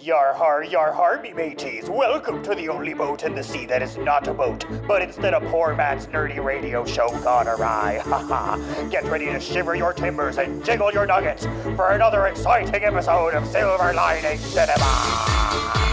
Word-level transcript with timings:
Yar 0.00 0.32
har, 0.32 0.62
yar 0.62 0.92
har, 0.92 1.20
me 1.20 1.32
mateys. 1.32 1.88
Welcome 1.90 2.40
to 2.44 2.54
the 2.54 2.68
only 2.68 2.94
boat 2.94 3.24
in 3.24 3.34
the 3.34 3.42
sea 3.42 3.66
that 3.66 3.82
is 3.82 3.96
not 3.96 4.28
a 4.28 4.34
boat, 4.34 4.64
but 4.86 5.02
instead 5.02 5.34
a 5.34 5.40
poor 5.50 5.74
man's 5.74 6.06
nerdy 6.06 6.42
radio 6.42 6.84
show 6.84 7.08
gone 7.24 7.48
awry. 7.48 8.00
Ha 8.08 8.18
ha. 8.18 8.88
Get 8.90 9.04
ready 9.04 9.26
to 9.26 9.40
shiver 9.40 9.74
your 9.74 9.92
timbers 9.92 10.38
and 10.38 10.64
jiggle 10.64 10.92
your 10.92 11.06
nuggets 11.06 11.46
for 11.74 11.90
another 11.90 12.28
exciting 12.28 12.84
episode 12.84 13.34
of 13.34 13.46
Silver 13.48 13.92
Lining 13.92 14.38
Cinema. 14.38 15.87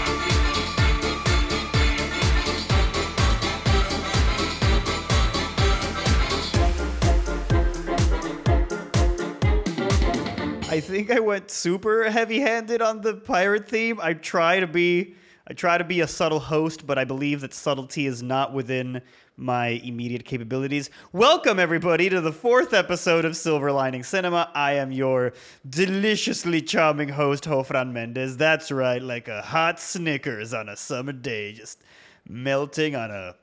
I 10.75 10.81
think 10.81 11.09
I 11.09 11.21
went 11.21 11.49
super 11.51 12.09
heavy-handed 12.09 12.81
on 12.81 12.99
the 12.99 13.13
pirate 13.13 13.69
theme. 13.69 13.97
I 14.03 14.11
try 14.11 14.59
to 14.59 14.67
be 14.67 15.15
I 15.47 15.53
try 15.53 15.77
to 15.77 15.85
be 15.85 16.01
a 16.01 16.07
subtle 16.07 16.41
host, 16.41 16.85
but 16.85 16.97
I 16.97 17.05
believe 17.05 17.39
that 17.39 17.53
subtlety 17.53 18.05
is 18.05 18.21
not 18.21 18.51
within 18.51 19.01
my 19.37 19.67
immediate 19.67 20.25
capabilities. 20.25 20.89
Welcome 21.13 21.59
everybody 21.59 22.09
to 22.09 22.19
the 22.19 22.33
fourth 22.33 22.73
episode 22.73 23.23
of 23.23 23.37
Silver 23.37 23.71
Lining 23.71 24.03
Cinema. 24.03 24.51
I 24.53 24.73
am 24.73 24.91
your 24.91 25.31
deliciously 25.69 26.61
charming 26.61 27.07
host, 27.07 27.45
JoFran 27.45 27.93
Mendez. 27.93 28.35
That's 28.35 28.69
right, 28.69 29.01
like 29.01 29.29
a 29.29 29.43
hot 29.43 29.79
Snickers 29.79 30.53
on 30.53 30.67
a 30.67 30.75
summer 30.75 31.13
day, 31.13 31.53
just 31.53 31.81
melting 32.27 32.97
on 32.97 33.11
a 33.11 33.35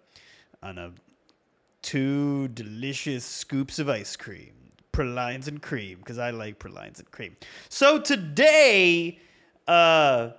on 0.62 0.76
a 0.76 0.92
two 1.80 2.48
delicious 2.48 3.24
scoops 3.24 3.78
of 3.78 3.88
ice 3.88 4.16
cream. 4.16 4.61
Pralines 4.92 5.48
and 5.48 5.62
cream, 5.62 5.98
because 5.98 6.18
I 6.18 6.30
like 6.30 6.58
pralines 6.58 6.98
and 7.00 7.10
cream. 7.10 7.36
So 7.70 7.98
today, 7.98 9.18
uh, 9.66 10.30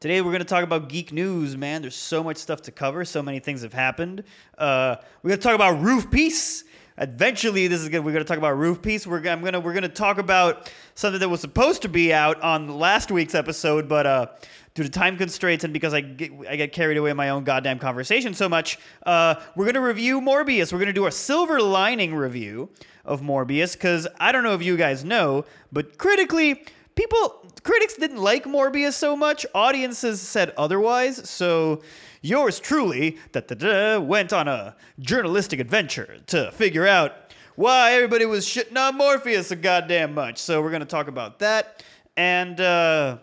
today 0.00 0.20
we're 0.20 0.32
gonna 0.32 0.44
talk 0.44 0.64
about 0.64 0.88
geek 0.88 1.12
news, 1.12 1.56
man. 1.56 1.82
There's 1.82 1.94
so 1.94 2.24
much 2.24 2.36
stuff 2.36 2.62
to 2.62 2.72
cover. 2.72 3.04
So 3.04 3.22
many 3.22 3.38
things 3.38 3.62
have 3.62 3.72
happened. 3.72 4.24
Uh, 4.58 4.96
we're 5.22 5.30
gonna 5.30 5.42
talk 5.42 5.54
about 5.54 5.80
Roof 5.80 6.10
Piece. 6.10 6.64
Eventually, 6.98 7.66
this 7.66 7.80
is 7.80 7.88
gonna 7.88 8.02
we're 8.02 8.12
gonna 8.12 8.24
talk 8.24 8.38
about 8.38 8.56
Roof 8.56 8.82
Piece. 8.82 9.06
We're, 9.06 9.26
I'm 9.28 9.42
gonna 9.42 9.60
we're 9.60 9.74
gonna 9.74 9.88
talk 9.88 10.18
about 10.18 10.70
something 10.94 11.20
that 11.20 11.28
was 11.28 11.40
supposed 11.40 11.82
to 11.82 11.88
be 11.88 12.12
out 12.12 12.40
on 12.40 12.68
last 12.68 13.10
week's 13.10 13.34
episode, 13.34 13.88
but 13.88 14.06
uh, 14.06 14.26
due 14.74 14.82
to 14.82 14.90
time 14.90 15.16
constraints 15.16 15.62
and 15.62 15.72
because 15.72 15.94
I 15.94 16.00
get, 16.00 16.32
I 16.48 16.56
get 16.56 16.72
carried 16.72 16.96
away 16.96 17.10
in 17.10 17.16
my 17.16 17.28
own 17.28 17.44
goddamn 17.44 17.78
conversation 17.78 18.34
so 18.34 18.48
much, 18.48 18.78
uh, 19.06 19.36
we're 19.54 19.66
gonna 19.66 19.80
review 19.80 20.20
Morbius. 20.20 20.72
We're 20.72 20.80
gonna 20.80 20.92
do 20.92 21.06
a 21.06 21.12
silver 21.12 21.60
lining 21.60 22.14
review 22.14 22.70
of 23.04 23.20
Morbius 23.20 23.74
because 23.74 24.08
I 24.18 24.32
don't 24.32 24.42
know 24.42 24.54
if 24.54 24.62
you 24.62 24.76
guys 24.76 25.04
know, 25.04 25.44
but 25.70 25.96
critically, 25.96 26.64
people 26.96 27.48
critics 27.62 27.94
didn't 27.96 28.18
like 28.18 28.44
Morbius 28.44 28.94
so 28.94 29.16
much. 29.16 29.46
Audiences 29.54 30.20
said 30.20 30.52
otherwise. 30.56 31.28
So 31.28 31.82
yours 32.20 32.58
truly 32.58 33.18
da-da-da, 33.30 34.00
went 34.00 34.32
on 34.32 34.48
a 34.48 34.74
journalistic 34.98 35.60
adventure 35.60 36.18
to 36.26 36.50
figure 36.50 36.86
out 36.86 37.12
why 37.54 37.92
everybody 37.92 38.26
was 38.26 38.44
shitting 38.44 38.76
on 38.76 38.98
Morbius 38.98 39.44
so 39.44 39.56
goddamn 39.56 40.14
much. 40.14 40.38
So 40.38 40.60
we're 40.60 40.72
gonna 40.72 40.84
talk 40.84 41.06
about 41.06 41.38
that 41.38 41.84
and. 42.16 42.60
Uh, 42.60 43.18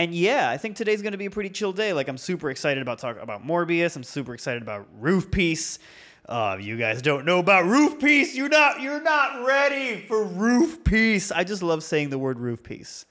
and 0.00 0.14
yeah, 0.14 0.48
I 0.48 0.56
think 0.56 0.76
today's 0.76 1.02
going 1.02 1.12
to 1.12 1.18
be 1.18 1.26
a 1.26 1.30
pretty 1.30 1.50
chill 1.50 1.74
day. 1.74 1.92
Like 1.92 2.08
I'm 2.08 2.16
super 2.16 2.48
excited 2.48 2.80
about 2.80 3.00
talking 3.00 3.20
about 3.20 3.46
Morbius. 3.46 3.96
I'm 3.96 4.02
super 4.02 4.32
excited 4.32 4.62
about 4.62 4.86
Roof 4.98 5.30
Piece. 5.30 5.78
Uh, 6.26 6.56
you 6.58 6.78
guys 6.78 7.02
don't 7.02 7.26
know 7.26 7.38
about 7.38 7.66
Roof 7.66 7.98
Piece. 7.98 8.34
You're 8.34 8.48
not. 8.48 8.80
You're 8.80 9.02
not 9.02 9.44
ready 9.44 10.00
for 10.08 10.24
Roof 10.24 10.82
Piece. 10.84 11.30
I 11.30 11.44
just 11.44 11.62
love 11.62 11.82
saying 11.82 12.08
the 12.08 12.18
word 12.18 12.40
Roof 12.40 12.62
Piece. 12.62 13.04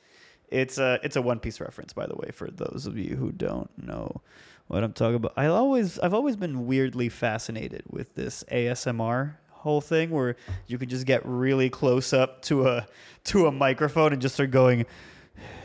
It's 0.47 0.79
a 0.79 0.99
it's 1.03 1.15
a 1.15 1.21
One 1.21 1.39
Piece 1.39 1.61
reference, 1.61 1.93
by 1.93 2.07
the 2.07 2.15
way, 2.15 2.31
for 2.33 2.49
those 2.49 2.87
of 2.87 2.97
you 2.97 3.15
who 3.15 3.31
don't 3.31 3.69
know 3.77 4.21
what 4.65 4.83
I'm 4.83 4.93
talking 4.93 5.15
about. 5.15 5.33
I 5.37 5.45
always 5.45 5.99
I've 5.99 6.15
always 6.15 6.37
been 6.37 6.65
weirdly 6.65 7.09
fascinated 7.09 7.83
with 7.87 8.15
this 8.15 8.43
ASMR 8.51 9.35
whole 9.51 9.81
thing 9.81 10.09
where 10.09 10.37
you 10.65 10.80
can 10.80 10.89
just 10.89 11.05
get 11.05 11.23
really 11.23 11.69
close 11.69 12.14
up 12.14 12.41
to 12.41 12.67
a 12.67 12.87
to 13.25 13.45
a 13.45 13.52
microphone 13.52 14.11
and 14.11 14.19
just 14.19 14.33
start 14.33 14.49
going 14.49 14.87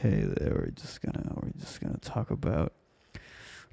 hey 0.02 0.24
there 0.24 0.54
we're 0.54 0.70
just 0.70 1.00
gonna 1.02 1.32
we're 1.34 1.50
just 1.58 1.80
gonna 1.80 1.98
talk 1.98 2.30
about 2.30 2.72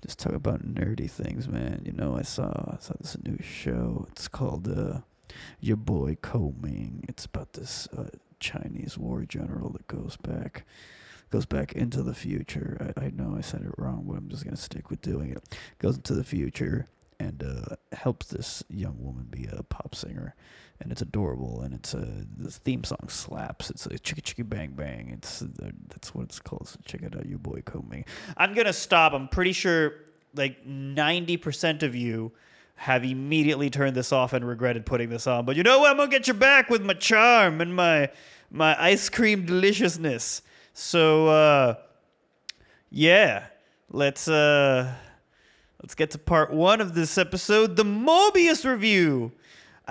just 0.02 0.20
talk 0.20 0.34
about 0.34 0.66
nerdy 0.66 1.10
things 1.10 1.48
man 1.48 1.82
you 1.86 1.92
know 1.92 2.18
i 2.18 2.22
saw 2.22 2.74
i 2.74 2.78
saw 2.80 2.94
this 3.00 3.18
new 3.24 3.38
show 3.42 4.08
it's 4.12 4.28
called 4.28 4.68
uh 4.68 5.00
your 5.60 5.78
boy 5.78 6.18
Ko 6.22 6.54
Ming. 6.62 7.06
It's 7.08 7.26
about 7.26 7.54
this 7.54 7.88
uh, 7.98 8.10
Chinese 8.40 8.98
war 8.98 9.24
general 9.26 9.70
that 9.72 9.88
goes 9.88 10.18
back 10.18 10.66
goes 11.30 11.46
back 11.46 11.72
into 11.74 12.04
the 12.04 12.14
future. 12.14 12.94
I, 12.98 13.06
I 13.06 13.10
know 13.12 13.36
I 13.38 13.42
said 13.42 13.62
it 13.62 13.74
wrong, 13.78 14.04
but 14.06 14.18
I'm 14.18 14.28
just 14.28 14.44
gonna 14.44 14.58
stick 14.58 14.90
with 14.90 15.02
doing 15.02 15.32
it. 15.32 15.58
Goes 15.80 15.96
into 15.96 16.14
the 16.14 16.24
future 16.24 16.88
and 17.20 17.44
uh, 17.44 17.76
helps 17.96 18.28
this 18.28 18.64
young 18.70 18.98
woman 19.00 19.28
be 19.30 19.48
a 19.52 19.64
pop 19.64 19.96
singer, 19.96 20.36
and 20.82 20.92
it's 20.92 21.02
adorable. 21.02 21.62
And 21.62 21.74
it's 21.74 21.94
a 21.94 22.08
the 22.38 22.52
theme 22.52 22.84
song 22.84 23.08
slaps. 23.08 23.70
It's 23.70 23.86
a 23.86 23.90
chicka 23.90 24.22
chicka 24.22 24.48
bang 24.50 24.72
bang. 24.72 25.10
It's 25.14 25.42
uh, 25.42 25.72
that's 25.90 26.14
what 26.14 26.24
it's 26.24 26.40
called. 26.40 26.68
So 26.68 26.80
check 26.86 27.02
it 27.02 27.16
out, 27.16 27.26
your 27.26 27.40
boy 27.40 27.62
Ming. 27.90 28.06
I'm 28.38 28.54
gonna 28.54 28.74
stop. 28.74 29.14
I'm 29.14 29.28
pretty 29.28 29.54
sure 29.54 29.94
like 30.36 30.66
90% 30.66 31.84
of 31.84 31.96
you 31.96 32.32
have 32.76 33.04
immediately 33.04 33.70
turned 33.70 33.96
this 33.96 34.12
off 34.12 34.34
and 34.34 34.48
regretted 34.48 34.86
putting 34.86 35.10
this 35.10 35.28
on. 35.28 35.46
But 35.46 35.56
you 35.56 35.64
know 35.64 35.80
what? 35.80 35.92
I'm 35.92 35.98
gonna 35.98 36.10
get 36.10 36.28
you 36.28 36.34
back 36.34 36.70
with 36.70 36.84
my 36.84 36.94
charm 36.94 37.62
and 37.62 37.76
my 37.76 38.10
my 38.50 38.82
ice 38.82 39.10
cream 39.10 39.46
deliciousness. 39.46 40.42
So 40.74 41.28
uh 41.28 41.76
yeah, 42.90 43.46
let's 43.90 44.28
uh 44.28 44.94
let's 45.82 45.96
get 45.96 46.12
to 46.12 46.18
part 46.18 46.52
one 46.52 46.82
of 46.82 46.94
this 46.94 47.18
episode, 47.18 47.76
the 47.76 47.86
Morbius 47.86 48.70
review. 48.70 49.32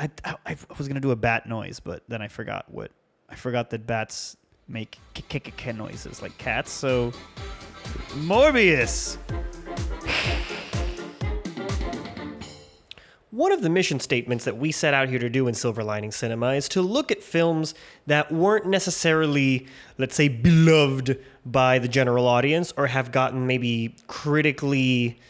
I, 0.01 0.35
I, 0.47 0.57
was 0.79 0.89
gonna 0.89 1.01
do 1.01 1.11
a 1.11 1.17
bat 1.17 1.47
noise, 1.47 1.79
but 1.79 2.03
then 2.09 2.23
I 2.23 2.29
forgot 2.29 2.65
what 2.71 2.91
I 3.29 3.35
forgot 3.35 3.69
that 3.71 3.87
bats 3.87 4.37
make 4.67 4.99
k- 5.13 5.25
k- 5.29 5.41
k- 5.41 5.53
k- 5.55 5.73
noises 5.73 6.23
like 6.23 6.37
cats. 6.39 6.73
So 6.73 7.13
Morbius. 8.15 9.19
One 13.31 13.53
of 13.53 13.63
the 13.63 13.69
mission 13.69 14.01
statements 14.01 14.45
that 14.47 14.57
we 14.57 14.73
set 14.73 14.95
out 14.95 15.09
here 15.09 15.19
to 15.19 15.29
do 15.29 15.47
in 15.47 15.55
Silver 15.55 15.85
Lining 15.85 16.11
Cinema 16.11 16.55
is 16.55 16.69
to 16.71 16.83
look 16.83 17.13
at 17.13 17.23
films 17.23 17.75
that 18.07 18.33
weren't 18.33 18.67
necessarily, 18.67 19.67
let's 19.99 20.17
say, 20.17 20.29
beloved 20.29 21.23
by 21.45 21.79
the 21.79 21.89
general 21.89 22.27
audience 22.27 22.73
or 22.77 22.89
have 22.89 23.13
gotten 23.13 23.47
maybe 23.47 23.95
critically, 24.09 25.21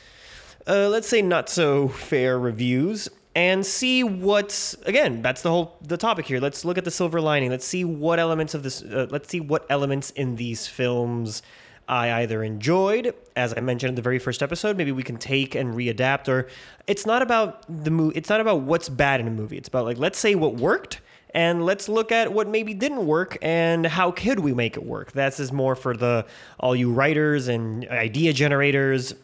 uh, 0.67 0.89
let's 0.89 1.09
say, 1.09 1.21
not 1.21 1.51
so 1.51 1.89
fair 1.89 2.39
reviews. 2.39 3.11
And 3.41 3.65
see 3.65 4.05
what's 4.05 4.75
again. 4.85 5.23
That's 5.23 5.41
the 5.41 5.49
whole 5.49 5.79
the 5.81 5.97
topic 5.97 6.27
here. 6.27 6.41
Let's 6.41 6.63
look 6.63 6.77
at 6.77 6.85
the 6.85 6.91
silver 6.91 7.23
lining. 7.23 7.49
Let's 7.49 7.65
see 7.65 7.85
what 7.85 8.19
elements 8.19 8.53
of 8.53 8.63
this. 8.63 8.83
Uh, 8.83 9.07
let's 9.09 9.31
see 9.31 9.41
what 9.41 9.65
elements 9.71 10.11
in 10.11 10.37
these 10.37 10.67
films 10.67 11.41
I 11.89 12.21
either 12.21 12.45
enjoyed, 12.45 13.15
as 13.37 13.55
I 13.57 13.61
mentioned 13.61 13.89
in 13.89 13.95
the 13.95 14.03
very 14.03 14.19
first 14.19 14.43
episode, 14.43 14.77
maybe 14.77 14.93
we 14.93 15.03
can 15.03 15.17
take 15.17 15.55
and 15.55 15.75
readapt, 15.75 16.29
or 16.29 16.49
it's 16.87 17.07
not 17.07 17.23
about 17.23 17.65
the 17.67 17.91
movie. 17.91 18.15
It's 18.15 18.29
not 18.29 18.43
about 18.43 18.61
what's 18.61 18.91
bad 18.91 19.21
in 19.21 19.27
a 19.27 19.31
movie. 19.31 19.57
It's 19.57 19.69
about 19.69 19.87
like 19.87 19.97
let's 19.97 20.19
say 20.19 20.35
what 20.35 20.57
worked, 20.57 21.01
and 21.33 21.65
let's 21.65 21.89
look 21.89 22.13
at 22.13 22.35
what 22.35 22.47
maybe 22.47 22.75
didn't 22.75 23.07
work, 23.07 23.39
and 23.41 23.87
how 23.87 24.11
could 24.11 24.41
we 24.41 24.53
make 24.53 24.77
it 24.77 24.85
work. 24.85 25.13
That's 25.13 25.41
is 25.41 25.51
more 25.51 25.75
for 25.75 25.97
the 25.97 26.27
all 26.59 26.77
you 26.77 26.93
writers 26.93 27.49
and 27.49 27.89
idea 27.89 28.35
generators. 28.35 29.15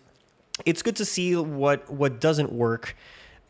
It's 0.65 0.81
good 0.81 0.97
to 0.97 1.05
see 1.05 1.37
what 1.37 1.91
what 1.91 2.19
doesn't 2.19 2.51
work 2.51 2.97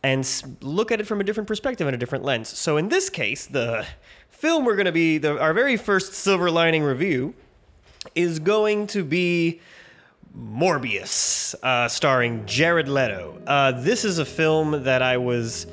and 0.06 0.56
look 0.60 0.92
at 0.92 1.00
it 1.00 1.04
from 1.04 1.20
a 1.20 1.24
different 1.24 1.48
perspective 1.48 1.88
and 1.88 1.94
a 1.94 1.98
different 1.98 2.22
lens. 2.22 2.48
So 2.48 2.76
in 2.76 2.88
this 2.88 3.10
case, 3.10 3.46
the 3.46 3.84
film 4.28 4.64
we're 4.64 4.76
going 4.76 4.86
to 4.86 4.92
be 4.92 5.18
the, 5.18 5.36
our 5.40 5.52
very 5.52 5.76
first 5.76 6.14
silver 6.14 6.48
lining 6.48 6.84
review 6.84 7.34
is 8.14 8.38
going 8.38 8.86
to 8.88 9.02
be 9.02 9.60
Morbius, 10.38 11.56
uh, 11.60 11.88
starring 11.88 12.46
Jared 12.46 12.88
Leto. 12.88 13.42
Uh, 13.48 13.72
this 13.72 14.04
is 14.04 14.20
a 14.20 14.24
film 14.24 14.84
that 14.84 15.02
I 15.02 15.16
was 15.16 15.66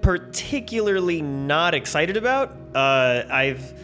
particularly 0.00 1.20
not 1.20 1.74
excited 1.74 2.16
about. 2.16 2.56
Uh, 2.74 3.24
I've, 3.30 3.78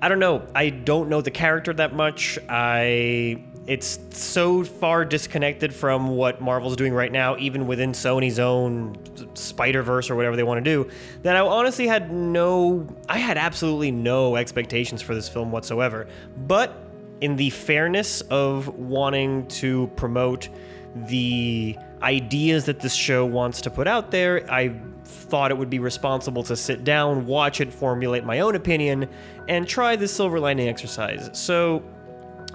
I 0.00 0.08
don't 0.08 0.20
know, 0.20 0.46
I 0.54 0.70
don't 0.70 1.10
know 1.10 1.20
the 1.20 1.30
character 1.30 1.74
that 1.74 1.92
much. 1.92 2.38
I, 2.48 3.44
it's 3.68 3.98
so 4.12 4.64
far 4.64 5.04
disconnected 5.04 5.74
from 5.74 6.08
what 6.08 6.40
Marvel's 6.40 6.74
doing 6.74 6.94
right 6.94 7.12
now, 7.12 7.36
even 7.36 7.66
within 7.66 7.92
Sony's 7.92 8.38
own 8.38 8.96
Spider 9.34 9.82
Verse 9.82 10.08
or 10.08 10.16
whatever 10.16 10.36
they 10.36 10.42
want 10.42 10.64
to 10.64 10.70
do, 10.70 10.90
that 11.20 11.36
I 11.36 11.40
honestly 11.40 11.86
had 11.86 12.10
no, 12.10 12.88
I 13.10 13.18
had 13.18 13.36
absolutely 13.36 13.90
no 13.90 14.36
expectations 14.36 15.02
for 15.02 15.14
this 15.14 15.28
film 15.28 15.52
whatsoever. 15.52 16.08
But 16.46 16.82
in 17.20 17.36
the 17.36 17.50
fairness 17.50 18.22
of 18.22 18.68
wanting 18.68 19.46
to 19.48 19.88
promote 19.96 20.48
the 20.94 21.76
ideas 22.00 22.64
that 22.64 22.80
this 22.80 22.94
show 22.94 23.26
wants 23.26 23.60
to 23.60 23.70
put 23.70 23.86
out 23.86 24.10
there, 24.10 24.50
I 24.50 24.80
thought 25.04 25.50
it 25.50 25.58
would 25.58 25.68
be 25.68 25.78
responsible 25.78 26.42
to 26.44 26.56
sit 26.56 26.84
down, 26.84 27.26
watch 27.26 27.60
it, 27.60 27.70
formulate 27.70 28.24
my 28.24 28.40
own 28.40 28.54
opinion, 28.54 29.10
and 29.46 29.68
try 29.68 29.94
the 29.94 30.08
silver 30.08 30.40
lining 30.40 30.68
exercise. 30.68 31.28
So, 31.34 31.82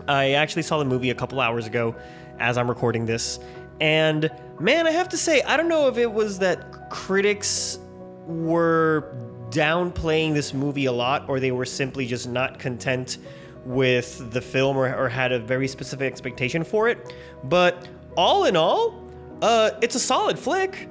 I 0.08 0.32
actually 0.32 0.64
saw 0.64 0.80
the 0.80 0.86
movie 0.86 1.10
a 1.10 1.16
couple 1.16 1.40
hours 1.40 1.68
ago 1.68 1.96
as 2.40 2.58
I'm 2.58 2.70
recording 2.70 3.06
this. 3.06 3.40
And 3.80 4.30
man, 4.60 4.88
I 4.88 4.92
have 4.92 5.10
to 5.10 5.18
say, 5.18 5.42
I 5.42 5.58
don't 5.58 5.68
know 5.68 5.88
if 5.88 5.98
it 5.98 6.12
was 6.12 6.40
that 6.40 6.90
critics 6.90 7.80
were 8.26 9.16
downplaying 9.50 10.34
this 10.34 10.54
movie 10.54 10.86
a 10.86 10.92
lot 10.92 11.28
or 11.30 11.40
they 11.40 11.52
were 11.52 11.66
simply 11.66 12.06
just 12.06 12.28
not 12.28 12.60
content 12.60 13.20
with 13.66 14.32
the 14.32 14.42
film 14.42 14.78
or, 14.78 14.94
or 14.96 15.08
had 15.08 15.32
a 15.32 15.40
very 15.40 15.68
specific 15.68 16.12
expectation 16.12 16.64
for 16.64 16.88
it. 16.88 17.14
But 17.44 17.88
all 18.16 18.46
in 18.46 18.56
all, 18.56 19.04
uh, 19.42 19.72
it's 19.82 19.96
a 19.96 20.00
solid 20.00 20.38
flick. 20.38 20.90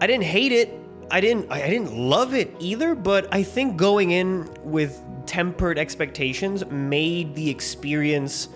I 0.00 0.06
didn't 0.06 0.24
hate 0.24 0.52
it. 0.52 0.74
I 1.10 1.20
didn't 1.20 1.50
I 1.50 1.68
didn't 1.68 1.96
love 1.96 2.34
it 2.34 2.54
either, 2.60 2.94
but 2.94 3.32
I 3.32 3.42
think 3.42 3.76
going 3.76 4.10
in 4.10 4.48
with 4.62 5.02
tempered 5.28 5.78
expectations 5.78 6.64
made 6.66 7.34
the 7.36 7.48
experience 7.48 8.48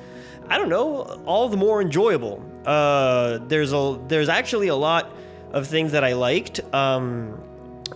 I 0.48 0.58
don't 0.58 0.68
know, 0.68 1.22
all 1.24 1.48
the 1.48 1.56
more 1.56 1.80
enjoyable. 1.80 2.44
Uh, 2.66 3.38
there's 3.46 3.72
a 3.72 3.98
there's 4.08 4.28
actually 4.28 4.68
a 4.68 4.76
lot 4.76 5.10
of 5.52 5.66
things 5.66 5.92
that 5.92 6.04
I 6.04 6.12
liked. 6.12 6.60
Um, 6.74 7.38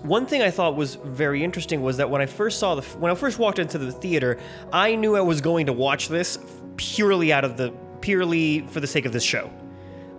one 0.02 0.26
thing 0.26 0.42
I 0.42 0.50
thought 0.50 0.76
was 0.76 0.94
very 0.94 1.42
interesting 1.42 1.82
was 1.82 1.96
that 1.96 2.08
when 2.08 2.22
I 2.22 2.26
first 2.26 2.58
saw 2.58 2.74
the 2.74 2.82
when 2.98 3.10
I 3.10 3.14
first 3.14 3.38
walked 3.38 3.58
into 3.58 3.78
the 3.78 3.92
theater, 3.92 4.38
I 4.72 4.94
knew 4.94 5.16
I 5.16 5.20
was 5.20 5.40
going 5.40 5.66
to 5.66 5.72
watch 5.72 6.08
this 6.08 6.38
purely 6.76 7.32
out 7.32 7.44
of 7.44 7.56
the 7.56 7.72
purely 8.00 8.60
for 8.68 8.80
the 8.80 8.86
sake 8.86 9.04
of 9.04 9.12
this 9.12 9.24
show. 9.24 9.50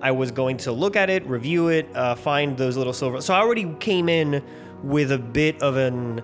I 0.02 0.12
was 0.12 0.30
going 0.30 0.58
to 0.58 0.72
look 0.72 0.96
at 0.96 1.10
it, 1.10 1.26
review 1.26 1.70
it, 1.70 1.88
uh, 1.96 2.14
find 2.16 2.56
those 2.56 2.78
little 2.78 2.94
silver. 2.94 3.20
So 3.22 3.34
I 3.34 3.40
already 3.40 3.74
came 3.80 4.10
in 4.10 4.44
with 4.84 5.12
a 5.12 5.18
bit 5.18 5.60
of 5.64 5.76
an 5.76 6.22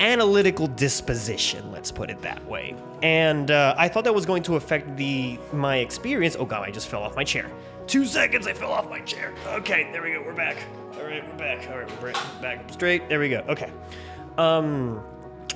analytical 0.00 0.66
disposition, 0.66 1.70
let's 1.72 1.90
put 1.90 2.10
it 2.10 2.20
that 2.22 2.44
way. 2.46 2.74
And 3.02 3.50
uh, 3.50 3.74
I 3.76 3.88
thought 3.88 4.04
that 4.04 4.14
was 4.14 4.26
going 4.26 4.42
to 4.44 4.56
affect 4.56 4.96
the 4.96 5.38
my 5.52 5.78
experience. 5.78 6.36
Oh 6.38 6.44
god, 6.44 6.66
I 6.66 6.70
just 6.70 6.88
fell 6.88 7.02
off 7.02 7.16
my 7.16 7.24
chair. 7.24 7.50
Two 7.86 8.04
seconds, 8.04 8.46
I 8.46 8.52
fell 8.52 8.72
off 8.72 8.88
my 8.88 9.00
chair. 9.00 9.32
Okay, 9.46 9.88
there 9.92 10.02
we 10.02 10.12
go. 10.12 10.22
We're 10.22 10.34
back. 10.34 10.56
All 10.96 11.04
right, 11.04 11.26
we're 11.26 11.38
back. 11.38 11.68
All 11.70 11.78
right, 11.78 12.02
we're 12.02 12.12
back 12.42 12.70
straight. 12.70 13.08
There 13.08 13.20
we 13.20 13.30
go. 13.30 13.44
Okay. 13.48 13.70
Um, 14.36 15.02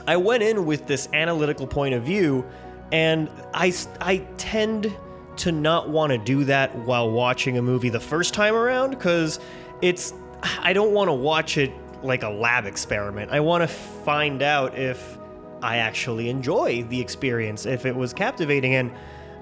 I 0.06 0.17
went 0.17 0.43
in 0.43 0.67
with 0.67 0.87
this 0.87 1.09
analytical 1.12 1.67
point 1.67 1.94
of 1.94 2.03
view, 2.03 2.44
and 2.91 3.29
I 3.55 3.73
I 4.00 4.19
tend 4.39 4.94
to 5.37 5.53
not 5.53 5.89
want 5.89 6.12
to 6.12 6.19
do 6.19 6.44
that 6.44 6.75
while 6.75 7.11
watching 7.11 7.59
a 7.59 7.62
movie 7.62 7.89
the 7.89 8.00
first 8.00 8.35
time 8.35 8.55
around 8.55 8.91
because 8.91 9.41
it's 9.81 10.15
I 10.59 10.73
don't 10.73 10.93
want 10.93 11.09
to 11.09 11.12
watch 11.12 11.56
it 11.59 11.73
like 12.03 12.23
a 12.23 12.29
lab 12.29 12.67
experiment. 12.67 13.31
I 13.31 13.41
want 13.41 13.63
to 13.63 13.69
find 13.69 14.43
out 14.43 14.77
if 14.77 15.19
I 15.63 15.77
actually 15.77 16.29
enjoy 16.29 16.83
the 16.85 17.01
experience, 17.01 17.67
if 17.67 17.87
it 17.87 17.95
was 17.95 18.13
captivating. 18.13 18.75
And 18.75 18.91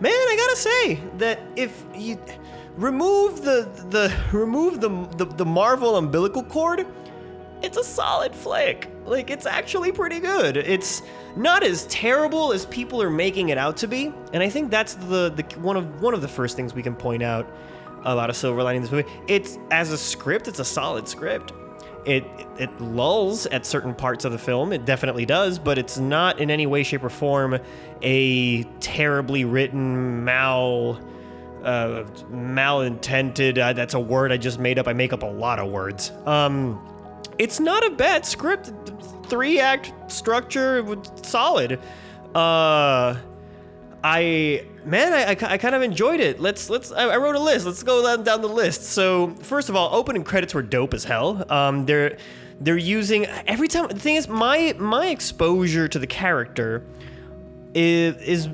man, 0.00 0.12
I 0.12 0.36
gotta 0.36 0.56
say 0.56 0.94
that 1.18 1.40
if 1.56 1.84
you 1.94 2.18
remove 2.76 3.42
the 3.42 3.68
the 3.88 4.14
remove 4.32 4.80
the 4.80 4.88
the, 5.16 5.24
the 5.24 5.44
Marvel 5.44 5.96
umbilical 5.96 6.42
cord, 6.42 6.86
it's 7.62 7.76
a 7.76 7.84
solid 7.84 8.34
flick. 8.34 8.90
Like 9.06 9.30
it's 9.30 9.46
actually 9.46 9.92
pretty 9.92 10.20
good. 10.20 10.56
It's 10.56 11.02
not 11.36 11.62
as 11.62 11.86
terrible 11.86 12.52
as 12.52 12.66
people 12.66 13.02
are 13.02 13.10
making 13.10 13.48
it 13.48 13.58
out 13.58 13.76
to 13.78 13.88
be, 13.88 14.12
and 14.32 14.42
I 14.42 14.50
think 14.50 14.70
that's 14.70 14.94
the 14.94 15.30
the 15.30 15.42
one 15.60 15.76
of 15.76 16.02
one 16.02 16.14
of 16.14 16.20
the 16.20 16.28
first 16.28 16.56
things 16.56 16.74
we 16.74 16.82
can 16.82 16.94
point 16.94 17.22
out 17.22 17.50
about 18.04 18.30
a 18.30 18.34
silver 18.34 18.62
lining 18.62 18.78
in 18.78 18.82
this 18.82 18.92
movie. 18.92 19.08
It's 19.26 19.58
as 19.70 19.90
a 19.90 19.98
script, 19.98 20.48
it's 20.48 20.58
a 20.58 20.64
solid 20.64 21.08
script. 21.08 21.52
It 22.04 22.24
it 22.58 22.80
lulls 22.80 23.46
at 23.46 23.66
certain 23.66 23.94
parts 23.94 24.24
of 24.24 24.32
the 24.32 24.38
film. 24.38 24.72
It 24.72 24.84
definitely 24.84 25.26
does, 25.26 25.58
but 25.58 25.78
it's 25.78 25.98
not 25.98 26.40
in 26.40 26.50
any 26.50 26.66
way, 26.66 26.82
shape, 26.82 27.04
or 27.04 27.10
form 27.10 27.58
a 28.02 28.62
terribly 28.80 29.44
written 29.44 30.24
mal 30.24 30.98
uh, 31.62 32.04
malintended. 32.30 33.58
Uh, 33.58 33.72
that's 33.72 33.94
a 33.94 34.00
word 34.00 34.32
I 34.32 34.36
just 34.36 34.58
made 34.58 34.78
up. 34.78 34.88
I 34.88 34.92
make 34.92 35.12
up 35.12 35.22
a 35.22 35.26
lot 35.26 35.58
of 35.58 35.70
words. 35.70 36.12
Um, 36.26 36.80
it's 37.38 37.60
not 37.60 37.86
a 37.86 37.90
bad 37.90 38.24
script. 38.24 38.72
Three 39.26 39.60
act 39.60 39.92
structure, 40.10 40.86
solid. 41.22 41.78
Uh, 42.34 43.16
I 44.02 44.64
man, 44.84 45.12
I, 45.12 45.24
I, 45.32 45.52
I, 45.52 45.58
kind 45.58 45.74
of 45.74 45.82
enjoyed 45.82 46.20
it. 46.20 46.40
Let's 46.40 46.70
let's. 46.70 46.90
I, 46.90 47.04
I, 47.04 47.16
wrote 47.18 47.36
a 47.36 47.40
list. 47.40 47.66
Let's 47.66 47.82
go 47.82 48.02
down, 48.02 48.24
down 48.24 48.40
the 48.40 48.48
list. 48.48 48.84
So 48.84 49.34
first 49.42 49.68
of 49.68 49.76
all, 49.76 49.94
opening 49.94 50.24
credits 50.24 50.54
were 50.54 50.62
dope 50.62 50.94
as 50.94 51.04
hell. 51.04 51.44
Um, 51.52 51.84
they're 51.86 52.16
they're 52.60 52.76
using 52.76 53.26
every 53.26 53.68
time. 53.68 53.88
The 53.88 53.98
thing 53.98 54.16
is, 54.16 54.28
my 54.28 54.74
my 54.78 55.08
exposure 55.08 55.86
to 55.88 55.98
the 55.98 56.06
character 56.06 56.82
is 57.74 58.16
is 58.16 58.48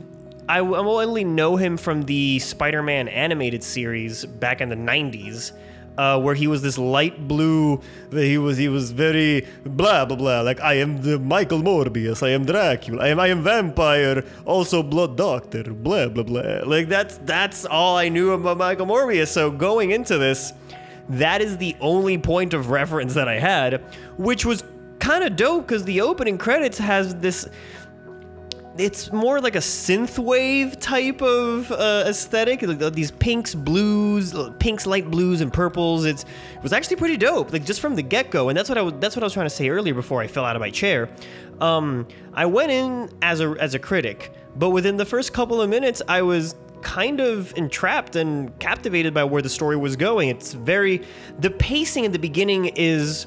I, 0.48 0.58
I 0.58 0.60
only 0.60 1.24
know 1.24 1.56
him 1.56 1.76
from 1.76 2.02
the 2.02 2.38
Spider-Man 2.40 3.08
animated 3.08 3.62
series 3.62 4.24
back 4.24 4.60
in 4.60 4.68
the 4.68 4.76
'90s 4.76 5.52
uh, 5.98 6.20
where 6.20 6.34
he 6.34 6.46
was 6.46 6.62
this 6.62 6.78
light 6.78 7.26
blue. 7.26 7.80
He 8.10 8.38
was 8.38 8.56
he 8.56 8.68
was 8.68 8.92
very 8.92 9.46
blah 9.64 10.04
blah 10.04 10.16
blah. 10.16 10.40
Like 10.42 10.60
I 10.60 10.74
am 10.74 11.02
the 11.02 11.18
Michael 11.18 11.60
Morbius. 11.60 12.22
I 12.22 12.30
am 12.30 12.44
Dracula. 12.44 13.04
I 13.04 13.08
am 13.08 13.20
I 13.20 13.28
am 13.28 13.42
vampire. 13.42 14.24
Also 14.44 14.82
blood 14.82 15.16
doctor. 15.16 15.64
Blah 15.64 16.08
blah 16.08 16.24
blah. 16.24 16.60
Like 16.64 16.88
that's 16.88 17.18
that's 17.18 17.64
all 17.64 17.96
I 17.96 18.08
knew 18.08 18.32
about 18.32 18.58
Michael 18.58 18.86
Morbius. 18.86 19.28
So 19.28 19.50
going 19.50 19.90
into 19.90 20.18
this, 20.18 20.52
that 21.08 21.40
is 21.40 21.56
the 21.56 21.76
only 21.80 22.18
point 22.18 22.54
of 22.54 22.70
reference 22.70 23.14
that 23.14 23.28
I 23.28 23.38
had, 23.38 23.82
which 24.16 24.44
was 24.44 24.64
kind 24.98 25.24
of 25.24 25.36
dope 25.36 25.66
because 25.66 25.84
the 25.84 26.00
opening 26.00 26.38
credits 26.38 26.78
has 26.78 27.14
this 27.16 27.48
it's 28.78 29.12
more 29.12 29.40
like 29.40 29.54
a 29.54 29.60
synthwave 29.60 30.78
type 30.80 31.22
of 31.22 31.70
uh, 31.72 32.04
aesthetic. 32.06 32.62
Like 32.62 32.92
these 32.92 33.10
pinks, 33.10 33.54
blues, 33.54 34.34
pinks, 34.58 34.86
light 34.86 35.10
blues, 35.10 35.40
and 35.40 35.52
purples. 35.52 36.04
It's 36.04 36.24
it 36.24 36.62
was 36.62 36.72
actually 36.72 36.96
pretty 36.96 37.16
dope, 37.16 37.52
like 37.52 37.64
just 37.64 37.80
from 37.80 37.94
the 37.94 38.02
get 38.02 38.30
go. 38.30 38.48
And 38.48 38.56
that's 38.56 38.68
what 38.68 38.78
I 38.78 38.82
was 38.82 38.94
that's 38.98 39.16
what 39.16 39.22
I 39.22 39.26
was 39.26 39.32
trying 39.32 39.46
to 39.46 39.54
say 39.54 39.68
earlier 39.68 39.94
before 39.94 40.20
I 40.20 40.26
fell 40.26 40.44
out 40.44 40.56
of 40.56 40.60
my 40.60 40.70
chair. 40.70 41.08
Um, 41.60 42.06
I 42.34 42.46
went 42.46 42.70
in 42.70 43.10
as 43.22 43.40
a 43.40 43.56
as 43.58 43.74
a 43.74 43.78
critic, 43.78 44.32
but 44.56 44.70
within 44.70 44.96
the 44.96 45.06
first 45.06 45.32
couple 45.32 45.60
of 45.60 45.70
minutes, 45.70 46.02
I 46.08 46.22
was 46.22 46.54
kind 46.82 47.20
of 47.20 47.56
entrapped 47.56 48.16
and 48.16 48.56
captivated 48.58 49.12
by 49.12 49.24
where 49.24 49.42
the 49.42 49.48
story 49.48 49.76
was 49.76 49.96
going. 49.96 50.28
It's 50.28 50.52
very 50.52 51.02
the 51.40 51.50
pacing 51.50 52.04
in 52.04 52.12
the 52.12 52.18
beginning 52.18 52.66
is 52.76 53.26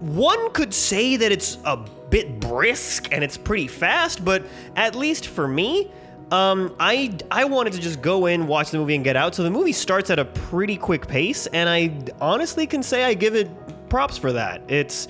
one 0.00 0.50
could 0.52 0.74
say 0.74 1.16
that 1.16 1.32
it's 1.32 1.58
a 1.64 1.78
bit 2.10 2.40
brisk 2.40 3.12
and 3.12 3.24
it's 3.24 3.36
pretty 3.36 3.68
fast, 3.68 4.24
but 4.24 4.44
at 4.76 4.94
least 4.94 5.26
for 5.28 5.46
me, 5.48 5.90
um, 6.30 6.74
I 6.80 7.16
I 7.30 7.44
wanted 7.44 7.72
to 7.74 7.80
just 7.80 8.02
go 8.02 8.26
in, 8.26 8.46
watch 8.46 8.70
the 8.70 8.78
movie, 8.78 8.96
and 8.96 9.04
get 9.04 9.16
out. 9.16 9.34
So 9.34 9.42
the 9.42 9.50
movie 9.50 9.72
starts 9.72 10.10
at 10.10 10.18
a 10.18 10.24
pretty 10.24 10.76
quick 10.76 11.06
pace, 11.06 11.46
and 11.48 11.68
I 11.68 11.92
honestly 12.20 12.66
can 12.66 12.82
say 12.82 13.04
I 13.04 13.14
give 13.14 13.34
it 13.34 13.48
props 13.88 14.18
for 14.18 14.32
that. 14.32 14.62
It's 14.68 15.08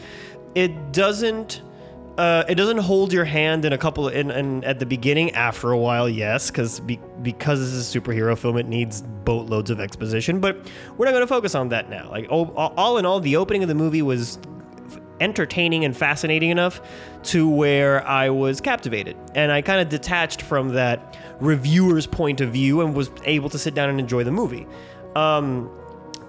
it 0.55 0.93
doesn't. 0.93 1.63
Uh, 2.19 2.45
it 2.49 2.55
doesn't 2.55 2.79
hold 2.79 3.13
your 3.13 3.27
hand 3.27 3.67
in 3.67 3.75
a 3.75 3.79
couple 3.79 4.09
in, 4.09 4.31
in 4.31 4.65
at 4.65 4.79
the 4.79 4.87
beginning. 4.87 5.33
After 5.33 5.73
a 5.73 5.79
while, 5.79 6.09
yes, 6.09 6.51
because 6.51 6.81
be, 6.81 6.99
because 7.21 7.61
this 7.61 7.73
is 7.73 7.95
a 7.95 8.01
superhero 8.01 8.37
film, 8.39 8.57
it 8.57 8.67
needs 8.67 9.03
boatloads 9.03 9.71
of 9.71 9.81
exposition. 9.81 10.41
But 10.41 10.57
we're 10.97 11.05
not 11.05 11.13
going 11.13 11.25
to 11.25 11.27
focus 11.27 11.55
on 11.55 11.69
that 11.71 11.91
now. 11.91 12.11
Like 12.11 12.27
all, 12.31 12.53
all 12.57 12.97
in 12.97 13.05
all, 13.05 13.21
the 13.21 13.37
opening 13.37 13.63
of 13.63 13.69
the 13.69 13.75
movie 13.75 14.01
was 14.01 14.39
entertaining 15.21 15.85
and 15.85 15.97
fascinating 15.97 16.51
enough 16.51 16.81
to 17.25 17.49
where 17.49 18.07
I 18.07 18.31
was 18.31 18.61
captivated. 18.61 19.17
And 19.35 19.51
I 19.53 19.63
kind 19.63 19.81
of 19.81 19.89
detached 19.89 20.43
from 20.43 20.71
that 20.75 21.17
reviewer's 21.41 22.07
point 22.07 22.41
of 22.41 22.53
view 22.53 22.81
and 22.81 22.95
was 22.95 23.11
able 23.25 23.51
to 23.51 23.59
sit 23.59 23.75
down 23.75 23.91
and 23.91 24.01
enjoy 24.01 24.25
the 24.25 24.33
movie. 24.33 24.67
Um, 25.15 25.71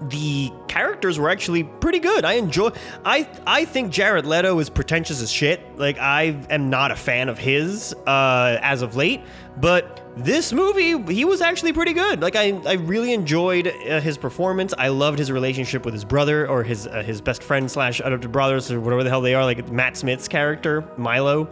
the 0.02 0.52
characters 0.68 1.18
were 1.18 1.28
actually 1.28 1.64
pretty 1.64 1.98
good. 1.98 2.24
I 2.24 2.34
enjoy. 2.34 2.70
I 3.04 3.28
I 3.46 3.64
think 3.64 3.92
Jared 3.92 4.26
Leto 4.26 4.58
is 4.58 4.70
pretentious 4.70 5.20
as 5.20 5.30
shit. 5.30 5.60
Like 5.76 5.98
I 5.98 6.38
am 6.50 6.70
not 6.70 6.90
a 6.90 6.96
fan 6.96 7.28
of 7.28 7.38
his 7.38 7.94
uh, 8.06 8.58
as 8.62 8.82
of 8.82 8.94
late, 8.94 9.20
but 9.56 10.04
this 10.16 10.52
movie 10.52 11.12
he 11.12 11.24
was 11.24 11.40
actually 11.40 11.72
pretty 11.72 11.92
good. 11.92 12.20
Like 12.22 12.36
I 12.36 12.50
I 12.66 12.74
really 12.74 13.12
enjoyed 13.12 13.66
uh, 13.66 14.00
his 14.00 14.16
performance. 14.16 14.72
I 14.78 14.88
loved 14.88 15.18
his 15.18 15.32
relationship 15.32 15.84
with 15.84 15.94
his 15.94 16.04
brother 16.04 16.48
or 16.48 16.62
his 16.62 16.86
uh, 16.86 17.02
his 17.02 17.20
best 17.20 17.42
friend 17.42 17.70
slash 17.70 18.00
adopted 18.00 18.30
brothers 18.30 18.70
or 18.70 18.80
whatever 18.80 19.02
the 19.02 19.10
hell 19.10 19.20
they 19.20 19.34
are. 19.34 19.44
Like 19.44 19.68
Matt 19.70 19.96
Smith's 19.96 20.28
character 20.28 20.84
Milo. 20.96 21.48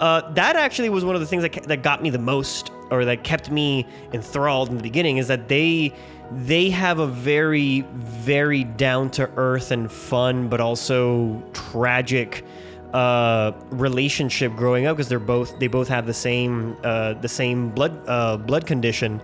Uh, 0.00 0.30
that 0.32 0.56
actually 0.56 0.90
was 0.90 1.04
one 1.06 1.14
of 1.14 1.20
the 1.20 1.26
things 1.26 1.42
that 1.42 1.52
that 1.64 1.82
got 1.82 2.02
me 2.02 2.10
the 2.10 2.18
most 2.18 2.70
or 2.90 3.04
that 3.04 3.24
kept 3.24 3.50
me 3.50 3.86
enthralled 4.12 4.68
in 4.68 4.76
the 4.76 4.82
beginning 4.82 5.16
is 5.16 5.28
that 5.28 5.48
they 5.48 5.92
they 6.32 6.70
have 6.70 6.98
a 6.98 7.06
very, 7.06 7.82
very 7.92 8.64
down 8.64 9.10
to 9.10 9.30
earth 9.36 9.70
and 9.70 9.90
fun, 9.90 10.48
but 10.48 10.60
also 10.60 11.42
tragic 11.52 12.44
uh, 12.92 13.52
relationship 13.70 14.54
growing 14.54 14.86
up 14.86 14.96
because 14.96 15.08
they're 15.08 15.18
both 15.18 15.58
they 15.58 15.66
both 15.66 15.88
have 15.88 16.06
the 16.06 16.14
same 16.14 16.76
uh, 16.82 17.14
the 17.14 17.28
same 17.28 17.70
blood 17.70 17.96
uh, 18.06 18.36
blood 18.36 18.66
condition, 18.66 19.20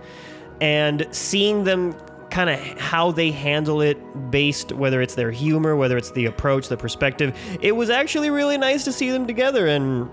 and 0.61 1.07
seeing 1.11 1.63
them 1.63 1.93
kind 2.29 2.49
of 2.49 2.59
how 2.79 3.11
they 3.11 3.31
handle 3.31 3.81
it 3.81 3.97
based 4.31 4.71
whether 4.71 5.03
it's 5.03 5.13
their 5.13 5.29
humor 5.29 5.75
whether 5.75 5.97
it's 5.97 6.09
the 6.11 6.25
approach 6.25 6.67
the 6.67 6.75
perspective 6.75 7.37
it 7.61 7.71
was 7.73 7.91
actually 7.91 8.31
really 8.31 8.57
nice 8.57 8.83
to 8.83 8.91
see 8.91 9.11
them 9.11 9.27
together. 9.27 9.67
And 9.67 10.09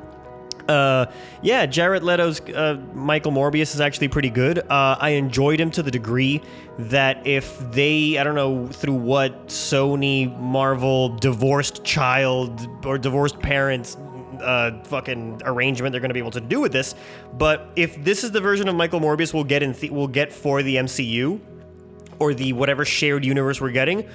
Uh, 0.70 1.10
yeah, 1.42 1.66
Jared 1.66 2.04
Leto's 2.04 2.40
uh, 2.40 2.80
Michael 2.94 3.32
Morbius 3.32 3.74
is 3.74 3.80
actually 3.80 4.06
pretty 4.06 4.30
good. 4.30 4.60
Uh, 4.60 4.96
I 5.00 5.10
enjoyed 5.10 5.60
him 5.60 5.72
to 5.72 5.82
the 5.82 5.90
degree 5.90 6.40
that 6.78 7.26
if 7.26 7.58
they, 7.72 8.18
I 8.18 8.22
don't 8.22 8.36
know 8.36 8.68
through 8.68 8.94
what 8.94 9.48
Sony, 9.48 10.38
Marvel, 10.38 11.08
divorced 11.16 11.82
child 11.82 12.68
or 12.86 12.98
divorced 12.98 13.40
parents 13.40 13.96
uh, 14.40 14.80
fucking 14.84 15.42
arrangement 15.44 15.92
they're 15.92 16.00
going 16.00 16.10
to 16.10 16.14
be 16.14 16.20
able 16.20 16.30
to 16.30 16.40
do 16.40 16.60
with 16.60 16.72
this, 16.72 16.94
but 17.34 17.68
if 17.74 18.02
this 18.04 18.22
is 18.22 18.30
the 18.30 18.40
version 18.40 18.68
of 18.68 18.76
Michael 18.76 19.00
Morbius 19.00 19.34
we'll 19.34 19.44
get 19.44 19.62
in, 19.62 19.74
th- 19.74 19.92
we'll 19.92 20.06
get 20.06 20.32
for 20.32 20.62
the 20.62 20.76
MCU 20.76 21.40
or 22.20 22.32
the 22.32 22.52
whatever 22.52 22.84
shared 22.84 23.24
universe 23.24 23.60
we're 23.60 23.72
getting 23.72 24.08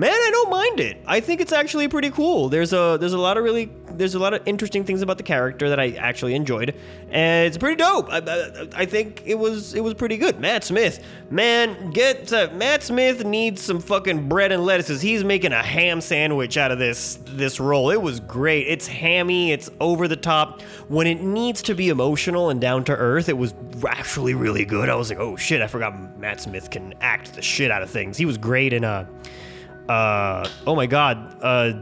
man, 0.00 0.14
I 0.14 0.30
don't 0.32 0.48
mind 0.48 0.80
it. 0.80 0.96
I 1.06 1.20
think 1.20 1.42
it's 1.42 1.52
actually 1.52 1.86
pretty 1.86 2.10
cool. 2.10 2.48
There's 2.48 2.72
a 2.72 2.96
there's 2.98 3.12
a 3.12 3.18
lot 3.18 3.36
of 3.36 3.44
really 3.44 3.70
there's 3.90 4.14
a 4.14 4.18
lot 4.18 4.32
of 4.32 4.40
interesting 4.46 4.82
things 4.82 5.02
about 5.02 5.18
the 5.18 5.22
character 5.22 5.68
that 5.68 5.78
I 5.78 5.90
actually 5.90 6.34
enjoyed, 6.34 6.74
and 7.10 7.46
it's 7.46 7.58
pretty 7.58 7.76
dope. 7.76 8.10
I, 8.10 8.18
I, 8.18 8.68
I 8.82 8.86
think 8.86 9.22
it 9.26 9.38
was 9.38 9.74
it 9.74 9.84
was 9.84 9.92
pretty 9.92 10.16
good. 10.16 10.40
Matt 10.40 10.64
Smith, 10.64 11.04
man, 11.28 11.90
get 11.90 12.32
uh, 12.32 12.48
Matt 12.54 12.82
Smith 12.82 13.26
needs 13.26 13.60
some 13.60 13.78
fucking 13.78 14.26
bread 14.26 14.52
and 14.52 14.64
lettuces. 14.64 15.02
He's 15.02 15.22
making 15.22 15.52
a 15.52 15.62
ham 15.62 16.00
sandwich 16.00 16.56
out 16.56 16.72
of 16.72 16.78
this 16.78 17.18
this 17.26 17.60
role. 17.60 17.90
It 17.90 18.00
was 18.00 18.20
great. 18.20 18.68
It's 18.68 18.86
hammy. 18.86 19.52
It's 19.52 19.68
over 19.80 20.08
the 20.08 20.16
top. 20.16 20.62
When 20.88 21.06
it 21.06 21.20
needs 21.20 21.60
to 21.62 21.74
be 21.74 21.90
emotional 21.90 22.48
and 22.48 22.58
down 22.58 22.84
to 22.84 22.96
earth, 22.96 23.28
it 23.28 23.36
was 23.36 23.52
actually 23.86 24.32
really 24.32 24.64
good. 24.64 24.88
I 24.88 24.94
was 24.94 25.10
like, 25.10 25.18
oh 25.18 25.36
shit, 25.36 25.60
I 25.60 25.66
forgot 25.66 26.18
Matt 26.18 26.40
Smith 26.40 26.70
can 26.70 26.94
act 27.02 27.34
the 27.34 27.42
shit 27.42 27.70
out 27.70 27.82
of 27.82 27.90
things. 27.90 28.16
He 28.16 28.24
was 28.24 28.38
great 28.38 28.72
in 28.72 28.82
uh 28.82 29.04
uh, 29.88 30.48
oh 30.66 30.74
my 30.74 30.86
god, 30.86 31.36
uh, 31.42 31.72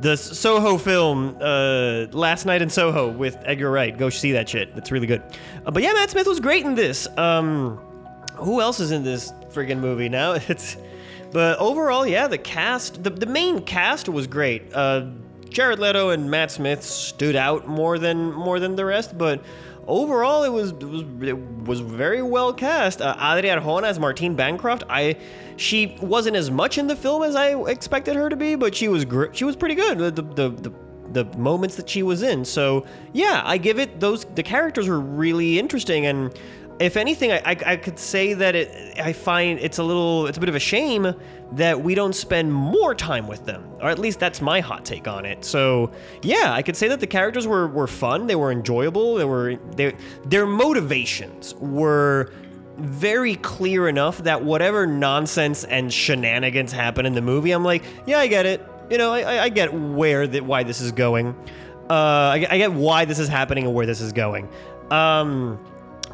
the 0.00 0.16
Soho 0.16 0.78
film, 0.78 1.36
uh, 1.40 2.06
Last 2.12 2.46
Night 2.46 2.62
in 2.62 2.70
Soho 2.70 3.10
with 3.10 3.36
Edgar 3.44 3.70
Wright. 3.70 3.96
Go 3.96 4.08
see 4.08 4.32
that 4.32 4.48
shit. 4.48 4.70
It's 4.76 4.90
really 4.90 5.06
good. 5.06 5.22
Uh, 5.66 5.70
but 5.70 5.82
yeah, 5.82 5.92
Matt 5.92 6.10
Smith 6.10 6.26
was 6.26 6.40
great 6.40 6.64
in 6.64 6.74
this. 6.74 7.06
Um, 7.18 7.76
who 8.36 8.60
else 8.60 8.80
is 8.80 8.92
in 8.92 9.02
this 9.02 9.32
friggin' 9.52 9.78
movie 9.78 10.08
now? 10.08 10.32
It's, 10.48 10.76
but 11.32 11.58
overall, 11.58 12.04
yeah, 12.06 12.26
the 12.26 12.38
cast, 12.38 13.04
the, 13.04 13.10
the 13.10 13.26
main 13.26 13.62
cast 13.62 14.08
was 14.08 14.26
great. 14.26 14.74
Uh, 14.74 15.06
Jared 15.48 15.78
Leto 15.78 16.10
and 16.10 16.30
Matt 16.30 16.50
Smith 16.50 16.82
stood 16.82 17.36
out 17.36 17.68
more 17.68 17.98
than 17.98 18.32
more 18.32 18.58
than 18.58 18.76
the 18.76 18.84
rest, 18.84 19.18
but 19.18 19.42
overall, 19.90 20.44
it 20.44 20.48
was 20.48 20.70
it 20.70 20.84
was, 20.84 21.02
it 21.22 21.36
was 21.66 21.80
very 21.80 22.22
well 22.22 22.52
cast. 22.52 23.02
Uh, 23.02 23.14
Adria 23.18 23.60
Arjona 23.60 23.84
as 23.84 23.98
Martine 23.98 24.34
Bancroft. 24.34 24.84
I 24.88 25.16
she 25.56 25.98
wasn't 26.00 26.36
as 26.36 26.50
much 26.50 26.78
in 26.78 26.86
the 26.86 26.96
film 26.96 27.22
as 27.22 27.36
I 27.36 27.60
expected 27.68 28.16
her 28.16 28.30
to 28.30 28.36
be, 28.36 28.54
but 28.54 28.74
she 28.74 28.88
was 28.88 29.04
gr- 29.04 29.32
she 29.32 29.44
was 29.44 29.56
pretty 29.56 29.74
good. 29.74 29.98
The, 29.98 30.22
the 30.22 30.48
the, 30.48 30.72
the 31.12 31.24
moments 31.36 31.74
that 31.76 31.88
she 31.88 32.02
was 32.02 32.22
in. 32.22 32.44
So 32.44 32.86
yeah, 33.12 33.42
I 33.44 33.58
give 33.58 33.78
it 33.78 34.00
those. 34.00 34.24
The 34.24 34.42
characters 34.42 34.88
were 34.88 35.00
really 35.00 35.58
interesting, 35.58 36.06
and 36.06 36.32
if 36.80 36.96
anything, 36.96 37.30
I, 37.30 37.38
I, 37.44 37.56
I, 37.66 37.76
could 37.76 37.98
say 37.98 38.32
that 38.32 38.54
it, 38.54 38.98
I 38.98 39.12
find 39.12 39.60
it's 39.60 39.78
a 39.78 39.82
little, 39.82 40.26
it's 40.26 40.38
a 40.38 40.40
bit 40.40 40.48
of 40.48 40.54
a 40.54 40.60
shame 40.60 41.14
that 41.52 41.82
we 41.82 41.94
don't 41.94 42.14
spend 42.14 42.52
more 42.52 42.94
time 42.94 43.28
with 43.28 43.44
them, 43.44 43.70
or 43.80 43.90
at 43.90 43.98
least 43.98 44.18
that's 44.18 44.40
my 44.40 44.60
hot 44.60 44.84
take 44.86 45.06
on 45.06 45.26
it. 45.26 45.44
So 45.44 45.92
yeah, 46.22 46.52
I 46.54 46.62
could 46.62 46.76
say 46.76 46.88
that 46.88 47.00
the 47.00 47.06
characters 47.06 47.46
were, 47.46 47.68
were 47.68 47.86
fun, 47.86 48.26
they 48.26 48.34
were 48.34 48.50
enjoyable, 48.50 49.16
they 49.16 49.26
were, 49.26 49.56
they, 49.76 49.94
their 50.24 50.46
motivations 50.46 51.54
were 51.56 52.32
very 52.78 53.36
clear 53.36 53.86
enough 53.86 54.18
that 54.18 54.42
whatever 54.42 54.86
nonsense 54.86 55.64
and 55.64 55.92
shenanigans 55.92 56.72
happen 56.72 57.04
in 57.04 57.12
the 57.12 57.22
movie, 57.22 57.50
I'm 57.50 57.64
like, 57.64 57.84
yeah, 58.06 58.18
I 58.20 58.26
get 58.26 58.46
it. 58.46 58.66
You 58.88 58.96
know, 58.96 59.12
I, 59.12 59.44
I 59.44 59.48
get 59.50 59.72
where 59.72 60.26
that 60.26 60.44
why 60.44 60.62
this 60.62 60.80
is 60.80 60.92
going. 60.92 61.36
Uh, 61.90 61.92
I, 61.92 62.46
I 62.48 62.58
get 62.58 62.72
why 62.72 63.04
this 63.04 63.18
is 63.18 63.28
happening 63.28 63.66
and 63.66 63.74
where 63.74 63.86
this 63.86 64.00
is 64.00 64.12
going. 64.12 64.48
Um, 64.90 65.58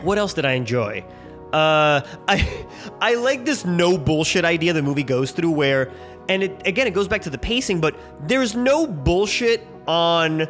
what 0.03 0.19
else 0.19 0.35
did 0.35 0.45
I 0.45 0.53
enjoy? 0.53 1.05
Uh, 1.53 2.03
I 2.29 2.67
I 3.01 3.15
like 3.15 3.45
this 3.45 3.65
no 3.65 3.97
bullshit 3.97 4.45
idea 4.45 4.73
the 4.73 4.83
movie 4.83 5.05
goes 5.05 5.31
through 5.31 5.53
where, 5.53 5.93
and 6.29 6.43
it 6.43 6.67
again 6.67 6.87
it 6.87 6.95
goes 6.95 7.09
back 7.09 7.23
to 7.23 7.31
the 7.31 7.39
pacing, 7.39 7.81
but 7.81 7.97
there's 8.29 8.55
no 8.55 8.87
bullshit 8.87 9.67
on 9.87 10.49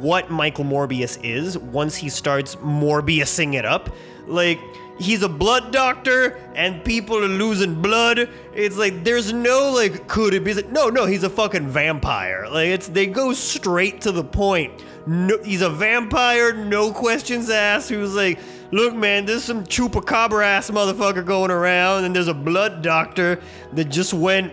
what 0.00 0.30
Michael 0.30 0.64
Morbius 0.64 1.18
is 1.22 1.58
once 1.58 1.96
he 1.96 2.08
starts 2.08 2.56
Morbiusing 2.56 3.54
it 3.54 3.64
up. 3.64 3.94
Like 4.26 4.60
he's 4.98 5.22
a 5.22 5.28
blood 5.28 5.72
doctor 5.72 6.36
and 6.54 6.84
people 6.84 7.18
are 7.18 7.28
losing 7.28 7.80
blood. 7.80 8.28
It's 8.54 8.76
like 8.76 9.04
there's 9.04 9.32
no 9.32 9.72
like 9.72 10.06
could 10.08 10.34
it 10.34 10.44
be 10.44 10.54
no 10.70 10.88
no 10.88 11.06
he's 11.06 11.24
a 11.24 11.30
fucking 11.30 11.68
vampire. 11.68 12.46
Like 12.48 12.68
it's 12.68 12.88
they 12.88 13.06
go 13.06 13.32
straight 13.32 14.00
to 14.02 14.12
the 14.12 14.24
point. 14.24 14.72
No, 15.06 15.38
he's 15.42 15.62
a 15.62 15.70
vampire, 15.70 16.54
no 16.54 16.92
questions 16.92 17.50
asked. 17.50 17.90
He 17.90 17.96
was 17.96 18.14
like 18.14 18.38
look, 18.74 18.94
man, 18.94 19.24
there's 19.24 19.44
some 19.44 19.64
chupacabra 19.64 20.44
ass 20.44 20.70
motherfucker 20.70 21.24
going 21.24 21.50
around, 21.50 22.04
and 22.04 22.14
there's 22.14 22.28
a 22.28 22.34
blood 22.34 22.82
doctor 22.82 23.40
that 23.72 23.84
just 23.84 24.12
went 24.12 24.52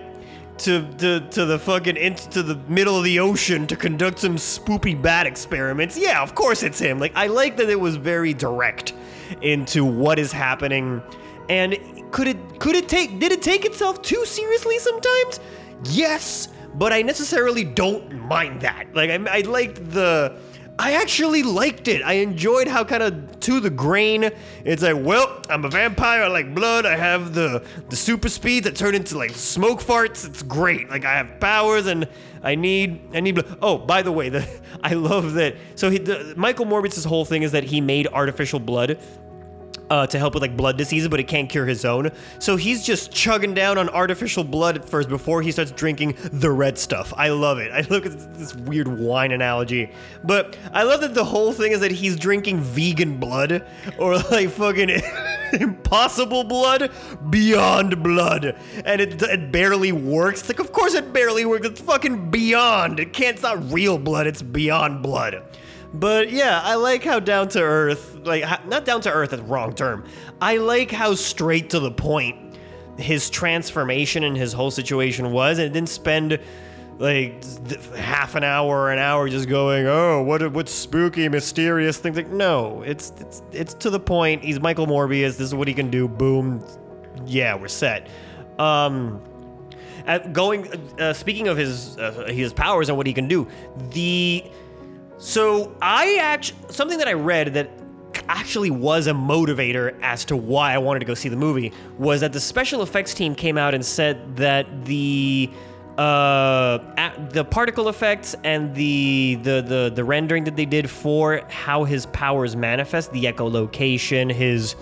to, 0.60 0.88
to, 1.00 1.20
to 1.32 1.46
the 1.46 1.58
fucking 1.58 1.98
into 1.98 2.44
the 2.44 2.56
middle 2.68 2.96
of 2.96 3.04
the 3.04 3.20
ocean 3.20 3.66
to 3.66 3.76
conduct 3.76 4.20
some 4.20 4.36
spoopy 4.36 5.00
bat 5.02 5.26
experiments. 5.26 5.98
Yeah, 5.98 6.22
of 6.22 6.36
course 6.36 6.62
it's 6.62 6.78
him. 6.78 7.00
Like 7.00 7.14
I 7.16 7.28
like 7.28 7.58
that 7.58 7.70
it 7.70 7.80
was 7.80 7.96
very 7.96 8.34
direct 8.34 8.94
into 9.42 9.84
what 9.84 10.20
is 10.20 10.32
happening. 10.32 11.02
And 11.50 11.78
could 12.12 12.28
it 12.28 12.60
could 12.60 12.76
it 12.76 12.88
take 12.88 13.20
did 13.20 13.32
it 13.32 13.42
take 13.42 13.66
itself 13.66 14.04
too 14.04 14.24
seriously 14.26 14.78
sometimes? 14.78 15.40
Yes, 15.86 16.50
but 16.76 16.94
I 16.94 17.02
necessarily 17.02 17.64
don't 17.64 18.12
mind 18.28 18.62
that. 18.62 18.94
Like 18.94 19.10
I, 19.10 19.40
I 19.40 19.42
liked 19.42 19.92
the 19.92 20.38
I 20.80 20.94
actually 20.94 21.44
liked 21.44 21.88
it. 21.88 22.02
I 22.04 22.14
enjoyed 22.14 22.68
how 22.68 22.84
kind 22.84 23.04
of 23.04 23.40
to 23.42 23.60
the 23.60 23.70
grain. 23.70 24.32
It's 24.66 24.82
like, 24.82 24.96
well, 24.98 25.42
I'm 25.48 25.64
a 25.64 25.70
vampire. 25.70 26.24
I 26.24 26.28
like 26.28 26.56
blood. 26.56 26.88
I 26.88 26.96
have 26.96 27.36
the 27.36 27.64
the 27.90 27.96
super 27.96 28.30
speed 28.30 28.64
that 28.64 28.76
turn 28.76 28.96
into 28.96 29.16
like 29.18 29.32
smoke 29.32 29.82
farts. 29.82 30.26
It's 30.26 30.42
great. 30.42 30.90
Like 30.90 31.06
I 31.06 31.14
have 31.14 31.40
powers 31.40 31.86
and 31.86 32.08
I 32.42 32.56
need 32.56 33.00
I 33.14 33.20
need 33.20 33.36
blood. 33.36 33.60
Oh, 33.62 33.78
by 33.78 34.02
the 34.02 34.12
way, 34.12 34.30
the 34.30 34.48
I 34.84 34.94
love 34.94 35.34
that. 35.34 35.56
So 35.76 35.92
he, 35.92 36.00
the, 36.00 36.34
Michael 36.36 36.66
Morbius's 36.66 37.06
whole 37.06 37.26
thing 37.26 37.44
is 37.44 37.52
that 37.52 37.64
he 37.64 37.80
made 37.80 38.08
artificial 38.08 38.60
blood 38.60 38.98
uh, 39.92 40.08
to 40.08 40.18
help 40.18 40.34
with 40.34 40.42
like 40.42 40.56
blood 40.56 40.78
diseases, 40.78 41.10
but 41.10 41.20
it 41.20 41.28
can't 41.28 41.50
cure 41.50 41.66
his 41.66 41.84
own. 41.84 42.12
So 42.40 42.56
he's 42.56 42.82
just 42.82 43.12
chugging 43.12 43.54
down 43.54 43.78
on 43.78 43.90
artificial 43.90 44.46
blood 44.46 44.78
at 44.78 44.88
first 44.88 45.10
before 45.10 45.42
he 45.42 45.52
starts 45.52 45.72
drinking 45.72 46.16
the 46.32 46.50
red 46.50 46.78
stuff. 46.78 47.14
I 47.18 47.28
love 47.28 47.58
it. 47.58 47.74
I 47.74 47.82
look 47.90 48.06
at 48.06 48.34
this 48.36 48.56
weird 48.56 48.88
wine 48.88 49.34
analogy, 49.34 49.92
but 50.24 50.58
I 50.72 50.84
love 50.84 51.02
that 51.02 51.14
the 51.14 51.26
whole 51.26 51.52
thing 51.52 51.74
is 51.74 51.82
that 51.82 51.92
he's 51.92 52.16
drinking 52.16 52.62
vegan 52.62 53.18
blood 53.18 53.68
or 54.00 54.18
like 54.18 54.52
fucking 54.52 54.92
impossible 55.60 56.46
blood 56.46 56.90
beyond 57.30 58.02
blood, 58.02 58.56
and 58.86 59.02
it, 59.02 59.22
it 59.22 59.52
barely 59.52 59.92
works. 59.92 60.48
Like, 60.48 60.60
of 60.60 60.72
course 60.72 60.94
it 60.94 61.12
barely 61.12 61.44
works. 61.44 61.68
It's 61.68 61.82
fucking 61.82 62.32
beyond. 62.32 63.02
It 63.02 63.12
can't. 63.12 63.34
It's 63.34 63.44
not 63.44 63.74
real 63.74 63.98
blood. 63.98 64.26
It's 64.26 64.42
beyond 64.42 65.04
blood. 65.04 65.44
But 65.94 66.32
yeah, 66.32 66.62
I 66.64 66.76
like 66.76 67.04
how 67.04 67.20
down 67.20 67.50
to 67.50 67.62
earth, 67.62 68.16
like 68.24 68.44
not 68.68 68.86
down 68.86 69.02
to 69.02 69.12
earth, 69.12 69.32
that's 69.32 69.42
wrong 69.44 69.74
term. 69.74 70.06
I 70.42 70.58
like 70.58 70.92
how 70.92 71.16
straight 71.16 71.70
to 71.72 71.80
the 71.80 71.92
point 71.92 72.56
his 72.98 73.30
transformation 73.30 74.24
and 74.24 74.38
his 74.38 74.54
whole 74.54 74.72
situation 74.72 75.32
was, 75.32 75.58
and 75.58 75.68
it 75.68 75.74
didn't 75.74 75.90
spend 75.90 76.40
like 76.98 77.44
half 77.96 78.36
an 78.36 78.44
hour 78.44 78.82
or 78.82 78.92
an 78.92 79.00
hour 79.00 79.28
just 79.28 79.50
going, 79.50 79.88
oh, 79.88 80.22
what 80.22 80.52
what's 80.54 80.72
spooky, 80.72 81.28
mysterious 81.28 81.98
things. 81.98 82.16
Like, 82.16 82.30
no, 82.30 82.84
it's 82.84 83.12
it's 83.20 83.42
it's 83.52 83.74
to 83.76 83.90
the 83.90 84.00
point. 84.00 84.44
He's 84.44 84.60
Michael 84.60 84.88
Morbius. 84.88 85.38
This 85.38 85.42
is 85.42 85.56
what 85.56 85.68
he 85.68 85.74
can 85.74 85.90
do. 85.90 86.08
Boom, 86.08 86.64
yeah, 87.26 87.56
we're 87.56 87.68
set. 87.68 88.08
Um, 88.60 89.22
going, 90.32 90.68
uh, 91.00 91.14
speaking 91.14 91.48
of 91.48 91.58
his 91.58 91.98
uh, 91.98 92.28
his 92.30 92.54
powers 92.54 92.88
and 92.90 92.98
what 92.98 93.08
he 93.08 93.14
can 93.14 93.28
do, 93.28 93.48
the 93.90 94.44
so 95.22 95.76
I 95.82 96.18
actually 96.20 96.74
something 96.74 96.98
that 96.98 97.08
I 97.08 97.14
read 97.14 97.54
that 97.54 97.70
actually 98.28 98.72
was 98.72 99.06
a 99.06 99.12
motivator 99.12 99.96
as 100.02 100.26
to 100.26 100.36
why 100.36 100.74
I 100.74 100.80
wanted 100.80 101.02
to 101.02 101.06
go 101.06 101.14
see 101.14 101.30
the 101.30 101.36
movie 101.36 101.72
was 102.00 102.22
that 102.22 102.34
the 102.34 102.40
special 102.40 102.82
effects 102.82 103.14
team 103.14 103.36
came 103.36 103.56
out 103.56 103.76
and 103.76 103.86
said 103.86 104.36
that 104.38 104.86
the 104.86 105.48
uh, 106.00 106.80
the 107.30 107.46
particle 107.46 107.88
effects 107.88 108.36
and 108.44 108.74
the, 108.74 109.38
the 109.44 109.62
the 109.62 109.92
the 109.94 110.04
rendering 110.04 110.44
that 110.46 110.56
they 110.56 110.66
did 110.66 110.90
for 110.90 111.44
how 111.50 111.84
his 111.84 112.08
powers 112.08 112.56
manifest, 112.56 113.12
the 113.12 113.26
echolocation, 113.26 114.32
his 114.32 114.76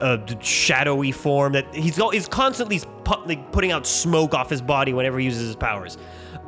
uh, 0.00 0.18
shadowy 0.40 1.10
form 1.10 1.52
that 1.54 1.74
he's 1.74 1.96
he's 2.12 2.28
constantly 2.28 2.80
like, 3.26 3.50
putting 3.50 3.72
out 3.72 3.88
smoke 3.88 4.34
off 4.34 4.48
his 4.48 4.62
body 4.62 4.92
whenever 4.92 5.18
he 5.18 5.24
uses 5.24 5.48
his 5.48 5.56
powers. 5.56 5.98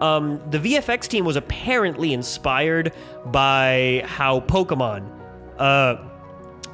Um, 0.02 0.42
the 0.50 0.58
VFX 0.58 1.06
team 1.06 1.24
was 1.24 1.36
apparently 1.36 2.12
inspired 2.12 2.92
by 3.26 4.02
how 4.04 4.40
Pokemon 4.40 5.08
uh, 5.58 5.96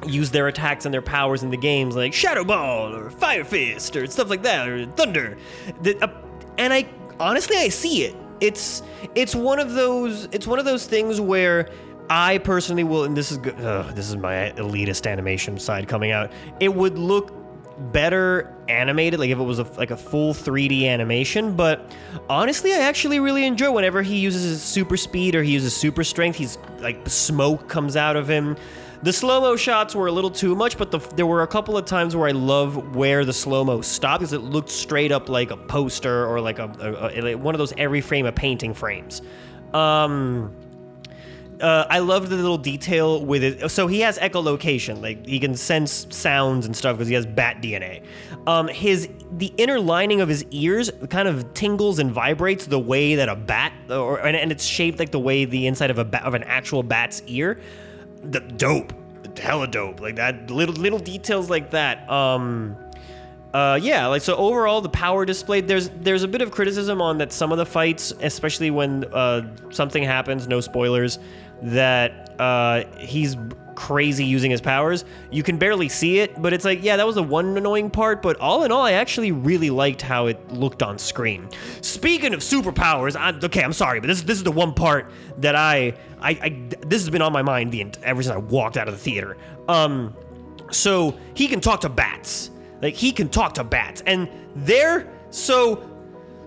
use 0.07 0.31
their 0.31 0.47
attacks 0.47 0.85
and 0.85 0.93
their 0.93 1.03
powers 1.03 1.43
in 1.43 1.51
the 1.51 1.57
games, 1.57 1.95
like 1.95 2.11
Shadow 2.11 2.43
Ball 2.43 2.95
or 2.95 3.11
Fire 3.11 3.45
Fist 3.45 3.95
or 3.95 4.07
stuff 4.07 4.31
like 4.31 4.41
that, 4.41 4.67
or 4.67 4.87
Thunder. 4.87 5.37
The, 5.83 5.95
uh, 6.03 6.11
and 6.57 6.73
I 6.73 6.89
honestly, 7.19 7.55
I 7.55 7.69
see 7.69 8.03
it. 8.03 8.15
It's 8.41 8.81
it's 9.13 9.35
one 9.35 9.59
of 9.59 9.73
those 9.73 10.27
it's 10.31 10.47
one 10.47 10.57
of 10.57 10.65
those 10.65 10.87
things 10.87 11.21
where 11.21 11.69
I 12.09 12.39
personally 12.39 12.83
will, 12.83 13.03
and 13.03 13.15
this 13.15 13.31
is 13.31 13.37
this 13.39 14.09
is 14.09 14.15
my 14.15 14.53
elitist 14.55 15.05
animation 15.09 15.59
side 15.59 15.87
coming 15.87 16.11
out. 16.11 16.31
It 16.59 16.73
would 16.73 16.97
look 16.97 17.38
better 17.79 18.53
animated, 18.67 19.19
like 19.19 19.29
if 19.29 19.39
it 19.39 19.43
was 19.43 19.59
a, 19.59 19.63
like 19.77 19.91
a 19.91 19.97
full 19.97 20.33
3D 20.33 20.87
animation. 20.87 21.55
But 21.55 21.91
honestly, 22.29 22.73
I 22.73 22.79
actually 22.79 23.19
really 23.19 23.45
enjoy 23.45 23.71
whenever 23.71 24.01
he 24.01 24.17
uses 24.17 24.43
his 24.43 24.61
super 24.61 24.97
speed 24.97 25.35
or 25.35 25.43
he 25.43 25.53
uses 25.53 25.75
super 25.75 26.03
strength. 26.03 26.37
He's 26.37 26.57
like 26.79 27.07
smoke 27.09 27.67
comes 27.67 27.95
out 27.95 28.15
of 28.15 28.29
him. 28.29 28.57
The 29.01 29.13
slow 29.13 29.39
mo 29.39 29.55
shots 29.55 29.95
were 29.95 30.07
a 30.07 30.11
little 30.11 30.29
too 30.29 30.55
much, 30.55 30.77
but 30.77 30.91
the, 30.91 30.99
there 31.15 31.25
were 31.25 31.41
a 31.43 31.47
couple 31.47 31.77
of 31.77 31.85
times 31.85 32.17
where 32.17 32.27
I 32.27 32.33
love 32.33 32.95
where 32.95 33.23
the 33.23 33.31
slow 33.31 33.63
mo 33.63 33.79
stopped 33.79 34.19
because 34.19 34.33
it 34.33 34.41
looked 34.41 34.69
straight 34.69 35.13
up 35.13 35.29
like 35.29 35.51
a 35.51 35.57
poster 35.57 36.27
or 36.27 36.41
like 36.41 36.59
a, 36.59 36.69
a, 37.15 37.27
a 37.27 37.35
one 37.35 37.55
of 37.55 37.59
those 37.59 37.73
every 37.77 38.01
frame 38.01 38.25
a 38.25 38.31
painting 38.33 38.73
frames. 38.73 39.21
Um, 39.73 40.53
uh, 41.61 41.85
I 41.89 41.99
love 41.99 42.29
the 42.29 42.35
little 42.35 42.57
detail 42.57 43.23
with 43.23 43.43
it. 43.43 43.69
So 43.69 43.87
he 43.87 44.01
has 44.01 44.17
echolocation, 44.17 45.01
like 45.01 45.25
he 45.25 45.39
can 45.39 45.55
sense 45.55 46.07
sounds 46.09 46.65
and 46.65 46.75
stuff 46.75 46.95
because 46.95 47.07
he 47.07 47.13
has 47.15 47.25
bat 47.25 47.61
DNA. 47.61 48.03
Um, 48.47 48.67
his 48.67 49.09
the 49.31 49.53
inner 49.57 49.79
lining 49.79 50.21
of 50.21 50.29
his 50.29 50.45
ears 50.51 50.89
kind 51.09 51.27
of 51.27 51.53
tingles 51.53 51.99
and 51.99 52.11
vibrates 52.11 52.65
the 52.65 52.79
way 52.79 53.15
that 53.15 53.29
a 53.29 53.35
bat, 53.35 53.73
or 53.89 54.19
and, 54.19 54.35
and 54.37 54.51
it's 54.51 54.63
shaped 54.63 54.99
like 54.99 55.11
the 55.11 55.19
way 55.19 55.45
the 55.45 55.67
inside 55.67 55.91
of 55.91 55.97
a 55.97 56.05
bat, 56.05 56.23
of 56.23 56.33
an 56.33 56.43
actual 56.43 56.83
bat's 56.83 57.21
ear. 57.27 57.59
The 58.23 58.39
dope, 58.39 58.93
hella 59.37 59.67
dope, 59.67 59.99
like 59.99 60.15
that. 60.15 60.49
Little 60.49 60.75
little 60.75 60.99
details 60.99 61.49
like 61.49 61.71
that. 61.71 62.09
Um, 62.09 62.77
uh, 63.53 63.79
yeah, 63.81 64.05
like 64.05 64.21
so 64.21 64.35
overall 64.35 64.79
the 64.79 64.89
power 64.89 65.25
displayed 65.25 65.67
there's 65.67 65.89
there's 65.89 66.21
a 66.21 66.27
bit 66.27 66.41
of 66.41 66.51
criticism 66.51 67.01
on 67.01 67.17
that 67.17 67.31
some 67.31 67.51
of 67.51 67.57
the 67.57 67.65
fights, 67.65 68.13
especially 68.21 68.69
when 68.69 69.05
uh, 69.11 69.41
something 69.71 70.03
happens, 70.03 70.47
no 70.47 70.61
spoilers, 70.61 71.17
that 71.61 72.35
uh, 72.39 72.83
he's 72.97 73.35
crazy 73.75 74.25
using 74.25 74.51
his 74.51 74.59
powers. 74.59 75.05
You 75.31 75.41
can 75.41 75.57
barely 75.57 75.87
see 75.87 76.19
it, 76.19 76.41
but 76.41 76.51
it's 76.51 76.65
like, 76.65 76.83
yeah, 76.83 76.97
that 76.97 77.05
was 77.05 77.15
the 77.15 77.23
one 77.23 77.57
annoying 77.57 77.89
part, 77.89 78.21
but 78.21 78.37
all 78.41 78.65
in 78.65 78.73
all, 78.73 78.81
I 78.81 78.91
actually 78.91 79.31
really 79.31 79.69
liked 79.69 80.01
how 80.01 80.25
it 80.25 80.51
looked 80.51 80.83
on 80.83 80.97
screen. 80.99 81.49
Speaking 81.81 82.33
of 82.33 82.41
superpowers, 82.41 83.15
I, 83.15 83.33
okay, 83.45 83.63
I'm 83.63 83.71
sorry, 83.71 84.01
but 84.01 84.07
this 84.07 84.21
this 84.21 84.37
is 84.37 84.43
the 84.43 84.51
one 84.51 84.73
part 84.73 85.09
that 85.37 85.55
I 85.55 85.93
I, 86.19 86.31
I 86.31 86.67
this 86.85 87.01
has 87.01 87.09
been 87.09 87.21
on 87.21 87.31
my 87.31 87.41
mind 87.41 87.71
the 87.71 87.85
ever 88.03 88.21
since 88.21 88.35
I 88.35 88.37
walked 88.37 88.75
out 88.75 88.89
of 88.89 88.93
the 88.93 88.99
theater. 88.99 89.37
Um, 89.69 90.13
so 90.71 91.17
he 91.33 91.47
can 91.47 91.61
talk 91.61 91.81
to 91.81 91.89
bats. 91.89 92.51
Like 92.81 92.95
he 92.95 93.13
can 93.13 93.29
talk 93.29 93.53
to 93.55 93.63
bats, 93.63 94.01
and 94.05 94.27
there. 94.55 95.07
So, 95.31 95.87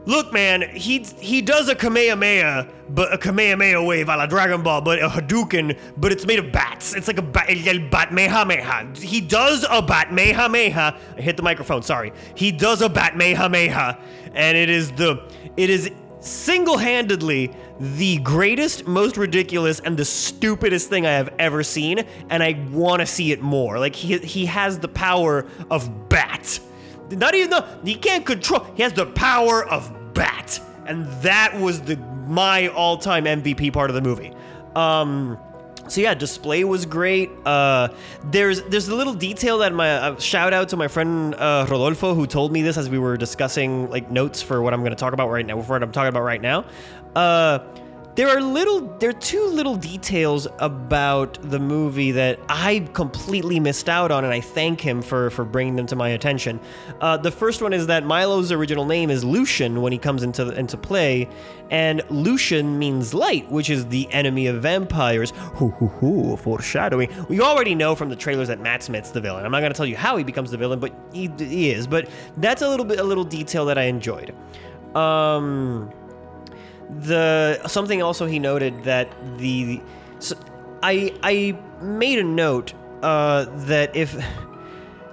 look, 0.06 0.32
man, 0.32 0.62
he 0.75 1.00
he 1.21 1.42
does 1.42 1.68
a 1.68 1.75
Kamehameha, 1.75 2.68
but 2.90 3.12
a 3.12 3.18
Kamehameha 3.18 3.82
wave 3.82 4.09
a 4.09 4.16
la 4.16 4.26
Dragon 4.26 4.62
Ball, 4.62 4.80
but 4.80 5.02
a 5.02 5.09
Hadouken, 5.09 5.78
but 5.97 6.12
it's 6.12 6.26
made 6.26 6.38
of 6.38 6.52
bats. 6.52 6.94
It's 6.94 7.06
like 7.06 7.18
a 7.18 7.23
bat, 7.23 7.47
el 7.49 7.88
bat 7.90 8.11
meha 8.11 8.97
He 8.99 9.21
does 9.21 9.64
a 9.68 9.82
bat 9.82 10.09
meha 10.09 10.49
meha. 10.49 10.97
I 11.16 11.21
hit 11.21 11.37
the 11.37 11.42
microphone. 11.42 11.82
Sorry. 11.82 12.12
He 12.35 12.52
does 12.52 12.82
a 12.82 12.88
bat 12.88 13.14
meha 13.14 13.50
meha, 13.50 13.99
and 14.35 14.56
it 14.56 14.71
is 14.71 14.92
the 14.92 15.28
it 15.56 15.71
is 15.71 15.90
single-handedly 16.21 17.52
the 17.80 18.18
greatest, 18.18 18.87
most 18.87 19.16
ridiculous, 19.16 19.80
and 19.80 19.97
the 19.97 20.04
stupidest 20.04 20.88
thing 20.88 21.04
I 21.04 21.12
have 21.12 21.35
ever 21.38 21.64
seen, 21.64 22.04
and 22.30 22.42
I 22.42 22.64
want 22.71 23.00
to 23.00 23.06
see 23.06 23.32
it 23.32 23.42
more. 23.42 23.78
Like 23.78 23.94
he 23.97 24.18
he 24.18 24.47
has 24.47 24.78
the 24.78 24.88
power 24.88 25.47
of 25.71 26.09
bat. 26.09 26.61
Not 27.12 27.35
even 27.35 27.50
the 27.50 27.66
he 27.85 27.95
can't 27.95 28.25
control. 28.25 28.64
He 28.75 28.83
has 28.83 28.92
the 28.92 29.07
power 29.07 29.64
of 29.64 29.92
bat, 30.14 30.61
and 30.87 31.07
that 31.23 31.59
was 31.59 31.81
the 31.83 31.97
my 32.26 32.69
all-time 32.69 33.25
MVP 33.25 33.73
part 33.73 33.90
of 33.90 33.95
the 33.95 34.00
movie. 34.00 34.33
Um, 34.75 35.38
so 35.88 36.00
yeah, 36.00 36.14
display 36.14 36.64
was 36.64 36.87
great. 36.87 37.31
Uh, 37.45 37.88
there's 38.25 38.62
there's 38.62 38.88
a 38.88 38.95
little 38.95 39.14
detail 39.14 39.59
that 39.59 39.75
my 39.75 39.90
uh, 39.90 40.19
shout 40.19 40.52
out 40.52 40.69
to 40.71 40.76
my 40.76 40.88
friend 40.88 41.35
uh, 41.35 41.66
Rodolfo 41.69 42.14
who 42.14 42.26
told 42.26 42.52
me 42.52 42.62
this 42.62 42.76
as 42.76 42.88
we 42.88 42.99
were 42.99 43.16
discussing 43.16 43.90
like 43.90 44.11
notes 44.11 44.40
for 44.40 44.62
what 44.62 44.73
I'm 44.73 44.80
going 44.80 44.93
to 44.93 44.97
talk 44.97 45.13
about 45.13 45.28
right 45.30 45.45
now. 45.45 45.60
For 45.60 45.73
what 45.73 45.82
I'm 45.82 45.93
talking 45.93 46.08
about 46.08 46.23
right 46.23 46.41
now, 46.41 46.65
uh, 47.17 47.58
there 48.15 48.29
are 48.29 48.41
little 48.43 48.81
there 48.99 49.09
are 49.11 49.15
two 49.15 49.47
little 49.47 49.75
details 49.75 50.47
about 50.59 51.39
the 51.51 51.59
movie 51.59 52.13
that 52.13 52.39
I 52.49 52.87
completely 52.93 53.59
missed 53.59 53.89
out 53.89 54.11
on, 54.11 54.25
and 54.25 54.33
I 54.33 54.41
thank 54.41 54.81
him 54.81 55.01
for 55.01 55.31
for 55.31 55.45
bringing 55.45 55.77
them 55.77 55.87
to 55.87 55.97
my 55.97 56.11
attention. 56.11 56.61
Uh, 57.01 57.17
the 57.17 57.31
first 57.31 57.63
one 57.63 57.73
is 57.73 57.87
that 57.87 58.05
Milo's 58.05 58.53
original 58.53 58.85
name 58.85 59.11
is 59.11 59.25
Lucien 59.25 59.81
when 59.81 59.93
he 59.93 59.99
comes 59.99 60.23
into 60.23 60.51
into 60.59 60.77
play, 60.77 61.29
and 61.71 62.03
Lucien 62.11 62.79
means 62.79 63.15
light, 63.15 63.51
which 63.51 63.71
is 63.71 63.87
the 63.87 64.13
enemy 64.13 64.47
of 64.47 64.61
vampires. 64.63 65.31
Hoo 65.55 65.71
hoo 65.71 65.89
hoo, 65.89 66.37
foreshadowing. 66.37 67.11
We 67.29 67.41
already 67.41 67.75
know 67.75 67.95
from 67.95 68.11
the 68.11 68.17
trailers 68.17 68.49
that 68.49 68.61
Matt 68.61 68.83
Smith's 68.83 69.11
the 69.11 69.21
villain. 69.21 69.47
I'm 69.47 69.53
not 69.53 69.61
going 69.61 69.73
to 69.73 69.77
tell 69.77 69.87
you 69.87 69.97
how 69.97 70.17
he 70.19 70.25
becomes 70.25 70.51
the 70.51 70.59
villain, 70.59 70.81
but 70.81 70.95
he, 71.15 71.31
he 71.39 71.71
is. 71.71 71.87
But 71.87 72.11
that's 72.37 72.61
a 72.61 72.69
little 72.69 72.85
bit 72.85 73.01
a 73.01 73.05
little 73.05 73.25
detail 73.25 73.65
that 73.67 73.79
I 73.79 73.85
enjoyed. 73.85 74.35
Um 74.95 75.91
the 77.00 77.61
something 77.67 78.02
also 78.02 78.26
he 78.26 78.39
noted 78.39 78.85
that 78.85 79.09
the 79.39 79.81
so 80.19 80.37
I 80.83 81.15
I 81.23 81.59
made 81.81 82.19
a 82.19 82.25
note 82.25 82.75
uh, 83.02 83.47
that 83.67 83.95
if 83.97 84.17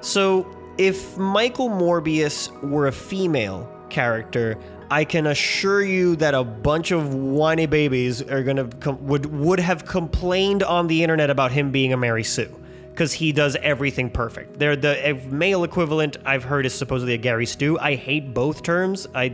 so 0.01 0.47
if 0.77 1.17
Michael 1.17 1.69
Morbius 1.69 2.49
were 2.61 2.87
a 2.87 2.91
female 2.91 3.69
character, 3.89 4.57
I 4.91 5.03
can 5.03 5.27
assure 5.27 5.81
you 5.81 6.15
that 6.17 6.33
a 6.33 6.43
bunch 6.43 6.91
of 6.91 7.13
whiny 7.13 7.65
babies 7.65 8.21
are 8.21 8.43
gonna 8.43 8.67
com- 8.79 9.05
would 9.07 9.25
would 9.27 9.59
have 9.59 9.85
complained 9.85 10.63
on 10.63 10.87
the 10.87 11.03
internet 11.03 11.29
about 11.29 11.51
him 11.51 11.71
being 11.71 11.93
a 11.93 11.97
Mary 11.97 12.23
Sue 12.23 12.55
because 12.91 13.13
he 13.13 13.31
does 13.31 13.55
everything 13.61 14.09
perfect. 14.09 14.59
They're 14.59 14.75
the 14.75 15.07
eh, 15.07 15.13
male 15.29 15.63
equivalent 15.63 16.17
I've 16.25 16.43
heard 16.43 16.65
is 16.65 16.73
supposedly 16.73 17.13
a 17.13 17.17
Gary 17.17 17.45
Stu. 17.45 17.79
I 17.79 17.95
hate 17.95 18.33
both 18.33 18.63
terms. 18.63 19.07
I 19.15 19.33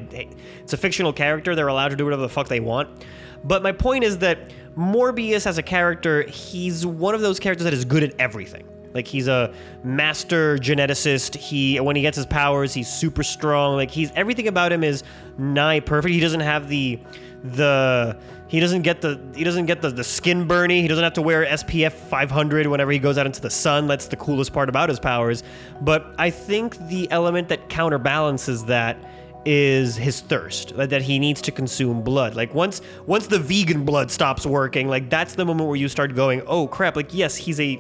it's 0.62 0.74
a 0.74 0.78
fictional 0.78 1.14
character. 1.14 1.56
They're 1.56 1.68
allowed 1.68 1.90
to 1.90 1.96
do 1.96 2.06
whatever 2.06 2.22
the 2.22 2.30
fuck 2.30 2.48
they 2.48 2.60
want. 2.60 3.06
But 3.44 3.64
my 3.64 3.72
point 3.72 4.04
is 4.04 4.20
that 4.20 4.52
Morbius 4.78 5.46
as 5.46 5.58
a 5.58 5.64
character, 5.64 6.24
he's 6.24 6.86
one 6.86 7.16
of 7.16 7.22
those 7.22 7.40
characters 7.40 7.64
that 7.64 7.74
is 7.74 7.86
good 7.86 8.04
at 8.04 8.14
everything. 8.20 8.68
Like 8.94 9.08
he's 9.08 9.28
a 9.28 9.54
master 9.84 10.58
geneticist. 10.58 11.36
He 11.36 11.80
when 11.80 11.96
he 11.98 12.02
gets 12.02 12.16
his 12.16 12.26
powers, 12.26 12.74
he's 12.74 12.88
super 12.88 13.24
strong. 13.24 13.76
Like 13.76 13.92
he's 13.92 14.12
everything 14.16 14.48
about 14.48 14.72
him 14.72 14.84
is 14.84 15.04
nigh 15.38 15.82
perfect. 15.82 16.14
He 16.14 16.22
doesn't 16.22 16.40
have 16.40 16.70
the 16.70 17.00
the 17.44 18.18
he 18.48 18.60
doesn't 18.60 18.84
get 18.84 19.02
the 19.02 19.20
he 19.36 19.44
doesn't 19.44 19.66
get 19.66 19.82
the, 19.82 19.90
the 19.90 20.04
skin 20.04 20.48
burny. 20.48 20.82
He 20.82 20.88
doesn't 20.88 21.04
have 21.04 21.14
to 21.14 21.22
wear 21.22 21.46
SPF 21.46 21.94
500 21.94 22.68
whenever 22.68 22.92
he 22.92 23.00
goes 23.00 23.18
out 23.18 23.26
into 23.26 23.42
the 23.42 23.50
sun. 23.50 23.88
That's 23.88 24.08
the 24.08 24.16
coolest 24.16 24.54
part 24.54 24.70
about 24.70 24.90
his 24.90 25.00
powers. 25.00 25.44
But 25.82 26.14
I 26.20 26.30
think 26.30 26.78
the 26.88 27.10
element 27.12 27.50
that 27.50 27.70
counterbalances 27.70 28.66
that 28.66 28.98
is 29.46 29.96
his 29.96 30.22
thirst 30.22 30.76
that 30.76 31.04
he 31.04 31.20
needs 31.20 31.40
to 31.40 31.52
consume 31.52 32.02
blood 32.02 32.36
like 32.36 32.56
once 32.56 32.82
once 33.06 33.28
the 33.28 33.38
vegan 33.38 33.86
blood 33.86 34.10
stops 34.10 34.44
working 34.44 34.88
like 34.88 35.08
that's 35.08 35.36
the 35.36 35.46
moment 35.46 35.68
where 35.68 35.76
you 35.76 35.88
start 35.88 36.16
going 36.16 36.42
oh 36.48 36.68
crap 36.68 36.96
like 36.96 37.14
yes 37.14 37.36
he's 37.36 37.60
a 37.60 37.80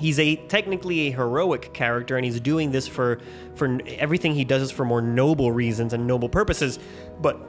he's 0.00 0.18
a 0.18 0.34
technically 0.48 1.06
a 1.06 1.12
heroic 1.12 1.72
character 1.72 2.16
and 2.16 2.24
he's 2.24 2.40
doing 2.40 2.72
this 2.72 2.88
for 2.88 3.20
for 3.54 3.78
everything 3.86 4.34
he 4.34 4.44
does 4.44 4.62
is 4.62 4.72
for 4.72 4.84
more 4.84 5.00
noble 5.00 5.52
reasons 5.52 5.92
and 5.92 6.04
noble 6.04 6.28
purposes 6.28 6.80
but 7.20 7.40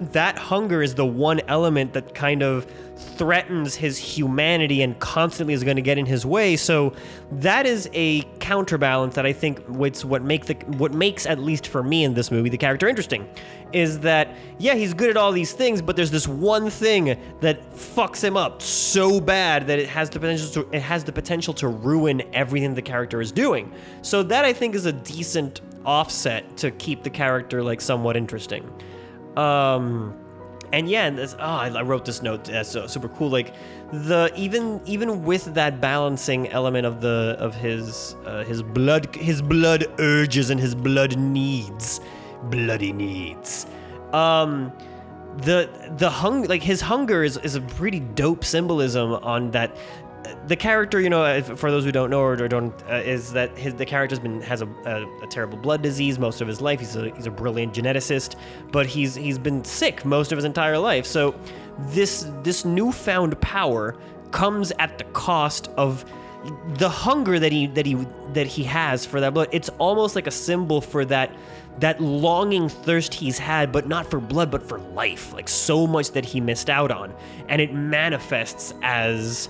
that 0.00 0.38
hunger 0.38 0.82
is 0.82 0.94
the 0.94 1.06
one 1.06 1.40
element 1.48 1.94
that 1.94 2.14
kind 2.14 2.42
of 2.42 2.66
threatens 2.96 3.74
his 3.74 3.98
humanity 3.98 4.82
and 4.82 4.98
constantly 4.98 5.52
is 5.54 5.62
going 5.64 5.76
to 5.76 5.82
get 5.82 5.98
in 5.98 6.06
his 6.06 6.24
way. 6.24 6.56
So 6.56 6.94
that 7.32 7.66
is 7.66 7.88
a 7.92 8.22
counterbalance 8.40 9.14
that 9.14 9.26
I 9.26 9.32
think 9.32 9.60
what's 9.66 10.04
what 10.04 10.22
make 10.22 10.46
the 10.46 10.54
what 10.78 10.92
makes 10.92 11.26
at 11.26 11.38
least 11.38 11.66
for 11.66 11.82
me 11.82 12.04
in 12.04 12.14
this 12.14 12.30
movie 12.30 12.48
the 12.48 12.58
character 12.58 12.88
interesting 12.88 13.28
is 13.72 14.00
that 14.00 14.34
yeah 14.58 14.74
he's 14.74 14.94
good 14.94 15.10
at 15.10 15.16
all 15.16 15.32
these 15.32 15.52
things 15.52 15.82
but 15.82 15.96
there's 15.96 16.10
this 16.10 16.28
one 16.28 16.70
thing 16.70 17.18
that 17.40 17.70
fucks 17.72 18.22
him 18.22 18.36
up 18.36 18.62
so 18.62 19.20
bad 19.20 19.66
that 19.66 19.78
it 19.78 19.88
has 19.88 20.08
the 20.08 20.20
potential 20.20 20.48
to 20.48 20.76
it 20.76 20.80
has 20.80 21.04
the 21.04 21.12
potential 21.12 21.52
to 21.54 21.68
ruin 21.68 22.22
everything 22.32 22.74
the 22.74 22.82
character 22.82 23.20
is 23.20 23.32
doing. 23.32 23.72
So 24.02 24.22
that 24.24 24.44
I 24.44 24.52
think 24.52 24.74
is 24.74 24.86
a 24.86 24.92
decent 24.92 25.60
offset 25.84 26.56
to 26.58 26.70
keep 26.72 27.02
the 27.02 27.10
character 27.10 27.62
like 27.62 27.80
somewhat 27.80 28.16
interesting. 28.16 28.68
Um, 29.36 30.14
and 30.72 30.88
yeah, 30.88 31.06
and 31.06 31.16
this, 31.16 31.34
oh, 31.38 31.44
I 31.44 31.82
wrote 31.82 32.04
this 32.04 32.22
note. 32.22 32.44
That's 32.44 32.68
so 32.68 32.86
super 32.86 33.08
cool. 33.08 33.28
Like 33.28 33.54
the 33.92 34.32
even 34.36 34.80
even 34.84 35.24
with 35.24 35.54
that 35.54 35.80
balancing 35.80 36.48
element 36.48 36.86
of 36.86 37.00
the 37.00 37.36
of 37.38 37.54
his 37.54 38.16
uh, 38.26 38.44
his 38.44 38.62
blood 38.62 39.14
his 39.14 39.40
blood 39.40 39.86
urges 39.98 40.50
and 40.50 40.60
his 40.60 40.74
blood 40.74 41.16
needs, 41.16 42.00
bloody 42.44 42.92
needs. 42.92 43.66
Um, 44.12 44.72
the 45.38 45.70
the 45.98 46.10
hung 46.10 46.44
like 46.44 46.62
his 46.62 46.80
hunger 46.80 47.22
is, 47.22 47.36
is 47.38 47.54
a 47.54 47.60
pretty 47.60 48.00
dope 48.00 48.44
symbolism 48.44 49.12
on 49.12 49.50
that 49.52 49.76
the 50.46 50.56
character, 50.56 51.00
you 51.00 51.10
know, 51.10 51.42
for 51.42 51.70
those 51.70 51.84
who 51.84 51.92
don't 51.92 52.10
know 52.10 52.20
or 52.20 52.36
don't, 52.48 52.72
uh, 52.88 52.94
is 52.94 53.32
that 53.32 53.56
his 53.56 53.74
the 53.74 53.86
character's 53.86 54.18
been 54.18 54.40
has 54.42 54.62
a, 54.62 54.66
a, 54.84 55.24
a, 55.24 55.26
terrible 55.26 55.58
blood 55.58 55.82
disease 55.82 56.18
most 56.18 56.40
of 56.40 56.48
his 56.48 56.60
life. 56.60 56.80
He's 56.80 56.96
a 56.96 57.10
he's 57.10 57.26
a 57.26 57.30
brilliant 57.30 57.74
geneticist, 57.74 58.36
but 58.72 58.86
he's 58.86 59.14
he's 59.14 59.38
been 59.38 59.64
sick 59.64 60.04
most 60.04 60.32
of 60.32 60.36
his 60.36 60.44
entire 60.44 60.78
life. 60.78 61.06
So 61.06 61.34
this 61.78 62.30
this 62.42 62.64
newfound 62.64 63.40
power 63.40 63.96
comes 64.30 64.72
at 64.78 64.98
the 64.98 65.04
cost 65.04 65.68
of 65.76 66.04
the 66.78 66.88
hunger 66.88 67.38
that 67.38 67.52
he 67.52 67.66
that 67.68 67.86
he 67.86 68.06
that 68.32 68.46
he 68.46 68.64
has 68.64 69.04
for 69.04 69.20
that 69.20 69.34
blood. 69.34 69.48
It's 69.52 69.68
almost 69.78 70.14
like 70.14 70.26
a 70.26 70.32
symbol 70.32 70.80
for 70.80 71.04
that 71.06 71.30
that 71.78 72.00
longing 72.00 72.68
thirst 72.68 73.12
he's 73.12 73.38
had, 73.38 73.70
but 73.72 73.86
not 73.86 74.06
for 74.10 74.20
blood, 74.20 74.50
but 74.50 74.62
for 74.62 74.78
life. 74.78 75.32
Like 75.32 75.48
so 75.48 75.86
much 75.86 76.12
that 76.12 76.24
he 76.24 76.40
missed 76.40 76.70
out 76.70 76.90
on, 76.90 77.14
and 77.48 77.60
it 77.60 77.72
manifests 77.72 78.74
as 78.82 79.48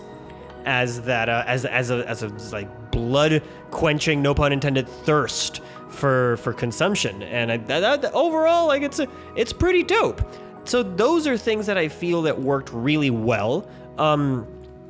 as 0.66 1.00
that 1.02 1.28
uh, 1.28 1.44
as 1.46 1.64
as 1.64 1.90
a 1.90 2.06
as 2.08 2.22
a 2.22 2.28
like 2.52 2.90
blood 2.90 3.42
quenching, 3.70 4.20
no 4.20 4.34
pun 4.34 4.52
intended, 4.52 4.88
thirst 4.88 5.62
for 5.88 6.36
for 6.38 6.52
consumption. 6.52 7.22
And 7.22 7.52
I, 7.52 7.56
that, 7.56 8.02
that, 8.02 8.12
overall, 8.12 8.66
like 8.66 8.82
it's 8.82 8.98
a 8.98 9.06
it's 9.34 9.52
pretty 9.52 9.82
dope. 9.82 10.20
So 10.64 10.82
those 10.82 11.26
are 11.26 11.38
things 11.38 11.66
that 11.66 11.78
I 11.78 11.88
feel 11.88 12.22
that 12.22 12.38
worked 12.38 12.72
really 12.72 13.10
well. 13.10 13.68
Um, 13.98 14.46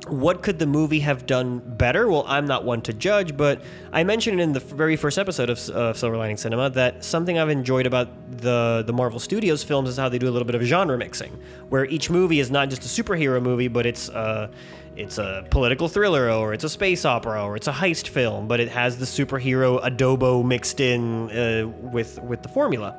what 0.09 0.43
could 0.43 0.59
the 0.59 0.65
movie 0.65 0.99
have 0.99 1.25
done 1.25 1.59
better? 1.59 2.07
Well, 2.07 2.25
I'm 2.27 2.45
not 2.45 2.63
one 2.63 2.81
to 2.83 2.93
judge, 2.93 3.37
but 3.37 3.61
I 3.91 4.03
mentioned 4.03 4.41
in 4.41 4.53
the 4.53 4.59
very 4.59 4.95
first 4.95 5.17
episode 5.17 5.49
of 5.49 5.57
uh, 5.69 5.93
Silver 5.93 6.17
Lining 6.17 6.37
Cinema 6.37 6.69
that 6.71 7.03
something 7.03 7.37
I've 7.37 7.49
enjoyed 7.49 7.85
about 7.85 8.09
the 8.31 8.83
the 8.85 8.93
Marvel 8.93 9.19
Studios 9.19 9.63
films 9.63 9.89
is 9.89 9.97
how 9.97 10.09
they 10.09 10.19
do 10.19 10.27
a 10.27 10.31
little 10.31 10.45
bit 10.45 10.55
of 10.55 10.61
genre 10.63 10.97
mixing, 10.97 11.37
where 11.69 11.85
each 11.85 12.09
movie 12.09 12.39
is 12.39 12.51
not 12.51 12.69
just 12.69 12.83
a 12.83 13.03
superhero 13.03 13.41
movie, 13.41 13.67
but 13.67 13.85
it's 13.85 14.09
uh, 14.09 14.49
it's 14.95 15.17
a 15.17 15.45
political 15.49 15.87
thriller 15.87 16.29
or 16.29 16.53
it's 16.53 16.63
a 16.63 16.69
space 16.69 17.05
opera 17.05 17.43
or 17.43 17.55
it's 17.55 17.67
a 17.67 17.71
heist 17.71 18.07
film, 18.07 18.47
but 18.47 18.59
it 18.59 18.69
has 18.69 18.97
the 18.97 19.05
superhero 19.05 19.81
adobo 19.83 20.43
mixed 20.43 20.79
in 20.79 21.29
uh, 21.31 21.67
with 21.67 22.19
with 22.23 22.41
the 22.41 22.49
formula. 22.49 22.97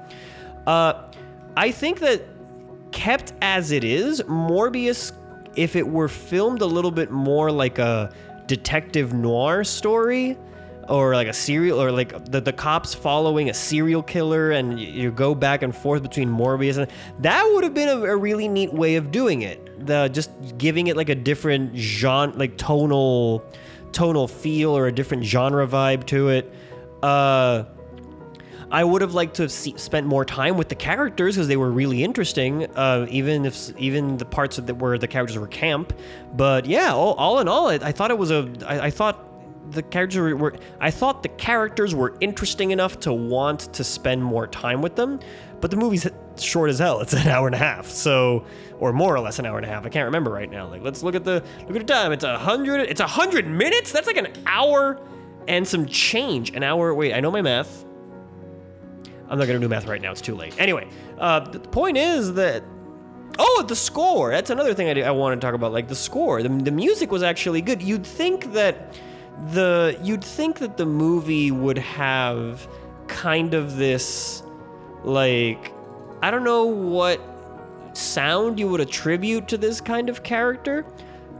Uh, 0.66 1.08
I 1.56 1.70
think 1.72 2.00
that 2.00 2.22
kept 2.92 3.32
as 3.42 3.72
it 3.72 3.84
is, 3.84 4.22
Morbius, 4.22 5.12
if 5.58 5.76
it 5.76 5.86
were 5.86 6.08
filmed 6.08 6.62
a 6.62 6.66
little 6.66 6.90
bit 6.90 7.10
more 7.10 7.50
like 7.50 7.78
a 7.78 8.12
detective 8.46 9.12
noir 9.12 9.64
story, 9.64 10.38
or 10.88 11.14
like 11.14 11.28
a 11.28 11.32
serial 11.32 11.82
or 11.82 11.92
like 11.92 12.24
the, 12.30 12.40
the 12.40 12.52
cops 12.52 12.94
following 12.94 13.50
a 13.50 13.54
serial 13.54 14.02
killer 14.02 14.52
and 14.52 14.80
you 14.80 15.10
go 15.10 15.34
back 15.34 15.62
and 15.62 15.76
forth 15.76 16.02
between 16.02 16.28
Morbius 16.28 16.78
and 16.78 16.90
that 17.20 17.44
would 17.52 17.62
have 17.62 17.74
been 17.74 17.90
a, 17.90 18.00
a 18.04 18.16
really 18.16 18.48
neat 18.48 18.72
way 18.72 18.96
of 18.96 19.10
doing 19.10 19.42
it. 19.42 19.86
The 19.86 20.08
just 20.08 20.30
giving 20.56 20.86
it 20.86 20.96
like 20.96 21.10
a 21.10 21.14
different 21.14 21.76
genre 21.76 22.36
like 22.38 22.56
tonal 22.56 23.44
tonal 23.92 24.28
feel 24.28 24.76
or 24.76 24.86
a 24.86 24.92
different 24.92 25.24
genre 25.24 25.66
vibe 25.66 26.06
to 26.06 26.30
it. 26.30 26.52
Uh 27.02 27.64
I 28.70 28.84
would 28.84 29.00
have 29.00 29.14
liked 29.14 29.36
to 29.36 29.42
have 29.42 29.52
see, 29.52 29.76
spent 29.76 30.06
more 30.06 30.24
time 30.24 30.56
with 30.56 30.68
the 30.68 30.74
characters 30.74 31.36
because 31.36 31.48
they 31.48 31.56
were 31.56 31.70
really 31.70 32.04
interesting. 32.04 32.64
Uh, 32.76 33.06
even 33.08 33.46
if 33.46 33.76
even 33.78 34.16
the 34.18 34.24
parts 34.24 34.56
that 34.56 34.76
where 34.76 34.98
the 34.98 35.08
characters 35.08 35.38
were 35.38 35.46
camp, 35.46 35.92
but 36.34 36.66
yeah, 36.66 36.92
all, 36.92 37.14
all 37.14 37.38
in 37.38 37.48
all, 37.48 37.68
I, 37.68 37.74
I 37.74 37.92
thought 37.92 38.10
it 38.10 38.18
was 38.18 38.30
a. 38.30 38.50
I, 38.66 38.86
I 38.86 38.90
thought 38.90 39.24
the 39.72 39.82
characters 39.82 40.20
were, 40.20 40.36
were, 40.36 40.56
I 40.80 40.90
thought 40.90 41.22
the 41.22 41.28
characters 41.30 41.94
were 41.94 42.14
interesting 42.20 42.70
enough 42.70 43.00
to 43.00 43.12
want 43.12 43.72
to 43.74 43.84
spend 43.84 44.22
more 44.22 44.46
time 44.46 44.82
with 44.82 44.96
them, 44.96 45.20
but 45.60 45.70
the 45.70 45.76
movie's 45.76 46.06
short 46.36 46.70
as 46.70 46.78
hell. 46.78 47.00
It's 47.00 47.12
an 47.14 47.26
hour 47.28 47.46
and 47.46 47.54
a 47.54 47.58
half, 47.58 47.86
so 47.86 48.44
or 48.80 48.92
more 48.92 49.14
or 49.14 49.20
less 49.20 49.38
an 49.38 49.46
hour 49.46 49.56
and 49.56 49.66
a 49.66 49.68
half. 49.68 49.86
I 49.86 49.88
can't 49.88 50.06
remember 50.06 50.30
right 50.30 50.50
now. 50.50 50.68
Like 50.68 50.82
let's 50.82 51.02
look 51.02 51.14
at 51.14 51.24
the 51.24 51.42
look 51.66 51.76
at 51.76 51.86
the 51.86 51.92
time. 51.92 52.12
It's 52.12 52.24
a 52.24 52.38
hundred. 52.38 52.80
It's 52.80 53.00
a 53.00 53.06
hundred 53.06 53.46
minutes. 53.46 53.92
That's 53.92 54.06
like 54.06 54.18
an 54.18 54.28
hour 54.46 55.00
and 55.46 55.66
some 55.66 55.86
change. 55.86 56.50
An 56.50 56.62
hour. 56.62 56.92
Wait, 56.94 57.14
I 57.14 57.20
know 57.20 57.30
my 57.30 57.42
math. 57.42 57.86
I'm 59.28 59.38
not 59.38 59.46
gonna 59.46 59.58
do 59.58 59.68
math 59.68 59.86
right 59.86 60.00
now. 60.00 60.12
It's 60.12 60.20
too 60.20 60.34
late. 60.34 60.54
Anyway, 60.58 60.88
uh, 61.18 61.40
the 61.40 61.60
point 61.60 61.96
is 61.96 62.34
that. 62.34 62.62
Oh, 63.40 63.64
the 63.68 63.76
score. 63.76 64.30
That's 64.30 64.50
another 64.50 64.74
thing 64.74 64.88
I, 64.88 65.02
I 65.02 65.10
want 65.12 65.40
to 65.40 65.46
talk 65.46 65.54
about. 65.54 65.70
Like 65.72 65.86
the 65.86 65.94
score. 65.94 66.42
The, 66.42 66.48
the 66.48 66.72
music 66.72 67.12
was 67.12 67.22
actually 67.22 67.62
good. 67.62 67.80
You'd 67.80 68.04
think 68.04 68.52
that 68.52 68.98
the 69.52 69.98
you'd 70.02 70.24
think 70.24 70.58
that 70.58 70.76
the 70.76 70.86
movie 70.86 71.50
would 71.50 71.78
have 71.78 72.66
kind 73.06 73.54
of 73.54 73.76
this 73.76 74.42
like 75.04 75.72
I 76.22 76.30
don't 76.30 76.44
know 76.44 76.64
what 76.64 77.20
sound 77.92 78.58
you 78.58 78.68
would 78.68 78.80
attribute 78.80 79.48
to 79.48 79.58
this 79.58 79.80
kind 79.80 80.08
of 80.08 80.22
character, 80.22 80.84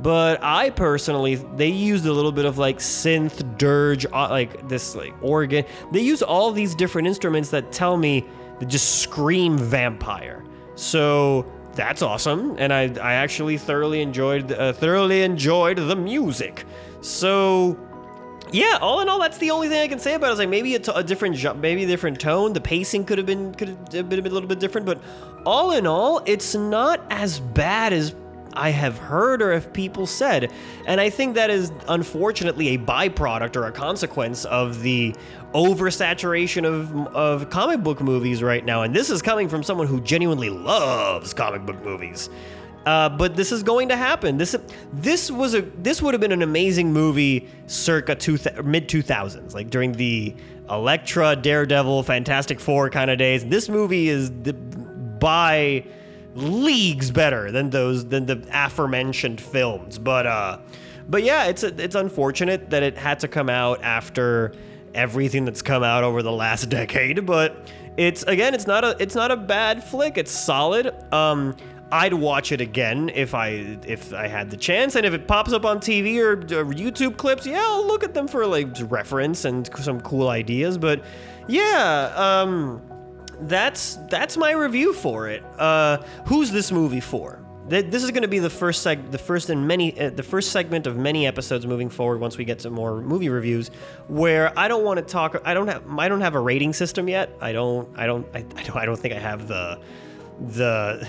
but 0.00 0.42
I 0.42 0.70
personally 0.70 1.37
they 1.37 1.68
used 1.68 2.06
a 2.06 2.12
little 2.12 2.32
bit 2.32 2.44
of 2.44 2.58
like 2.58 2.78
synth 2.78 3.58
dirge 3.58 4.06
uh, 4.06 4.28
like 4.30 4.68
this 4.68 4.94
like 4.94 5.14
organ. 5.22 5.64
They 5.92 6.00
use 6.00 6.22
all 6.22 6.52
these 6.52 6.74
different 6.74 7.08
instruments 7.08 7.50
that 7.50 7.72
tell 7.72 7.96
me 7.96 8.24
that 8.61 8.66
just 8.66 9.00
scream 9.00 9.58
vampire. 9.58 10.44
So 10.74 11.50
that's 11.74 12.02
awesome, 12.02 12.56
and 12.58 12.72
I 12.72 12.82
I 13.00 13.14
actually 13.14 13.58
thoroughly 13.58 14.00
enjoyed 14.02 14.52
uh, 14.52 14.72
thoroughly 14.72 15.22
enjoyed 15.22 15.78
the 15.78 15.96
music. 15.96 16.64
So 17.00 17.78
yeah, 18.52 18.78
all 18.80 19.00
in 19.00 19.08
all, 19.08 19.20
that's 19.20 19.38
the 19.38 19.50
only 19.50 19.68
thing 19.68 19.82
I 19.82 19.88
can 19.88 19.98
say 19.98 20.14
about 20.14 20.30
it. 20.30 20.32
Is 20.34 20.38
like 20.38 20.48
maybe 20.48 20.74
a, 20.74 20.78
t- 20.78 20.92
a 20.94 21.02
different, 21.02 21.61
maybe 21.61 21.84
a 21.84 21.87
different 21.87 22.18
tone. 22.18 22.52
The 22.52 22.61
pacing 22.61 23.04
could 23.04 23.18
have 23.18 23.26
been 23.26 23.54
could 23.54 23.76
have 23.92 24.08
been 24.08 24.20
a 24.20 24.30
little 24.30 24.48
bit 24.48 24.58
different, 24.58 24.87
but 24.87 25.00
all 25.44 25.72
in 25.72 25.87
all, 25.87 26.22
it's 26.24 26.54
not 26.54 27.00
as 27.11 27.40
bad 27.40 27.92
as 27.92 28.14
I 28.54 28.70
have 28.70 28.98
heard 28.98 29.42
or 29.42 29.52
if 29.52 29.72
people 29.72 30.06
said. 30.06 30.52
And 30.87 31.00
I 31.00 31.11
think 31.11 31.34
that 31.34 31.50
is 31.50 31.72
unfortunately 31.88 32.68
a 32.74 32.78
byproduct 32.78 33.56
or 33.56 33.66
a 33.66 33.72
consequence 33.72 34.44
of 34.46 34.82
the 34.82 35.14
oversaturation 35.54 36.64
of 36.66 36.94
of 37.08 37.50
comic 37.50 37.82
book 37.82 38.00
movies 38.00 38.42
right 38.42 38.64
now. 38.64 38.82
And 38.82 38.94
this 38.94 39.11
is 39.11 39.22
coming 39.22 39.48
from 39.48 39.62
someone 39.62 39.87
who 39.87 40.00
genuinely 40.00 40.50
loves 40.50 41.32
comic 41.32 41.64
book 41.64 41.82
movies. 41.84 42.28
Uh, 42.87 43.08
but 43.08 43.37
this 43.37 43.52
is 43.52 43.62
going 43.62 43.88
to 43.88 43.96
happen. 43.96 44.38
This 44.38 44.56
this 44.92 45.30
was 45.30 45.54
a 45.54 45.62
this 45.62 46.00
would 46.00 46.14
have 46.14 46.20
been 46.20 46.32
an 46.32 46.42
amazing 46.42 46.92
movie 46.92 47.48
circa 47.66 48.14
two 48.14 48.38
mid 48.64 48.88
two 48.88 49.02
thousands, 49.02 49.54
like 49.54 49.68
during 49.68 49.92
the 49.92 50.34
Elektra, 50.70 51.37
Daredevil, 51.37 52.02
Fantastic 52.04 52.61
Four 52.61 52.90
kind 52.90 53.11
of 53.11 53.18
days. 53.18 53.44
This 53.44 53.68
movie 53.68 54.08
is 54.08 54.30
the, 54.42 54.52
by 54.52 55.84
leagues 56.34 57.10
better 57.10 57.50
than 57.50 57.70
those 57.70 58.06
than 58.06 58.26
the 58.26 58.46
aforementioned 58.52 59.40
films. 59.40 59.98
But 59.98 60.26
uh, 60.26 60.58
but 61.08 61.22
yeah, 61.22 61.46
it's 61.46 61.62
it's 61.62 61.94
unfortunate 61.94 62.70
that 62.70 62.82
it 62.82 62.96
had 62.96 63.20
to 63.20 63.28
come 63.28 63.48
out 63.48 63.82
after 63.82 64.52
everything 64.94 65.44
that's 65.44 65.62
come 65.62 65.82
out 65.82 66.04
over 66.04 66.22
the 66.22 66.32
last 66.32 66.68
decade. 66.70 67.26
But 67.26 67.70
it's 67.96 68.22
again, 68.24 68.54
it's 68.54 68.66
not 68.66 68.84
a 68.84 68.96
it's 69.00 69.14
not 69.14 69.30
a 69.30 69.36
bad 69.36 69.82
flick. 69.82 70.18
It's 70.18 70.30
solid. 70.30 70.94
Um, 71.12 71.56
I'd 71.90 72.12
watch 72.12 72.52
it 72.52 72.60
again 72.60 73.10
if 73.14 73.34
I 73.34 73.78
if 73.86 74.12
I 74.12 74.26
had 74.26 74.50
the 74.50 74.56
chance, 74.56 74.94
and 74.94 75.06
if 75.06 75.14
it 75.14 75.26
pops 75.26 75.52
up 75.52 75.64
on 75.64 75.78
TV 75.78 76.18
or, 76.18 76.32
or, 76.32 76.66
YouTube 76.66 77.16
clips, 77.16 77.46
yeah, 77.46 77.62
I'll 77.64 77.86
look 77.86 78.04
at 78.04 78.12
them 78.12 78.28
for 78.28 78.46
like 78.46 78.68
reference 78.90 79.46
and 79.46 79.68
some 79.78 80.00
cool 80.02 80.28
ideas. 80.28 80.76
But 80.76 81.02
yeah, 81.46 82.12
um, 82.14 82.82
that's 83.42 83.96
that's 84.09 84.37
my 84.37 84.53
review 84.53 84.92
for 84.92 85.29
it. 85.29 85.42
Uh, 85.59 85.98
who's 86.27 86.51
this 86.51 86.72
movie 86.72 87.01
for? 87.01 87.44
This 87.68 88.03
is 88.03 88.11
going 88.12 88.22
to 88.22 88.29
be 88.29 88.38
the 88.38 88.48
first 88.48 88.85
seg- 88.85 89.11
the 89.11 89.18
first 89.18 89.51
in 89.51 89.66
many 89.66 89.98
uh, 90.01 90.09
the 90.09 90.22
first 90.22 90.53
segment 90.53 90.87
of 90.87 90.96
many 90.96 91.27
episodes 91.27 91.66
moving 91.66 91.90
forward. 91.90 92.18
Once 92.18 92.38
we 92.38 92.46
get 92.46 92.61
to 92.61 92.70
more 92.70 93.03
movie 93.03 93.29
reviews, 93.29 93.70
where 94.09 94.59
I 94.59 94.68
don't 94.68 94.85
want 94.85 94.98
to 94.98 95.05
talk. 95.05 95.40
I 95.44 95.53
don't 95.53 95.68
have 95.68 95.83
I 95.98 96.09
don't 96.09 96.22
have 96.22 96.35
a 96.35 96.40
rating 96.40 96.72
system 96.72 97.09
yet. 97.09 97.31
I 97.42 97.53
don't 97.53 97.88
I 97.98 98.07
don't 98.07 98.27
I, 98.35 98.38
I 98.38 98.62
don't 98.62 98.77
I 98.77 98.85
don't 98.87 98.98
think 98.98 99.12
I 99.12 99.18
have 99.18 99.48
the 99.48 99.79
the 100.40 101.07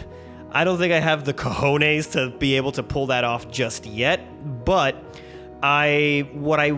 I 0.51 0.65
don't 0.65 0.77
think 0.77 0.91
I 0.91 0.99
have 0.99 1.23
the 1.23 1.33
cojones 1.33 2.11
to 2.13 2.35
be 2.37 2.57
able 2.57 2.73
to 2.73 2.83
pull 2.83 3.07
that 3.07 3.23
off 3.23 3.49
just 3.49 3.85
yet, 3.85 4.19
but 4.65 4.95
I 5.63 6.29
what 6.33 6.59
I 6.59 6.71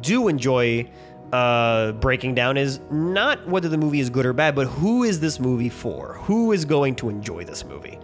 do 0.00 0.28
enjoy 0.28 0.88
uh, 1.32 1.92
breaking 1.92 2.34
down 2.34 2.56
is 2.56 2.80
not 2.90 3.46
whether 3.48 3.68
the 3.68 3.78
movie 3.78 4.00
is 4.00 4.10
good 4.10 4.26
or 4.26 4.32
bad, 4.32 4.54
but 4.54 4.66
who 4.66 5.02
is 5.02 5.20
this 5.20 5.40
movie 5.40 5.70
for? 5.70 6.14
Who 6.24 6.52
is 6.52 6.64
going 6.64 6.96
to 6.96 7.08
enjoy 7.08 7.44
this 7.44 7.64
movie? 7.64 7.98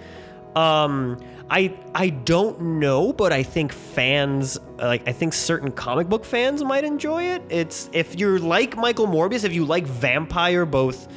Um, 0.56 1.20
I 1.50 1.74
I 1.94 2.08
don't 2.08 2.60
know, 2.80 3.12
but 3.12 3.32
I 3.32 3.42
think 3.42 3.72
fans 3.72 4.58
like 4.78 5.06
I 5.06 5.12
think 5.12 5.34
certain 5.34 5.70
comic 5.70 6.08
book 6.08 6.24
fans 6.24 6.64
might 6.64 6.84
enjoy 6.84 7.24
it. 7.24 7.42
It's 7.48 7.88
if 7.92 8.18
you're 8.18 8.38
like 8.38 8.76
Michael 8.76 9.06
Morbius, 9.06 9.44
if 9.44 9.52
you 9.52 9.64
like 9.64 9.86
vampire 9.86 10.66
both 10.66 11.08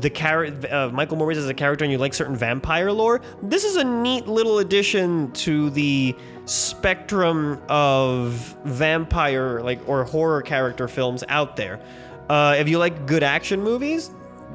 the 0.00 0.10
character 0.10 0.68
uh, 0.72 0.88
Michael 0.90 1.16
Morbius 1.16 1.36
as 1.36 1.48
a 1.48 1.54
character 1.54 1.84
and 1.84 1.92
you 1.92 1.98
like 1.98 2.14
certain 2.14 2.36
vampire 2.36 2.92
lore, 2.92 3.20
this 3.42 3.64
is 3.64 3.76
a 3.76 3.84
neat 3.84 4.26
little 4.26 4.58
addition 4.58 5.30
to 5.32 5.70
the 5.70 6.14
spectrum 6.46 7.60
of 7.68 8.56
vampire 8.64 9.60
like 9.60 9.86
or 9.88 10.04
horror 10.04 10.42
character 10.42 10.88
films 10.88 11.22
out 11.28 11.56
there. 11.56 11.80
Uh, 12.28 12.56
if 12.58 12.68
you 12.68 12.78
like 12.78 13.06
good 13.06 13.22
action 13.22 13.62
movies 13.62 14.10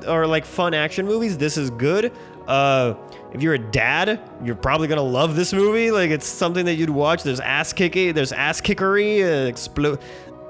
or 0.08 0.26
like 0.26 0.46
fun 0.46 0.74
action 0.74 1.06
movies, 1.06 1.38
this 1.38 1.58
is 1.58 1.70
good. 1.70 2.12
Uh, 2.48 2.96
if 3.34 3.42
you're 3.42 3.54
a 3.54 3.72
dad, 3.72 4.20
you're 4.44 4.56
probably 4.56 4.88
gonna 4.88 5.02
love 5.02 5.36
this 5.36 5.54
movie. 5.54 5.92
Like 5.92 6.10
it's 6.10 6.26
something 6.26 6.66
that 6.66 6.76
you'd 6.76 6.90
watch. 6.90 7.24
There's 7.24 7.40
ass 7.40 7.72
kicking, 7.72 8.14
there's 8.14 8.32
ass 8.32 8.60
kickery, 8.62 9.24
uh, 9.24 9.48
explode 9.48 10.00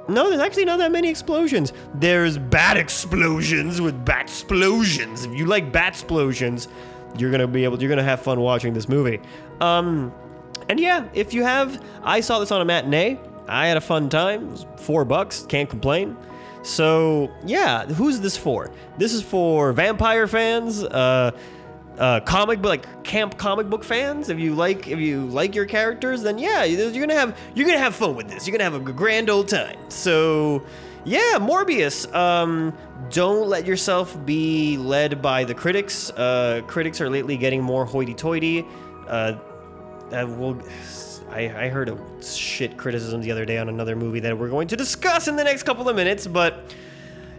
no, 0.08 0.30
there's 0.30 0.42
actually 0.42 0.66
not 0.66 0.78
that 0.80 0.92
many 0.92 1.10
explosions. 1.10 1.74
There's 1.96 2.38
bat 2.38 2.76
explosions 2.76 3.80
with 3.80 4.04
bat 4.04 4.24
explosions. 4.24 5.26
If 5.26 5.34
you 5.34 5.46
like 5.46 5.72
bat 5.72 5.90
explosions, 5.90 6.68
you're 7.18 7.32
gonna 7.32 7.48
be 7.48 7.64
able, 7.64 7.80
you're 7.80 7.90
gonna 7.90 8.04
have 8.04 8.22
fun 8.22 8.40
watching 8.40 8.74
this 8.74 8.90
movie. 8.90 9.20
Um, 9.60 10.12
And 10.72 10.80
yeah, 10.80 11.06
if 11.14 11.34
you 11.34 11.44
have, 11.44 11.84
I 12.02 12.22
saw 12.22 12.40
this 12.40 12.50
on 12.50 12.62
a 12.62 12.64
matinee. 12.64 13.20
I 13.46 13.68
had 13.68 13.76
a 13.76 13.82
fun 13.82 14.08
time. 14.08 14.48
It 14.48 14.52
was 14.52 14.66
four 14.78 15.04
bucks. 15.04 15.46
Can't 15.50 15.70
complain. 15.70 16.16
So 16.64 17.30
yeah, 17.46 17.86
who's 17.86 18.22
this 18.22 18.38
for? 18.38 18.72
This 18.98 19.14
is 19.14 19.22
for 19.22 19.74
vampire 19.74 20.28
fans, 20.28 20.82
uh, 20.82 21.32
uh, 21.98 22.22
comic 22.22 22.62
book, 22.62 22.70
like 22.70 23.04
camp 23.04 23.38
comic 23.38 23.70
book 23.70 23.84
fans. 23.84 24.30
If 24.30 24.40
you 24.40 24.56
like, 24.56 24.88
if 24.88 24.98
you 24.98 25.26
like 25.26 25.56
your 25.56 25.66
characters, 25.66 26.24
then 26.24 26.40
yeah, 26.40 26.64
you're 26.64 27.06
gonna 27.06 27.20
have 27.20 27.38
you're 27.54 27.66
gonna 27.66 27.78
have 27.78 27.94
fun 27.94 28.16
with 28.16 28.30
this. 28.30 28.48
You're 28.48 28.58
gonna 28.58 28.64
have 28.64 28.76
a 28.76 28.94
grand 28.94 29.30
old 29.30 29.50
time. 29.50 29.78
So 29.90 30.64
yeah, 31.04 31.38
Morbius. 31.38 32.10
Um, 32.16 32.74
don't 33.10 33.50
let 33.50 33.66
yourself 33.66 34.18
be 34.26 34.78
led 34.78 35.22
by 35.22 35.44
the 35.44 35.54
critics. 35.54 36.12
Uh, 36.12 36.62
critics 36.66 37.02
are 37.02 37.10
lately 37.10 37.36
getting 37.36 37.62
more 37.62 37.84
hoity-toity. 37.86 38.66
Uh, 39.10 39.34
uh, 40.12 40.28
we'll, 40.28 40.62
I, 41.30 41.66
I 41.66 41.70
heard 41.70 41.90
a 41.90 41.98
shit 42.24 42.78
criticism 42.78 43.22
the 43.22 43.32
other 43.32 43.46
day 43.46 43.58
on 43.58 43.70
another 43.70 43.96
movie 43.96 44.20
that 44.22 44.38
we're 44.38 44.50
going 44.50 44.68
to 44.70 44.76
discuss 44.76 45.28
in 45.28 45.36
the 45.36 45.44
next 45.44 45.64
couple 45.64 45.88
of 45.88 45.96
minutes. 45.96 46.28
But 46.28 46.74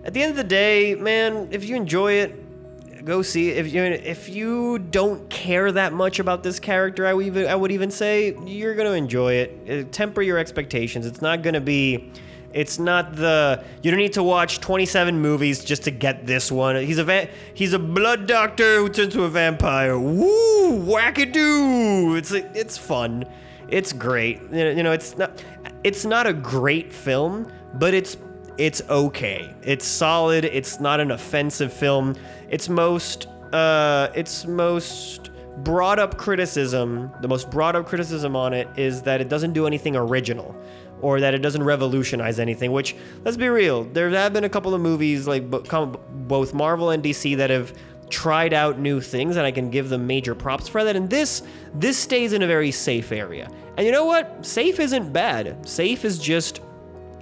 at 0.05 0.15
the 0.15 0.23
end 0.23 0.31
of 0.31 0.37
the 0.37 0.45
day, 0.45 0.95
man, 0.95 1.49
if 1.51 1.65
you 1.65 1.77
enjoy 1.77 2.15
it, 2.15 3.05
go 3.05 3.23
see 3.23 3.51
it. 3.51 3.59
If 3.59 3.73
you 3.73 3.83
if 3.83 4.29
you 4.29 4.79
don't 4.79 5.29
care 5.29 5.73
that 5.73 5.93
much 5.93 6.19
about 6.19 6.43
this 6.43 6.59
character, 6.59 7.07
I 7.07 7.15
would 7.15 7.27
even 7.27 7.47
I 7.47 7.55
would 7.55 7.73
even 7.73 7.91
say 7.91 8.37
you're 8.45 8.75
gonna 8.75 8.93
enjoy 8.93 9.35
it. 9.35 9.87
Uh, 9.87 9.89
temper 9.91 10.23
your 10.23 10.39
expectations. 10.39 11.07
It's 11.07 11.23
not 11.23 11.43
gonna 11.43 11.61
be. 11.61 12.13
It's 12.55 12.79
not 12.79 13.17
the 13.17 13.65
you 13.83 13.91
don't 13.91 13.99
need 13.99 14.13
to 14.15 14.23
watch 14.23 14.61
27 14.61 15.19
movies 15.19 15.65
just 15.65 15.85
to 15.85 15.91
get 15.91 16.27
this 16.27 16.53
one. 16.53 16.77
He's 16.77 16.99
a 16.99 17.05
va- 17.05 17.29
he's 17.55 17.73
a 17.73 17.79
blood 17.79 18.27
doctor 18.27 18.77
who 18.77 18.89
turns 18.89 19.15
into 19.15 19.25
a 19.25 19.29
vampire. 19.29 19.99
Woo, 19.99 20.79
wackadoo! 20.85 22.17
It's 22.19 22.33
it's 22.33 22.77
fun. 22.77 23.25
It's 23.69 23.93
great. 23.93 24.43
You 24.53 24.83
know, 24.83 24.93
it's 24.93 25.17
not 25.17 25.43
it's 25.83 26.05
not 26.05 26.27
a 26.27 26.33
great 26.33 26.93
film, 26.93 27.51
but 27.75 27.95
it's 27.95 28.17
it's 28.59 28.83
okay. 28.91 29.55
It's 29.63 29.87
solid. 29.87 30.45
It's 30.45 30.79
not 30.79 31.01
an 31.01 31.11
offensive 31.11 31.73
film. 31.73 32.15
Its 32.51 32.69
most 32.69 33.29
uh 33.53 34.09
its 34.15 34.47
most 34.47 35.31
brought 35.59 35.99
up 35.99 36.17
criticism, 36.17 37.11
the 37.21 37.29
most 37.29 37.51
brought 37.51 37.77
up 37.77 37.87
criticism 37.87 38.37
on 38.37 38.53
it 38.53 38.69
is 38.77 39.03
that 39.03 39.21
it 39.21 39.29
doesn't 39.29 39.53
do 39.53 39.67
anything 39.67 39.97
original 39.97 40.55
or 41.03 41.21
that 41.21 41.35
it 41.35 41.39
doesn't 41.39 41.63
revolutionize 41.63 42.39
anything, 42.39 42.73
which 42.73 42.97
let's 43.25 43.37
be 43.37 43.49
real, 43.49 43.85
there 43.85 44.09
have 44.11 44.33
been 44.33 44.45
a 44.45 44.49
couple 44.49 44.73
of 44.73 44.81
movies 44.81 45.27
like 45.27 45.51
both 45.51 46.55
Marvel 46.55 46.91
and 46.91 47.03
DC 47.03 47.37
that 47.37 47.51
have 47.51 47.75
tried 48.09 48.53
out 48.53 48.79
new 48.79 49.01
things 49.01 49.37
and 49.37 49.47
I 49.47 49.51
can 49.51 49.71
give 49.71 49.89
them 49.89 50.07
major 50.07 50.35
props 50.35 50.69
for 50.69 50.85
that. 50.85 50.97
And 50.97 51.11
this 51.11 51.43
this 51.75 51.99
stays 51.99 52.33
in 52.33 52.43
a 52.43 52.47
very 52.47 52.71
safe 52.71 53.11
area. 53.11 53.51
And 53.77 53.87
you 53.87 53.93
know 53.93 54.05
what? 54.05 54.45
Safe 54.47 54.79
isn't 54.79 55.13
bad. 55.13 55.67
Safe 55.69 56.05
is 56.05 56.19
just 56.19 56.59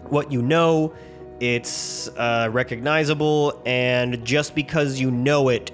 what 0.05 0.31
you 0.31 0.43
know. 0.43 0.93
It's 1.39 2.09
uh, 2.19 2.51
recognizable, 2.53 3.63
and 3.65 4.23
just 4.27 4.55
because 4.55 5.01
you 5.01 5.11
know 5.11 5.49
it, 5.49 5.71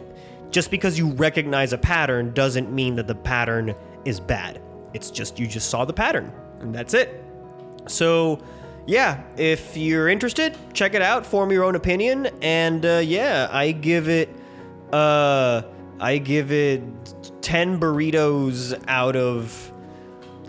just 0.53 0.71
because 0.71 0.97
you 0.97 1.11
recognize 1.15 1.73
a 1.73 1.79
pattern, 1.79 2.33
doesn't 2.35 2.71
mean 2.73 2.95
that 2.97 3.09
the 3.09 3.17
pattern 3.17 3.75
is 4.05 4.21
bad. 4.21 4.63
It's 4.95 5.11
just 5.11 5.41
you 5.41 5.49
just 5.49 5.69
saw 5.69 5.85
the 5.85 5.93
pattern, 5.93 6.33
and 6.61 6.73
that's 6.73 6.95
it. 6.95 7.26
So, 7.87 8.41
yeah, 8.87 9.23
if 9.37 9.77
you're 9.77 10.09
interested, 10.09 10.57
check 10.73 10.95
it 10.95 11.03
out, 11.03 11.27
form 11.27 11.51
your 11.51 11.65
own 11.65 11.75
opinion, 11.75 12.29
and 12.41 12.85
uh, 12.85 13.03
yeah, 13.05 13.49
I 13.51 13.73
give 13.73 14.09
it, 14.09 14.29
uh, 14.93 15.63
I 15.99 16.19
give 16.19 16.53
it 16.53 16.83
ten 17.43 17.81
burritos 17.81 18.81
out 18.87 19.17
of, 19.17 19.73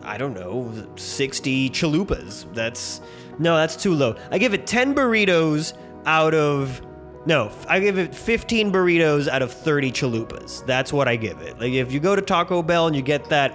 I 0.04 0.17
don't 0.17 0.34
know, 0.34 0.88
sixty 0.95 1.69
chalupas. 1.69 2.54
That's 2.54 3.02
no, 3.39 3.56
that's 3.56 3.76
too 3.76 3.93
low. 3.93 4.15
I 4.32 4.38
give 4.38 4.54
it 4.54 4.67
ten 4.67 4.93
burritos 4.93 5.73
out 6.06 6.34
of. 6.34 6.82
No, 7.26 7.52
I 7.67 7.82
give 7.82 7.97
it 7.97 8.15
15 8.15 8.71
burritos 8.71 9.28
out 9.28 9.41
of 9.41 9.52
30 9.52 9.91
chalupas. 9.91 10.65
That's 10.65 10.93
what 10.93 11.10
I 11.10 11.17
give 11.17 11.41
it. 11.41 11.60
Like 11.60 11.73
if 11.73 11.91
you 11.91 12.00
go 12.00 12.15
to 12.15 12.21
Taco 12.21 12.63
Bell 12.63 12.88
and 12.88 12.95
you 12.95 13.02
get 13.02 13.26
that 13.26 13.54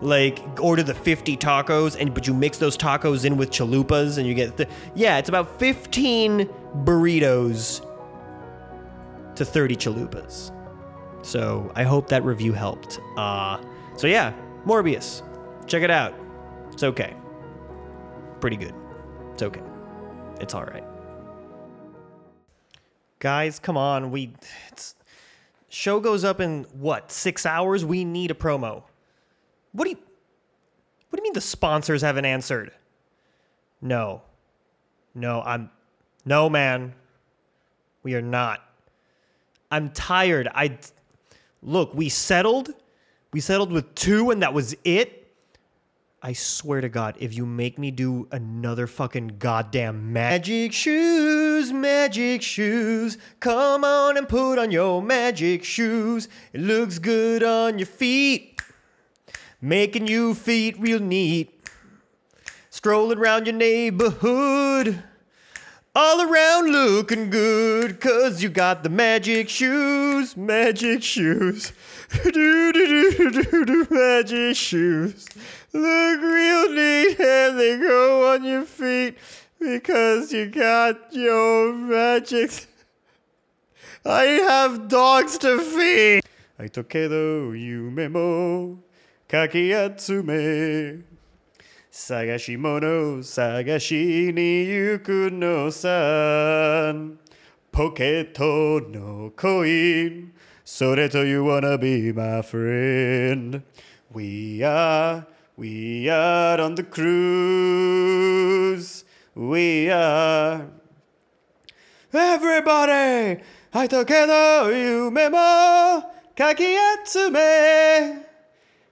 like 0.00 0.40
order 0.60 0.82
the 0.82 0.94
50 0.94 1.36
tacos 1.36 1.96
and 1.98 2.14
but 2.14 2.26
you 2.26 2.34
mix 2.34 2.58
those 2.58 2.76
tacos 2.76 3.24
in 3.24 3.36
with 3.36 3.50
chalupas 3.50 4.18
and 4.18 4.26
you 4.26 4.34
get 4.34 4.56
the 4.56 4.68
yeah 4.94 5.18
it's 5.18 5.28
about 5.28 5.58
15 5.58 6.46
burritos 6.84 7.84
to 9.34 9.44
30 9.44 9.76
chalupas. 9.76 10.52
So 11.22 11.70
i 11.74 11.82
hope 11.82 12.08
that 12.08 12.24
review 12.24 12.52
helped. 12.52 13.00
Uh 13.16 13.60
so 13.96 14.06
yeah 14.06 14.32
morbius 14.64 15.22
check 15.66 15.82
it 15.82 15.90
out. 15.90 16.14
It's 16.72 16.84
okay. 16.84 17.14
Pretty 18.40 18.56
good. 18.56 18.74
It's 19.32 19.42
okay. 19.42 19.62
It's 20.40 20.54
all 20.54 20.64
right. 20.64 20.84
Guys 23.18 23.58
come 23.58 23.76
on. 23.76 24.12
We 24.12 24.32
it's 24.68 24.94
show 25.68 25.98
goes 25.98 26.22
up 26.22 26.40
in 26.40 26.66
what 26.72 27.10
six 27.10 27.44
hours? 27.44 27.84
We 27.84 28.04
need 28.04 28.30
a 28.30 28.34
promo 28.34 28.84
what 29.78 29.84
do 29.84 29.90
you 29.90 29.98
What 31.08 31.16
do 31.16 31.20
you 31.20 31.22
mean 31.22 31.32
the 31.32 31.40
sponsors 31.40 32.02
haven't 32.02 32.24
answered? 32.24 32.72
No. 33.80 34.22
No, 35.14 35.40
I'm 35.42 35.70
No, 36.24 36.50
man. 36.50 36.94
We 38.02 38.14
are 38.14 38.22
not. 38.22 38.60
I'm 39.70 39.90
tired. 39.90 40.48
I 40.52 40.78
Look, 41.62 41.94
we 41.94 42.08
settled. 42.08 42.74
We 43.32 43.40
settled 43.40 43.72
with 43.72 43.94
2 43.94 44.30
and 44.30 44.42
that 44.42 44.52
was 44.52 44.76
it. 44.84 45.14
I 46.20 46.32
swear 46.32 46.80
to 46.80 46.88
God, 46.88 47.16
if 47.20 47.32
you 47.32 47.46
make 47.46 47.78
me 47.78 47.92
do 47.92 48.26
another 48.32 48.88
fucking 48.88 49.36
goddamn 49.38 50.12
magic 50.12 50.72
shoes, 50.72 51.72
magic 51.72 52.42
shoes, 52.42 53.16
come 53.38 53.84
on 53.84 54.16
and 54.16 54.28
put 54.28 54.58
on 54.58 54.72
your 54.72 55.00
magic 55.00 55.62
shoes. 55.62 56.28
It 56.52 56.62
looks 56.62 56.98
good 56.98 57.44
on 57.44 57.78
your 57.78 57.86
feet 57.86 58.57
making 59.60 60.06
you 60.06 60.34
feet 60.34 60.78
real 60.78 61.00
neat, 61.00 61.68
strolling 62.70 63.18
around 63.18 63.46
your 63.46 63.56
neighborhood, 63.56 65.02
all 65.94 66.20
around 66.22 66.70
looking 66.70 67.28
good, 67.28 68.00
cause 68.00 68.42
you 68.42 68.48
got 68.48 68.82
the 68.82 68.88
magic 68.88 69.48
shoes, 69.48 70.36
magic 70.36 71.02
shoes, 71.02 71.72
do 72.22 72.72
do 72.72 73.12
do 73.12 73.30
do 73.30 73.64
do 73.64 73.86
magic 73.90 74.56
shoes, 74.56 75.26
look 75.72 76.20
real 76.20 76.70
neat 76.70 77.20
and 77.20 77.58
they 77.58 77.76
go 77.78 78.32
on 78.32 78.44
your 78.44 78.64
feet 78.64 79.18
because 79.58 80.32
you 80.32 80.46
got 80.46 81.12
your 81.12 81.72
magic. 81.72 82.66
I 84.04 84.22
have 84.22 84.88
dogs 84.88 85.36
to 85.38 85.60
feed. 85.60 86.22
I 86.58 86.68
took 86.68 86.88
care 86.88 87.12
of 87.12 87.56
you, 87.56 87.90
Memo. 87.90 88.78
Kakiyatsume. 89.28 91.02
Sagashimono, 91.92 93.22
sagashi 93.22 94.32
ni 94.32 94.64
yuku 94.64 95.30
no 95.30 95.68
san. 95.68 97.18
Poketo 97.70 98.80
no 98.90 99.30
koin. 99.36 100.30
Sore 100.64 101.08
to 101.08 101.26
you 101.26 101.44
wanna 101.44 101.76
be 101.76 102.10
my 102.10 102.40
friend. 102.40 103.62
We 104.10 104.62
are, 104.62 105.26
we 105.58 106.08
are 106.08 106.58
on 106.60 106.74
the 106.76 106.84
cruise. 106.84 107.44
We 109.34 109.90
are. 109.90 110.68
Everybody! 112.14 113.42
I 113.74 113.86
took! 113.86 114.08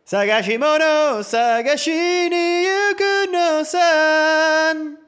Sagashimono 0.06 1.24
sagashini 1.24 2.62
yuku 2.64 3.32
no 3.32 3.64
san. 3.64 4.98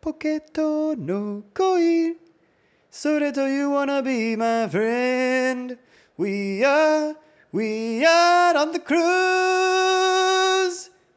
Poketo 0.00 0.96
no 0.96 1.42
koi. 1.52 2.14
So 2.88 3.30
do 3.30 3.46
you 3.46 3.68
wanna 3.68 4.02
be 4.02 4.36
my 4.36 4.68
friend? 4.68 5.76
We 6.16 6.64
are, 6.64 7.14
we 7.52 8.06
are 8.06 8.56
on 8.56 8.72
the 8.72 8.78
cruise. 8.78 9.04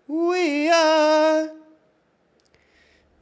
We 0.05 0.69
are. 0.69 1.49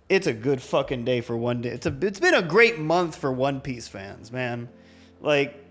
It's 0.09 0.25
a 0.25 0.33
good 0.33 0.59
fucking 0.59 1.05
day 1.05 1.21
for 1.21 1.37
one 1.37 1.61
day. 1.61 1.69
It's 1.69 1.85
a, 1.85 1.95
it's 2.01 2.19
been 2.19 2.33
a 2.33 2.41
great 2.41 2.79
month 2.79 3.15
for 3.15 3.31
One 3.31 3.61
Piece 3.61 3.87
fans, 3.87 4.31
man. 4.31 4.69
Like 5.21 5.64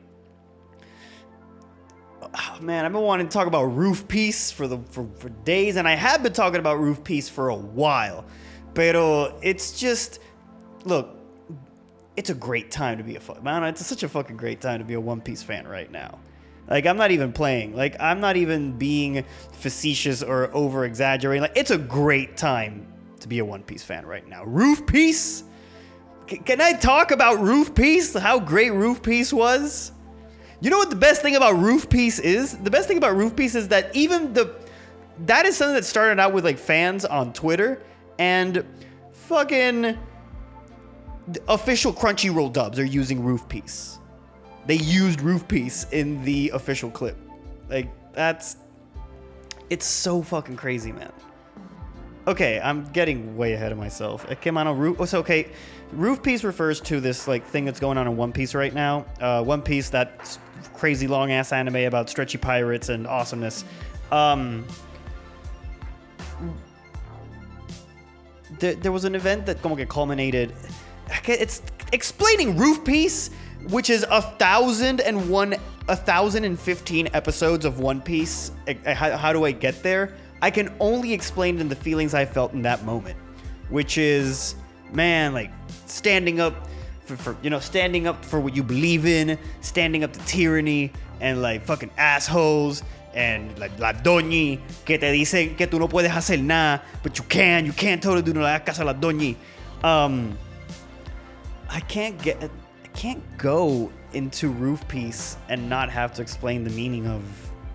oh, 2.32 2.58
man, 2.60 2.84
I've 2.84 2.92
been 2.92 3.02
wanting 3.02 3.28
to 3.28 3.32
talk 3.32 3.46
about 3.46 3.64
Roof 3.64 4.06
Piece 4.08 4.50
for 4.50 4.68
the 4.68 4.78
for, 4.90 5.08
for 5.18 5.28
days, 5.28 5.76
and 5.76 5.86
I 5.88 5.94
have 5.94 6.22
been 6.22 6.32
talking 6.32 6.60
about 6.60 6.78
Roof 6.78 7.02
Piece 7.02 7.28
for 7.28 7.48
a 7.48 7.56
while. 7.56 8.24
Pero 8.74 9.38
it's 9.42 9.78
just 9.78 10.20
look, 10.84 11.16
it's 12.16 12.30
a 12.30 12.34
great 12.34 12.70
time 12.70 12.98
to 12.98 13.04
be 13.04 13.16
a 13.16 13.20
fuck 13.20 13.42
man. 13.42 13.62
It's 13.64 13.84
such 13.84 14.02
a 14.02 14.08
fucking 14.08 14.36
great 14.36 14.60
time 14.60 14.78
to 14.78 14.84
be 14.84 14.94
a 14.94 15.00
One 15.00 15.20
Piece 15.20 15.42
fan 15.42 15.66
right 15.66 15.90
now. 15.90 16.18
Like 16.68 16.86
I'm 16.86 16.96
not 16.96 17.10
even 17.10 17.32
playing. 17.32 17.74
Like 17.74 17.96
I'm 18.00 18.20
not 18.20 18.36
even 18.36 18.72
being 18.78 19.24
facetious 19.52 20.22
or 20.22 20.54
over 20.54 20.84
exaggerating. 20.84 21.42
Like 21.42 21.56
it's 21.56 21.70
a 21.70 21.78
great 21.78 22.36
time 22.36 22.86
to 23.20 23.28
be 23.28 23.38
a 23.38 23.44
One 23.44 23.62
Piece 23.62 23.82
fan 23.82 24.06
right 24.06 24.26
now. 24.26 24.44
Roof 24.44 24.86
Piece. 24.86 25.44
C- 26.28 26.38
can 26.38 26.60
I 26.60 26.72
talk 26.72 27.10
about 27.10 27.40
Roof 27.40 27.74
Piece? 27.74 28.14
How 28.14 28.38
great 28.38 28.72
Roof 28.72 29.02
Piece 29.02 29.32
was? 29.32 29.92
You 30.64 30.70
know 30.70 30.78
what 30.78 30.88
the 30.88 30.96
best 30.96 31.20
thing 31.20 31.36
about 31.36 31.58
Roof 31.58 31.90
Piece 31.90 32.18
is? 32.18 32.56
The 32.56 32.70
best 32.70 32.88
thing 32.88 32.96
about 32.96 33.14
Roof 33.14 33.36
Piece 33.36 33.54
is 33.54 33.68
that 33.68 33.94
even 33.94 34.32
the 34.32 34.54
that 35.26 35.44
is 35.44 35.58
something 35.58 35.74
that 35.74 35.84
started 35.84 36.18
out 36.18 36.32
with 36.32 36.42
like 36.42 36.56
fans 36.56 37.04
on 37.04 37.34
Twitter 37.34 37.82
and 38.18 38.64
fucking 39.12 39.98
official 41.48 41.92
Crunchyroll 41.92 42.50
dubs 42.50 42.78
are 42.78 42.84
using 42.84 43.22
Roof 43.22 43.46
Piece. 43.46 43.98
They 44.64 44.76
used 44.76 45.20
Roof 45.20 45.46
Piece 45.48 45.86
in 45.92 46.24
the 46.24 46.48
official 46.54 46.90
clip. 46.90 47.18
Like 47.68 47.90
that's 48.14 48.56
it's 49.68 49.84
so 49.84 50.22
fucking 50.22 50.56
crazy, 50.56 50.92
man. 50.92 51.12
Okay, 52.26 52.58
I'm 52.58 52.84
getting 52.84 53.36
way 53.36 53.52
ahead 53.52 53.70
of 53.70 53.76
myself. 53.76 54.26
On 54.46 54.78
roof. 54.78 54.96
Oh, 54.98 55.04
so 55.04 55.18
okay, 55.18 55.50
roof 55.92 56.22
piece 56.22 56.42
refers 56.42 56.80
to 56.80 57.00
this 57.00 57.28
like 57.28 57.46
thing 57.46 57.66
that's 57.66 57.80
going 57.80 57.98
on 57.98 58.06
in 58.06 58.16
One 58.16 58.32
Piece 58.32 58.54
right 58.54 58.72
now. 58.72 59.04
Uh, 59.20 59.44
One 59.44 59.60
Piece, 59.60 59.90
that 59.90 60.38
crazy 60.72 61.06
long 61.06 61.32
ass 61.32 61.52
anime 61.52 61.76
about 61.76 62.08
stretchy 62.08 62.38
pirates 62.38 62.88
and 62.88 63.06
awesomeness. 63.06 63.64
Um, 64.10 64.66
there, 68.58 68.74
there 68.74 68.92
was 68.92 69.04
an 69.04 69.14
event 69.14 69.46
that 69.46 69.62
culminated. 69.88 70.52
It's 71.26 71.62
explaining 71.92 72.56
roof 72.56 72.84
piece, 72.84 73.30
which 73.68 73.90
is 73.90 74.04
a 74.10 74.22
thousand 74.22 75.00
and 75.00 75.28
one, 75.28 75.56
a 75.88 75.96
thousand 75.96 76.44
and 76.44 76.58
fifteen 76.58 77.08
episodes 77.12 77.64
of 77.64 77.78
One 77.80 78.00
Piece. 78.00 78.52
How, 78.86 79.16
how 79.16 79.32
do 79.32 79.44
I 79.44 79.52
get 79.52 79.82
there? 79.82 80.14
I 80.42 80.50
can 80.50 80.74
only 80.80 81.12
explain 81.12 81.58
in 81.58 81.68
the 81.68 81.76
feelings 81.76 82.14
I 82.14 82.24
felt 82.26 82.52
in 82.52 82.62
that 82.62 82.84
moment, 82.84 83.16
which 83.70 83.96
is, 83.96 84.54
man, 84.92 85.32
like 85.32 85.50
standing 85.86 86.40
up 86.40 86.68
for, 87.04 87.16
for 87.16 87.36
you 87.42 87.50
know, 87.50 87.60
standing 87.60 88.06
up 88.06 88.24
for 88.24 88.40
what 88.40 88.56
you 88.56 88.62
believe 88.62 89.06
in, 89.06 89.38
standing 89.60 90.04
up 90.04 90.12
to 90.12 90.20
tyranny, 90.20 90.92
and 91.20 91.42
like 91.42 91.62
fucking 91.62 91.90
assholes 91.96 92.82
and 93.14 93.56
like 93.58 93.78
la 93.78 93.92
doñi 93.92 94.58
que 94.84 94.98
te 94.98 95.06
dicen 95.12 95.56
que 95.56 95.66
tú 95.66 95.78
no 95.78 95.88
puedes 95.88 96.10
hacer 96.10 96.42
nada, 96.42 96.82
but 97.02 97.18
you 97.18 97.24
can, 97.24 97.64
you 97.64 97.72
can't 97.72 98.02
totally 98.02 98.22
do 98.22 98.32
no 98.32 98.40
la 98.40 98.58
doñi. 98.58 99.36
Um, 99.82 100.36
I 101.70 101.80
can't 101.80 102.20
get, 102.20 102.42
I 102.42 102.88
can't 102.88 103.22
go 103.38 103.90
into 104.12 104.48
Roof 104.48 104.86
Piece 104.88 105.36
and 105.48 105.68
not 105.68 105.90
have 105.90 106.14
to 106.14 106.22
explain 106.22 106.64
the 106.64 106.70
meaning 106.70 107.06
of 107.06 107.22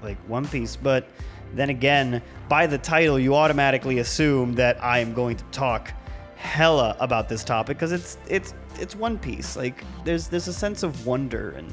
like 0.01 0.17
One 0.27 0.47
Piece, 0.47 0.75
but 0.75 1.07
then 1.53 1.69
again, 1.69 2.21
by 2.47 2.67
the 2.67 2.77
title, 2.77 3.19
you 3.19 3.35
automatically 3.35 3.99
assume 3.99 4.53
that 4.55 4.83
I 4.83 4.99
am 4.99 5.13
going 5.13 5.37
to 5.37 5.43
talk 5.45 5.93
hella 6.35 6.95
about 6.99 7.27
this 7.27 7.43
topic 7.43 7.77
because 7.77 7.91
it's 7.91 8.17
it's 8.27 8.53
it's 8.79 8.95
One 8.95 9.17
Piece. 9.17 9.55
Like 9.55 9.83
there's 10.03 10.27
there's 10.27 10.47
a 10.47 10.53
sense 10.53 10.83
of 10.83 11.05
wonder 11.05 11.51
and 11.51 11.69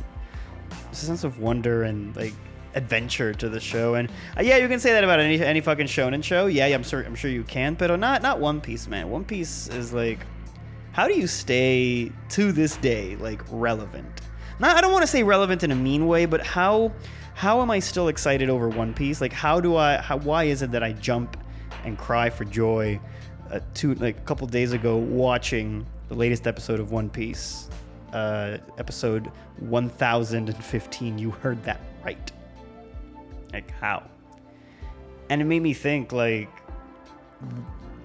there's 0.84 1.02
a 1.02 1.06
sense 1.06 1.24
of 1.24 1.38
wonder 1.38 1.84
and 1.84 2.14
like 2.16 2.34
adventure 2.74 3.32
to 3.34 3.48
the 3.48 3.58
show. 3.58 3.94
And 3.94 4.10
uh, 4.36 4.42
yeah, 4.42 4.58
you 4.58 4.68
can 4.68 4.78
say 4.78 4.92
that 4.92 5.02
about 5.02 5.18
any 5.18 5.42
any 5.42 5.60
fucking 5.60 5.86
shonen 5.86 6.22
show. 6.22 6.46
Yeah, 6.46 6.66
I'm 6.66 6.82
sure 6.82 7.02
I'm 7.02 7.14
sure 7.14 7.30
you 7.30 7.42
can, 7.42 7.74
but 7.74 7.94
not 7.98 8.22
not 8.22 8.38
One 8.38 8.60
Piece, 8.60 8.86
man. 8.86 9.10
One 9.10 9.24
Piece 9.24 9.68
is 9.68 9.92
like, 9.92 10.20
how 10.92 11.08
do 11.08 11.14
you 11.14 11.26
stay 11.26 12.12
to 12.30 12.52
this 12.52 12.76
day 12.76 13.16
like 13.16 13.42
relevant? 13.50 14.20
Not 14.60 14.76
I 14.76 14.80
don't 14.80 14.92
want 14.92 15.02
to 15.02 15.08
say 15.08 15.22
relevant 15.22 15.64
in 15.64 15.72
a 15.72 15.76
mean 15.76 16.06
way, 16.06 16.26
but 16.26 16.46
how 16.46 16.92
how 17.34 17.60
am 17.60 17.70
I 17.70 17.80
still 17.80 18.08
excited 18.08 18.48
over 18.48 18.68
One 18.68 18.94
Piece? 18.94 19.20
Like 19.20 19.32
how 19.32 19.60
do 19.60 19.76
I 19.76 19.96
how 19.96 20.18
why 20.18 20.44
is 20.44 20.62
it 20.62 20.70
that 20.72 20.82
I 20.82 20.92
jump 20.92 21.36
and 21.84 21.98
cry 21.98 22.30
for 22.30 22.44
joy? 22.44 23.00
Uh, 23.50 23.60
two 23.74 23.94
like 23.94 24.18
a 24.18 24.22
couple 24.22 24.44
days 24.48 24.72
ago 24.72 24.96
watching 24.96 25.86
the 26.08 26.14
latest 26.14 26.46
episode 26.46 26.80
of 26.80 26.92
One 26.92 27.10
Piece, 27.10 27.68
uh, 28.12 28.58
episode 28.78 29.30
1015. 29.58 31.18
You 31.18 31.30
heard 31.30 31.62
that 31.64 31.80
right. 32.04 32.32
Like 33.52 33.70
how? 33.72 34.02
And 35.30 35.40
it 35.40 35.44
made 35.44 35.62
me 35.62 35.74
think 35.74 36.12
like, 36.12 36.50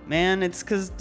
man, 0.07 0.43
it's 0.43 0.63
because 0.63 0.91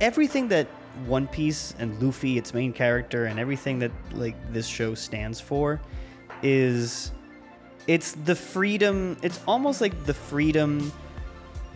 everything 0.00 0.48
that 0.48 0.66
One 1.06 1.26
Piece 1.26 1.74
and 1.78 2.00
Luffy, 2.02 2.38
its 2.38 2.54
main 2.54 2.72
character, 2.72 3.26
and 3.26 3.38
everything 3.38 3.78
that 3.80 3.92
like 4.12 4.36
this 4.52 4.66
show 4.66 4.94
stands 4.94 5.40
for, 5.40 5.80
is 6.42 7.12
it's 7.86 8.12
the 8.12 8.36
freedom. 8.36 9.16
It's 9.22 9.40
almost 9.48 9.80
like 9.80 10.04
the 10.04 10.14
freedom 10.14 10.92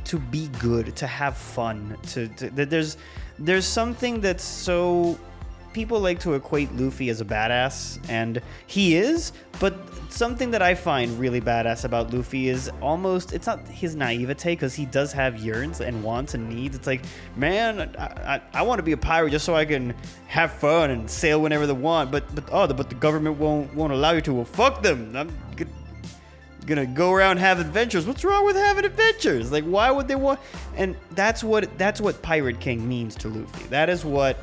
to 0.07 0.19
be 0.19 0.49
good, 0.61 0.95
to 0.97 1.07
have 1.07 1.37
fun. 1.37 1.97
To, 2.09 2.29
to 2.29 2.51
there's 2.51 2.97
there's 3.39 3.67
something 3.67 4.21
that's 4.21 4.45
so 4.45 5.19
people 5.75 6.01
like 6.01 6.21
to 6.21 6.35
equate 6.35 6.73
Luffy 6.77 7.11
as 7.11 7.21
a 7.21 7.25
badass, 7.25 7.99
and 8.09 8.41
he 8.67 8.97
is. 8.97 9.33
But 9.61 9.77
something 10.09 10.51
that 10.53 10.63
I 10.63 10.75
find 10.75 11.19
really 11.19 11.41
badass 11.41 11.85
about 11.85 12.15
Luffy 12.15 12.49
is 12.49 12.71
almost 12.81 13.33
it's 13.33 13.47
not 13.47 13.67
his 13.69 13.95
naivete 13.95 14.53
because 14.53 14.75
he 14.75 14.87
does 14.87 15.13
have 15.13 15.37
yearns 15.37 15.81
and 15.81 16.03
wants 16.03 16.35
and 16.35 16.49
needs. 16.49 16.77
It's 16.77 16.87
like, 16.87 17.03
man, 17.37 17.95
I, 17.99 18.05
I, 18.05 18.41
I 18.55 18.63
want 18.63 18.79
to 18.79 18.83
be 18.83 18.93
a 18.93 18.97
pirate 18.97 19.31
just 19.31 19.45
so 19.45 19.55
I 19.55 19.65
can 19.67 19.95
have 20.29 20.53
fun 20.53 20.91
and 20.91 21.11
sail 21.11 21.43
whenever 21.43 21.67
they 21.67 21.75
want. 21.75 22.11
But 22.11 22.35
but 22.35 22.49
oh, 22.51 22.67
the, 22.67 22.75
but 22.75 22.89
the 22.89 22.95
government 22.97 23.39
won't 23.39 23.75
won't 23.75 23.93
allow 23.93 24.13
you 24.13 24.23
to. 24.23 24.33
Well, 24.33 24.45
fuck 24.45 24.83
them. 24.83 25.15
I'm 25.15 25.31
gonna 26.67 26.87
go 26.87 27.13
around 27.13 27.39
have 27.39 27.61
adventures. 27.61 28.07
What's 28.07 28.25
wrong 28.25 28.45
with 28.45 28.57
having 28.57 28.85
adventures? 28.85 29.53
Like, 29.53 29.65
why 29.65 29.91
would 29.91 30.09
they 30.09 30.17
want? 30.17 30.41
And 30.77 30.97
that's 31.13 31.45
what 31.45 31.77
that's 31.79 32.01
what 32.01 32.23
Pirate 32.23 32.61
King 32.61 32.89
means 32.89 33.15
to 33.17 33.29
Luffy. 33.29 33.65
That 33.69 33.89
is 33.89 34.05
what 34.05 34.39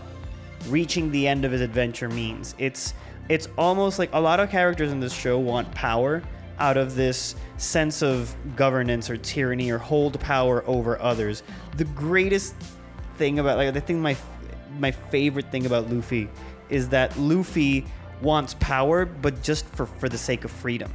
reaching 0.68 1.12
the 1.12 1.28
end 1.28 1.46
of 1.46 1.52
his 1.52 1.62
adventure 1.62 2.10
means. 2.10 2.56
It's 2.58 2.94
it's 3.30 3.48
almost 3.58 4.00
like 4.00 4.10
a 4.14 4.20
lot 4.20 4.40
of 4.40 4.50
characters 4.50 4.92
in 4.92 5.00
this 5.00 5.14
show 5.14 5.40
want 5.40 5.74
power 5.74 6.22
out 6.60 6.78
of 6.78 6.96
this 6.96 7.36
sense 7.58 8.04
of 8.04 8.36
governance 8.56 9.10
or 9.10 9.18
tyranny 9.18 9.72
or 9.72 9.80
hold 9.80 10.20
power 10.20 10.64
over 10.68 11.02
others. 11.02 11.42
The 11.78 11.86
greatest 11.86 12.56
thing 13.18 13.40
about 13.40 13.58
like 13.58 13.74
the 13.74 13.82
thing 13.82 14.02
my 14.02 14.16
my 14.80 14.92
favorite 14.92 15.52
thing 15.52 15.66
about 15.66 15.90
Luffy 15.92 16.30
is 16.70 16.90
that 16.90 17.18
Luffy 17.18 17.86
wants 18.22 18.54
power 18.60 19.06
but 19.06 19.42
just 19.42 19.66
for 19.66 19.86
for 19.86 20.08
the 20.08 20.18
sake 20.18 20.46
of 20.46 20.52
freedom 20.52 20.92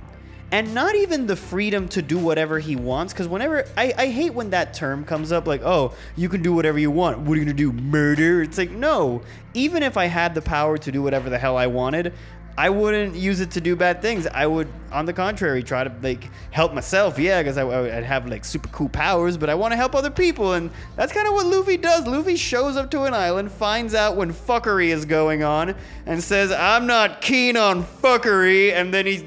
and 0.53 0.75
not 0.75 0.95
even 0.95 1.27
the 1.27 1.37
freedom 1.37 1.89
to 1.89 2.03
do 2.03 2.19
whatever 2.19 2.59
he 2.59 2.77
wants 2.77 3.13
because 3.13 3.27
whenever 3.27 3.65
I, 3.77 3.93
I 3.99 4.07
hate 4.09 4.33
when 4.33 4.51
that 4.51 4.75
term 4.75 5.05
comes 5.05 5.33
up 5.33 5.47
like 5.47 5.63
oh 5.63 5.95
you 6.15 6.29
can 6.29 6.43
do 6.43 6.53
whatever 6.53 6.79
you 6.79 6.91
want. 6.91 7.19
What 7.19 7.37
are 7.37 7.41
you 7.41 7.45
gonna 7.45 7.55
do 7.55 7.73
murder? 7.73 8.43
It's 8.43 8.59
like 8.59 8.71
no. 8.71 9.23
Even 9.55 9.83
if 9.83 9.97
i 9.97 10.07
had 10.07 10.35
the 10.35 10.43
power 10.43 10.79
to 10.79 10.93
do 10.93 11.03
whatever 11.03 11.31
the 11.31 11.39
hell 11.39 11.57
i 11.57 11.67
wanted 11.67 12.13
i 12.59 12.71
wouldn't 12.71 13.15
use 13.15 13.41
it 13.41 13.51
to 13.51 13.61
do 13.61 13.77
bad 13.77 14.01
things. 14.01 14.27
I 14.27 14.47
would 14.47 14.69
on 14.93 15.05
the 15.05 15.13
contrary 15.13 15.63
try 15.63 15.85
to 15.85 15.93
like 16.01 16.31
help 16.53 16.73
myself 16.73 17.19
yeah 17.19 17.43
because 17.43 17.59
i'd 17.59 18.05
have 18.05 18.29
like 18.29 18.45
super 18.45 18.69
cool 18.69 18.89
powers 18.89 19.37
but 19.37 19.51
i 19.51 19.55
want 19.55 19.73
to 19.73 19.77
help 19.77 19.95
other 19.95 20.11
people 20.11 20.55
and 20.55 20.71
that's 20.95 21.13
kind 21.13 21.27
of 21.27 21.35
what 21.35 21.47
luffy 21.47 21.77
does. 21.77 22.07
Luffy 22.07 22.37
shows 22.37 22.77
up 22.77 22.91
to 22.93 23.03
an 23.03 23.15
island 23.15 23.51
finds 23.51 23.95
out 23.95 24.17
when 24.17 24.33
fuckery 24.33 24.89
is 24.89 25.05
going 25.05 25.43
on 25.43 25.75
and 26.07 26.23
says 26.23 26.53
i'm 26.53 26.87
not 26.87 27.21
keen 27.21 27.57
on 27.57 27.83
fuckery 27.83 28.73
and 28.73 28.95
then 28.95 29.07
he 29.07 29.27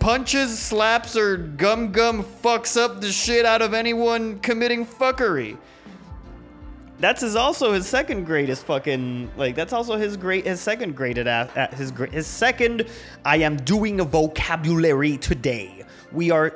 punches, 0.00 0.58
slaps, 0.58 1.16
or 1.16 1.36
gum 1.36 1.92
gum 1.92 2.22
fucks 2.22 2.76
up 2.76 3.00
the 3.00 3.12
shit 3.12 3.46
out 3.46 3.62
of 3.62 3.74
anyone 3.74 4.38
committing 4.40 4.84
fuckery. 4.84 5.56
That's 6.98 7.20
his 7.20 7.34
also 7.34 7.72
his 7.72 7.86
second 7.86 8.24
greatest 8.24 8.64
fucking 8.64 9.30
like. 9.36 9.56
That's 9.56 9.72
also 9.72 9.96
his 9.96 10.16
great 10.16 10.46
his 10.46 10.60
second 10.60 10.94
graded 10.94 11.26
at, 11.26 11.56
at 11.56 11.70
uh, 11.70 11.72
uh, 11.72 11.76
his 11.76 11.90
gr- 11.90 12.06
his 12.06 12.26
second. 12.26 12.86
I 13.24 13.38
am 13.38 13.56
doing 13.56 14.00
a 14.00 14.04
vocabulary 14.04 15.16
today. 15.16 15.84
We 16.12 16.30
are 16.30 16.54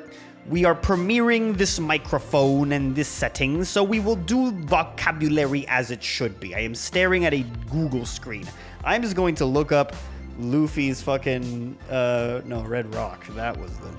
we 0.49 0.65
are 0.65 0.75
premiering 0.75 1.57
this 1.57 1.81
microphone 1.81 2.71
and 2.71 2.95
this 2.95 3.09
setting, 3.09 3.65
so 3.65 3.83
we 3.83 3.99
will 3.99 4.15
do 4.15 4.53
vocabulary 4.53 5.67
as 5.67 5.91
it 5.91 6.03
should 6.03 6.39
be. 6.39 6.55
I 6.55 6.61
am 6.61 6.75
staring 6.77 7.25
at 7.25 7.35
a 7.35 7.45
Google 7.71 8.07
screen. 8.07 8.47
I'm 8.85 9.03
just 9.03 9.17
going 9.17 9.35
to 9.37 9.45
look 9.45 9.73
up 9.73 9.97
Luffy's 10.39 11.01
fucking 11.01 11.77
uh 11.91 12.41
no 12.45 12.63
Red 12.63 12.95
Roc. 12.95 13.27
That 13.29 13.59
was 13.59 13.71
the 13.79 13.91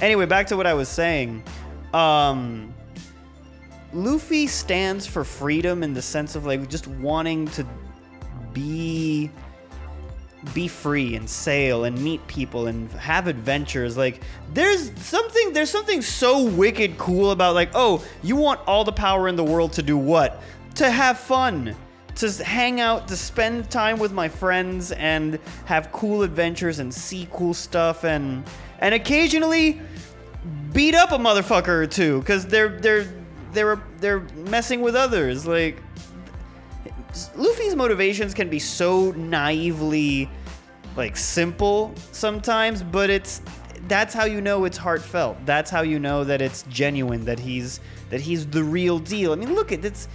Anyway, 0.00 0.26
back 0.26 0.46
to 0.48 0.56
what 0.56 0.66
I 0.66 0.74
was 0.74 0.88
saying. 0.88 1.42
Um 1.92 2.74
Luffy 3.92 4.46
stands 4.46 5.06
for 5.06 5.24
freedom 5.24 5.82
in 5.82 5.94
the 5.94 6.02
sense 6.02 6.36
of 6.36 6.46
like 6.46 6.68
just 6.68 6.86
wanting 6.86 7.48
to 7.48 7.66
be 8.52 9.30
be 10.54 10.68
free 10.68 11.16
and 11.16 11.28
sail 11.28 11.84
and 11.84 12.00
meet 12.02 12.26
people 12.26 12.66
and 12.66 12.90
have 12.92 13.26
adventures 13.26 13.96
like 13.98 14.22
there's 14.54 14.90
something 14.98 15.52
there's 15.52 15.68
something 15.68 16.00
so 16.00 16.44
wicked 16.44 16.96
cool 16.96 17.30
about 17.30 17.54
like 17.54 17.70
oh 17.74 18.02
you 18.22 18.36
want 18.36 18.58
all 18.66 18.82
the 18.82 18.92
power 18.92 19.28
in 19.28 19.36
the 19.36 19.44
world 19.44 19.70
to 19.70 19.82
do 19.82 19.98
what 19.98 20.42
to 20.74 20.90
have 20.90 21.18
fun 21.18 21.76
to 22.20 22.44
hang 22.44 22.80
out, 22.80 23.08
to 23.08 23.16
spend 23.16 23.70
time 23.70 23.98
with 23.98 24.12
my 24.12 24.28
friends 24.28 24.92
and 24.92 25.38
have 25.64 25.90
cool 25.92 26.22
adventures 26.22 26.78
and 26.78 26.92
see 26.92 27.28
cool 27.32 27.54
stuff 27.54 28.04
and 28.04 28.44
and 28.80 28.94
occasionally 28.94 29.80
beat 30.72 30.94
up 30.94 31.12
a 31.12 31.18
motherfucker 31.18 31.68
or 31.68 31.86
two 31.86 32.20
because 32.20 32.46
they're 32.46 32.80
they're 32.80 33.06
they're 33.52 33.82
they're 33.98 34.20
messing 34.34 34.80
with 34.80 34.94
others. 34.94 35.46
Like 35.46 35.82
Luffy's 37.36 37.74
motivations 37.74 38.34
can 38.34 38.48
be 38.48 38.58
so 38.58 39.12
naively 39.12 40.28
like 40.96 41.16
simple 41.16 41.94
sometimes, 42.12 42.82
but 42.82 43.10
it's 43.10 43.42
that's 43.88 44.14
how 44.14 44.24
you 44.24 44.40
know 44.40 44.64
it's 44.64 44.76
heartfelt. 44.76 45.38
That's 45.46 45.70
how 45.70 45.82
you 45.82 45.98
know 45.98 46.24
that 46.24 46.42
it's 46.42 46.62
genuine. 46.64 47.24
That 47.24 47.38
he's 47.38 47.80
that 48.10 48.20
he's 48.20 48.46
the 48.46 48.62
real 48.62 48.98
deal. 48.98 49.32
I 49.32 49.36
mean, 49.36 49.54
look 49.54 49.72
at 49.72 49.84
it's 49.84 50.08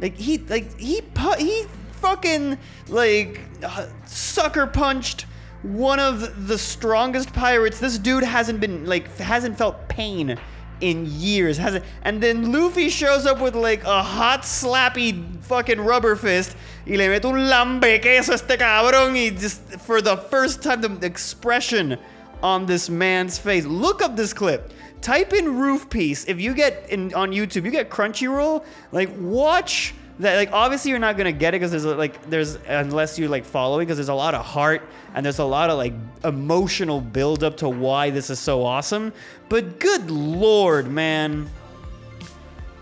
like 0.00 0.16
he 0.16 0.38
like 0.38 0.78
he 0.78 1.02
he 1.38 1.66
fucking 1.92 2.58
like 2.88 3.40
uh, 3.62 3.86
sucker 4.06 4.66
punched 4.66 5.26
one 5.62 6.00
of 6.00 6.48
the 6.48 6.58
strongest 6.58 7.32
pirates. 7.32 7.80
This 7.80 7.98
dude 7.98 8.24
hasn't 8.24 8.60
been 8.60 8.86
like 8.86 9.14
hasn't 9.18 9.58
felt 9.58 9.88
pain 9.88 10.38
in 10.80 11.06
years. 11.06 11.58
Hasn't 11.58 11.84
and 12.02 12.22
then 12.22 12.52
Luffy 12.52 12.88
shows 12.88 13.26
up 13.26 13.40
with 13.40 13.54
like 13.54 13.84
a 13.84 14.02
hot 14.02 14.42
slappy 14.42 15.42
fucking 15.44 15.80
rubber 15.80 16.16
fist. 16.16 16.56
Y 16.86 16.96
le 16.96 17.08
mete 17.08 17.26
un 17.26 17.48
lambe 17.48 18.00
queso 18.00 18.32
a 18.32 18.34
este 18.34 18.58
cabrón. 18.58 19.12
Y 19.12 19.36
just 19.36 19.60
for 19.80 20.00
the 20.00 20.16
first 20.16 20.62
time 20.62 20.80
the 20.80 21.06
expression 21.06 21.98
on 22.42 22.66
this 22.66 22.88
man's 22.88 23.38
face. 23.38 23.66
Look 23.66 24.02
up 24.02 24.16
this 24.16 24.32
clip. 24.32 24.72
Type 25.00 25.32
in 25.32 25.58
roof 25.58 25.88
piece. 25.88 26.26
If 26.26 26.40
you 26.40 26.54
get 26.54 26.90
in 26.90 27.14
on 27.14 27.30
YouTube, 27.30 27.64
you 27.64 27.70
get 27.70 27.88
Crunchyroll. 27.90 28.64
Like 28.92 29.10
watch 29.18 29.94
that. 30.18 30.36
Like 30.36 30.52
obviously 30.52 30.90
you're 30.90 31.00
not 31.00 31.16
gonna 31.16 31.32
get 31.32 31.54
it 31.54 31.60
because 31.60 31.70
there's 31.70 31.84
like 31.86 32.28
there's 32.28 32.56
unless 32.66 33.18
you're 33.18 33.28
like 33.28 33.44
following 33.44 33.86
because 33.86 33.96
there's 33.96 34.10
a 34.10 34.14
lot 34.14 34.34
of 34.34 34.44
heart 34.44 34.82
and 35.14 35.24
there's 35.24 35.38
a 35.38 35.44
lot 35.44 35.70
of 35.70 35.78
like 35.78 35.94
emotional 36.24 37.00
build 37.00 37.42
up 37.42 37.56
to 37.58 37.68
why 37.68 38.10
this 38.10 38.28
is 38.28 38.38
so 38.38 38.64
awesome. 38.64 39.12
But 39.48 39.80
good 39.80 40.10
lord, 40.10 40.90
man. 40.90 41.48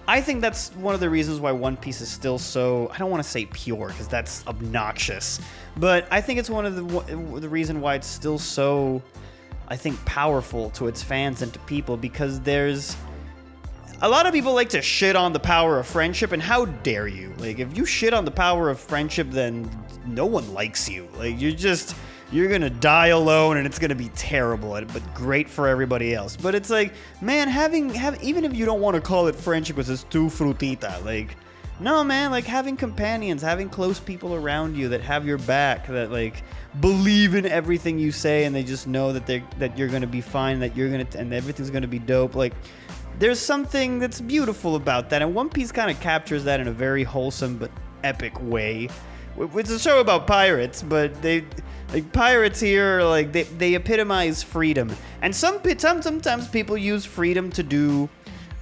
I 0.09 0.23
think 0.23 0.41
that's 0.41 0.71
one 0.77 0.95
of 0.95 1.01
the 1.01 1.11
reasons 1.11 1.39
why 1.39 1.53
One 1.53 1.77
Piece 1.77 2.01
is 2.01 2.09
still 2.09 2.39
so. 2.39 2.91
I 2.95 2.97
don't 2.97 3.11
want 3.11 3.23
to 3.23 3.29
say 3.29 3.45
pure 3.45 3.89
because 3.89 4.09
that's 4.09 4.45
obnoxious, 4.47 5.39
but 5.77 6.09
I 6.11 6.23
think 6.23 6.39
it's 6.41 6.49
one 6.49 6.65
of 6.65 6.75
the 6.75 7.41
the 7.41 7.49
reason 7.49 7.81
why 7.83 7.95
it's 7.95 8.07
still 8.07 8.39
so. 8.39 9.03
I 9.69 9.77
think 9.77 10.03
powerful 10.07 10.71
to 10.71 10.89
its 10.89 11.03
fans 11.03 11.43
and 11.43 11.53
to 11.53 11.59
people 11.61 11.97
because 11.97 12.41
there's 12.41 12.97
a 14.01 14.09
lot 14.09 14.27
of 14.27 14.33
people 14.33 14.55
like 14.55 14.71
to 14.71 14.81
shit 14.81 15.15
on 15.15 15.33
the 15.35 15.41
power 15.41 15.79
of 15.79 15.87
friendship 15.87 16.33
and 16.33 16.43
how 16.43 16.65
dare 16.65 17.07
you? 17.07 17.35
Like 17.39 17.59
if 17.59 17.77
you 17.77 17.85
shit 17.85 18.15
on 18.15 18.25
the 18.25 18.31
power 18.31 18.71
of 18.71 18.81
friendship 18.81 19.31
then 19.31 19.71
no 20.07 20.25
one 20.25 20.55
likes 20.55 20.89
you. 20.89 21.07
Like 21.17 21.39
you're 21.39 21.53
just 21.53 21.95
you're 22.33 22.49
gonna 22.49 22.71
die 22.71 23.09
alone 23.09 23.59
and 23.59 23.67
it's 23.67 23.79
gonna 23.79 23.95
be 23.95 24.09
terrible 24.11 24.71
but 24.71 25.15
great 25.15 25.51
for 25.51 25.69
everybody 25.69 26.15
else. 26.15 26.35
But 26.35 26.55
it's 26.55 26.71
like 26.71 26.95
man 27.21 27.49
having 27.49 27.91
have 27.91 28.23
even 28.23 28.45
if 28.45 28.55
you 28.55 28.65
don't 28.65 28.81
want 28.81 28.95
to 28.95 29.03
call 29.03 29.27
it 29.27 29.35
friendship 29.35 29.77
because 29.77 29.91
it's 29.91 30.05
too 30.05 30.27
frutita 30.29 31.05
like 31.05 31.37
no 31.81 32.03
man 32.03 32.31
like 32.31 32.45
having 32.45 32.77
companions 32.77 33.41
having 33.43 33.69
close 33.69 34.01
people 34.01 34.35
around 34.35 34.77
you 34.77 34.89
that 34.89 35.01
have 35.01 35.27
your 35.27 35.39
back 35.39 35.87
that 35.87 36.11
like 36.11 36.43
believe 36.81 37.35
in 37.35 37.47
everything 37.47 37.99
you 37.99 38.11
say 38.11 38.45
and 38.45 38.55
they 38.55 38.65
just 38.65 38.87
know 38.87 39.13
that 39.13 39.27
they 39.27 39.43
that 39.59 39.77
you're 39.79 39.89
gonna 39.89 40.07
be 40.07 40.21
fine 40.21 40.59
that 40.59 40.77
you're 40.77 40.91
gonna 40.91 41.07
and 41.17 41.33
everything's 41.33 41.71
gonna 41.71 41.87
be 41.87 41.99
dope 41.99 42.35
like 42.35 42.53
there's 43.19 43.41
something 43.41 43.99
that's 43.99 44.21
beautiful 44.21 44.77
about 44.77 45.11
that, 45.11 45.23
and 45.23 45.35
One 45.35 45.49
Piece 45.49 45.73
kind 45.73 45.91
of 45.91 45.99
captures 46.01 46.45
that 46.45 46.61
in 46.61 46.69
a 46.69 46.73
very 46.73 47.03
wholesome 47.03 47.59
but 47.59 47.71
epic 48.05 48.41
way. 48.41 48.89
It's 49.37 49.71
a 49.71 49.79
show 49.79 50.01
about 50.01 50.27
pirates, 50.27 50.83
but 50.83 51.21
they 51.21 51.45
like 51.93 52.13
pirates 52.13 52.61
here, 52.61 53.03
like 53.03 53.33
they, 53.33 53.43
they 53.45 53.75
epitomize 53.75 54.43
freedom, 54.43 54.95
and 55.23 55.35
some 55.35 55.61
some 55.79 56.03
sometimes 56.03 56.49
people 56.49 56.77
use 56.77 57.05
freedom 57.05 57.51
to 57.51 57.63
do 57.63 58.09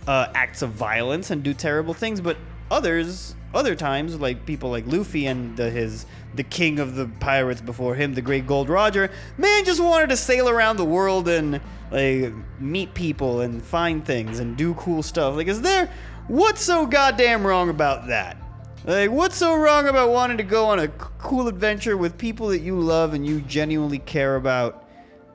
uh, 0.06 0.28
acts 0.34 0.62
of 0.62 0.70
violence 0.70 1.30
and 1.30 1.42
do 1.42 1.52
terrible 1.52 1.92
things, 1.92 2.20
but 2.20 2.36
others 2.70 3.34
other 3.54 3.74
times 3.74 4.20
like 4.20 4.44
people 4.44 4.70
like 4.70 4.86
Luffy 4.86 5.26
and 5.26 5.56
the, 5.56 5.70
his 5.70 6.04
the 6.34 6.42
king 6.42 6.78
of 6.78 6.94
the 6.94 7.06
pirates 7.20 7.62
before 7.62 7.94
him, 7.94 8.14
the 8.14 8.20
Great 8.20 8.46
Gold 8.46 8.68
Roger, 8.68 9.10
man 9.38 9.64
just 9.64 9.80
wanted 9.80 10.10
to 10.10 10.16
sail 10.16 10.48
around 10.48 10.76
the 10.76 10.84
world 10.84 11.28
and 11.28 11.60
like 11.90 12.32
meet 12.60 12.92
people 12.92 13.40
and 13.40 13.62
find 13.62 14.04
things 14.04 14.38
and 14.38 14.56
do 14.56 14.74
cool 14.74 15.02
stuff. 15.02 15.36
Like, 15.36 15.46
is 15.46 15.62
there 15.62 15.90
what's 16.28 16.60
so 16.60 16.86
goddamn 16.86 17.46
wrong 17.46 17.70
about 17.70 18.08
that? 18.08 18.36
Like, 18.84 19.10
what's 19.10 19.36
so 19.36 19.56
wrong 19.56 19.88
about 19.88 20.10
wanting 20.10 20.36
to 20.36 20.44
go 20.44 20.66
on 20.66 20.78
a 20.78 20.88
cool 20.88 21.48
adventure 21.48 21.96
with 21.96 22.18
people 22.18 22.48
that 22.48 22.60
you 22.60 22.78
love 22.78 23.14
and 23.14 23.26
you 23.26 23.40
genuinely 23.40 23.98
care 23.98 24.36
about? 24.36 24.86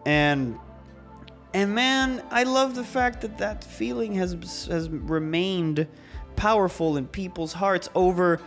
And 0.06 0.58
and 1.54 1.74
man, 1.76 2.24
I 2.30 2.44
love 2.44 2.76
the 2.76 2.84
fact 2.84 3.22
that 3.22 3.40
that 3.40 3.64
feeling 3.64 4.14
has 4.16 4.34
has 4.70 4.90
remained 4.90 5.88
powerful 6.42 6.98
in 6.98 7.06
people's 7.06 7.54
hearts 7.54 7.88
over 7.94 8.42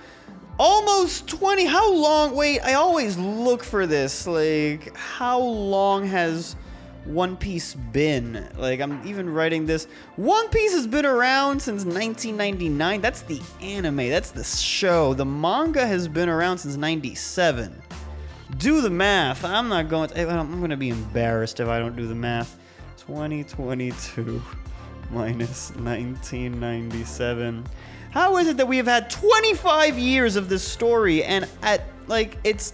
almost 0.59 1.29
20 1.29 1.65
how 1.65 1.95
long 1.95 2.35
wait 2.35 2.59
i 2.63 2.75
always 2.75 3.17
look 3.17 3.63
for 3.63 3.87
this 3.87 4.27
like 4.27 4.93
how 4.97 5.39
long 5.39 6.05
has 6.05 6.57
one 7.05 7.37
piece 7.37 7.75
been? 7.75 8.49
Like 8.57 8.81
i'm 8.81 9.07
even 9.07 9.31
writing 9.31 9.65
this 9.65 9.87
one 10.17 10.49
piece 10.49 10.73
has 10.73 10.89
been 10.89 11.07
around 11.07 11.61
since 11.61 11.85
1999 11.85 13.01
that's 13.01 13.23
the 13.23 13.41
anime 13.61 14.09
that's 14.09 14.33
the 14.33 14.43
show 14.43 15.15
the 15.15 15.25
manga 15.25 15.87
has 15.87 16.09
been 16.09 16.29
around 16.29 16.59
since 16.59 16.77
97 16.77 17.81
do 18.57 18.81
the 18.81 18.91
math 18.91 19.45
i'm 19.45 19.69
not 19.69 19.89
going 19.89 20.09
to 20.09 20.29
i'm 20.29 20.59
going 20.59 20.71
to 20.71 20.77
be 20.77 20.89
embarrassed 20.89 21.61
if 21.61 21.69
i 21.69 21.79
don't 21.79 21.95
do 21.95 22.09
the 22.09 22.15
math. 22.15 22.59
2022 23.07 24.43
minus 25.11 25.71
1997 25.77 27.65
how 28.15 28.37
is 28.37 28.47
it 28.47 28.57
that 28.59 28.69
we 28.69 28.77
have 28.77 28.87
had 28.87 29.11
25 29.11 29.99
years 29.99 30.37
of 30.37 30.49
this 30.49 30.63
story 30.63 31.25
and 31.25 31.49
at 31.63 31.83
like 32.07 32.39
it's 32.45 32.73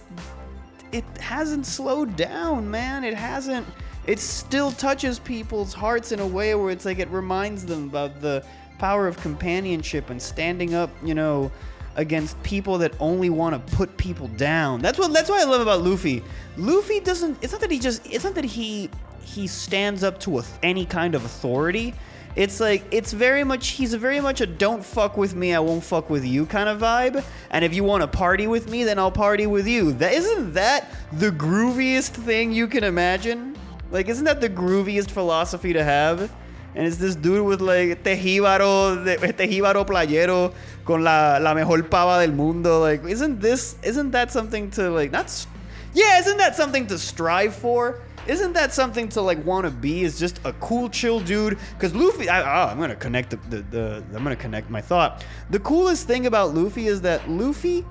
it 0.91 1.03
hasn't 1.19 1.65
slowed 1.65 2.15
down, 2.15 2.69
man. 2.69 3.03
It 3.03 3.15
hasn't 3.15 3.65
it 4.05 4.19
still 4.19 4.71
touches 4.71 5.17
people's 5.17 5.73
hearts 5.73 6.11
in 6.11 6.19
a 6.19 6.27
way 6.27 6.53
where 6.53 6.69
it's 6.69 6.85
like 6.85 6.99
it 6.99 7.09
reminds 7.09 7.65
them 7.65 7.89
about 7.89 8.21
the 8.21 8.45
power 8.77 9.07
of 9.07 9.17
companionship 9.17 10.11
and 10.11 10.21
standing 10.21 10.75
up, 10.75 10.91
you 11.03 11.15
know, 11.15 11.51
against 11.95 12.41
people 12.43 12.77
that 12.77 12.93
only 12.99 13.31
want 13.31 13.55
to 13.55 13.75
put 13.75 13.97
people 13.97 14.27
down. 14.27 14.79
That's 14.79 14.99
what 14.99 15.11
that's 15.11 15.27
what 15.27 15.41
I 15.41 15.49
love 15.49 15.61
about 15.61 15.81
Luffy. 15.81 16.21
Luffy 16.55 16.99
doesn't 16.99 17.39
it's 17.41 17.51
not 17.51 17.61
that 17.61 17.71
he 17.71 17.79
just 17.79 18.05
it's 18.05 18.23
not 18.23 18.35
that 18.35 18.45
he 18.45 18.91
he 19.23 19.47
stands 19.47 20.03
up 20.03 20.19
to 20.19 20.37
a, 20.37 20.43
any 20.61 20.85
kind 20.85 21.15
of 21.15 21.25
authority. 21.25 21.95
It's 22.35 22.59
like 22.59 22.83
it's 22.91 23.11
very 23.11 23.43
much 23.43 23.69
he's 23.69 23.93
very 23.93 24.21
much 24.21 24.39
a 24.41 24.47
don't 24.47 24.83
fuck 24.85 25.17
with 25.17 25.35
me, 25.35 25.53
I 25.53 25.59
won't 25.59 25.83
fuck 25.83 26.09
with 26.09 26.25
you 26.25 26.45
kind 26.45 26.69
of 26.69 26.79
vibe. 26.79 27.23
And 27.49 27.65
if 27.65 27.73
you 27.75 27.83
want 27.83 28.01
to 28.03 28.07
party 28.07 28.47
with 28.47 28.69
me, 28.69 28.83
then 28.83 28.97
I'll 28.99 29.11
party 29.11 29.47
with 29.47 29.67
you. 29.67 29.91
That 29.93 30.13
isn't 30.13 30.53
that 30.53 30.91
the 31.11 31.29
grooviest 31.31 32.11
thing 32.11 32.51
you 32.53 32.67
can 32.67 32.83
imagine? 32.83 33.57
Like 33.91 34.07
isn't 34.07 34.23
that 34.25 34.39
the 34.39 34.49
grooviest 34.49 35.11
philosophy 35.11 35.73
to 35.73 35.83
have? 35.83 36.31
And 36.73 36.87
it's 36.87 36.95
this 36.95 37.15
dude 37.15 37.45
with 37.45 37.59
like 37.59 38.01
tejibaro, 38.03 39.03
tejibaro 39.35 39.85
playero 39.85 40.53
con 40.85 41.03
la, 41.03 41.37
la 41.41 41.53
mejor 41.53 41.79
pava 41.83 42.25
del 42.25 42.33
mundo. 42.33 42.79
Like, 42.79 43.03
isn't 43.03 43.41
this, 43.41 43.75
isn't 43.83 44.11
that 44.11 44.31
something 44.31 44.71
to 44.71 44.89
like, 44.89 45.11
not, 45.11 45.25
s- 45.25 45.47
yeah, 45.93 46.17
isn't 46.19 46.37
that 46.37 46.55
something 46.55 46.87
to 46.87 46.97
strive 46.97 47.53
for? 47.53 47.99
Isn't 48.27 48.53
that 48.53 48.73
something 48.73 49.09
to 49.09 49.21
like 49.21 49.43
want 49.45 49.65
to 49.65 49.71
be? 49.71 50.03
Is 50.03 50.19
just 50.19 50.39
a 50.45 50.53
cool, 50.53 50.89
chill 50.89 51.19
dude? 51.19 51.57
Because 51.73 51.95
Luffy, 51.95 52.29
I, 52.29 52.41
oh, 52.41 52.69
I'm 52.69 52.79
gonna 52.79 52.95
connect 52.95 53.31
the, 53.31 53.37
the, 53.49 53.61
the, 53.63 54.03
I'm 54.15 54.23
gonna 54.23 54.35
connect 54.35 54.69
my 54.69 54.81
thought. 54.81 55.25
The 55.49 55.59
coolest 55.59 56.07
thing 56.07 56.27
about 56.27 56.53
Luffy 56.53 56.87
is 56.87 57.01
that 57.01 57.29
Luffy, 57.29 57.85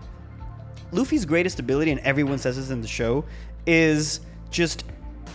Luffy's 0.93 1.24
greatest 1.24 1.59
ability, 1.59 1.91
and 1.91 2.01
everyone 2.01 2.39
says 2.39 2.57
this 2.57 2.70
in 2.70 2.81
the 2.81 2.89
show, 2.89 3.24
is 3.66 4.20
just 4.51 4.85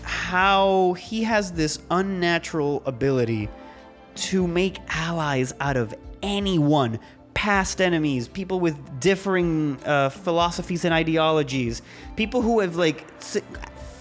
how 0.03 0.93
he 0.93 1.23
has 1.23 1.51
this 1.51 1.79
unnatural 1.91 2.81
ability 2.85 3.49
to 4.15 4.47
make 4.47 4.77
allies 4.89 5.53
out 5.59 5.75
of 5.75 5.93
anyone 6.21 6.99
past 7.33 7.81
enemies 7.81 8.29
people 8.29 8.61
with 8.61 8.99
differing 9.01 9.77
uh, 9.85 10.09
philosophies 10.09 10.85
and 10.85 10.93
ideologies 10.93 11.81
people 12.15 12.41
who 12.41 12.61
have 12.61 12.77
like 12.77 13.03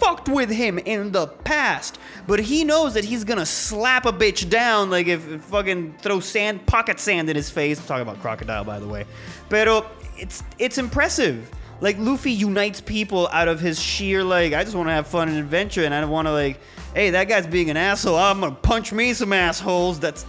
fucked 0.05 0.29
with 0.29 0.51
him 0.51 0.79
in 0.79 1.13
the 1.13 1.27
past 1.27 1.99
but 2.27 2.41
he 2.41 2.65
knows 2.65 2.95
that 2.95 3.05
he's 3.05 3.25
gonna 3.25 3.47
slap 3.47 4.07
a 4.07 4.13
bitch 4.13 4.49
down 4.49 4.91
like 4.91 5.07
if, 5.07 5.23
fucking 5.45 5.95
throw 6.01 6.21
sand 6.21 6.65
pocket 6.67 6.99
sand 6.99 7.29
in 7.29 7.37
his 7.37 7.51
face. 7.51 7.79
I'm 7.81 7.87
talking 7.87 8.03
about 8.03 8.21
crocodile 8.21 8.65
by 8.65 8.79
the 8.79 8.87
way. 8.87 9.05
Pero 9.49 9.87
it's 10.17 10.43
it's 10.59 10.79
impressive. 10.79 11.51
Like 11.81 11.99
Luffy 11.99 12.33
unites 12.33 12.81
people 12.81 13.29
out 13.29 13.49
of 13.49 13.61
his 13.61 13.81
sheer 13.81 14.23
like 14.25 14.53
I 14.53 14.65
just 14.65 14.77
want 14.77 14.89
to 14.89 14.93
have 14.93 15.07
fun 15.07 15.29
and 15.29 15.39
adventure 15.39 15.85
and 15.85 15.93
I 15.93 16.01
don't 16.01 16.11
want 16.11 16.29
to 16.29 16.33
like 16.33 16.61
hey 16.95 17.11
that 17.11 17.25
guy's 17.29 17.47
being 17.47 17.71
an 17.71 17.77
asshole. 17.77 18.17
I'm 18.17 18.41
gonna 18.41 18.55
punch 18.55 18.93
me 18.93 19.13
some 19.13 19.33
assholes. 19.33 20.01
That's 20.01 20.25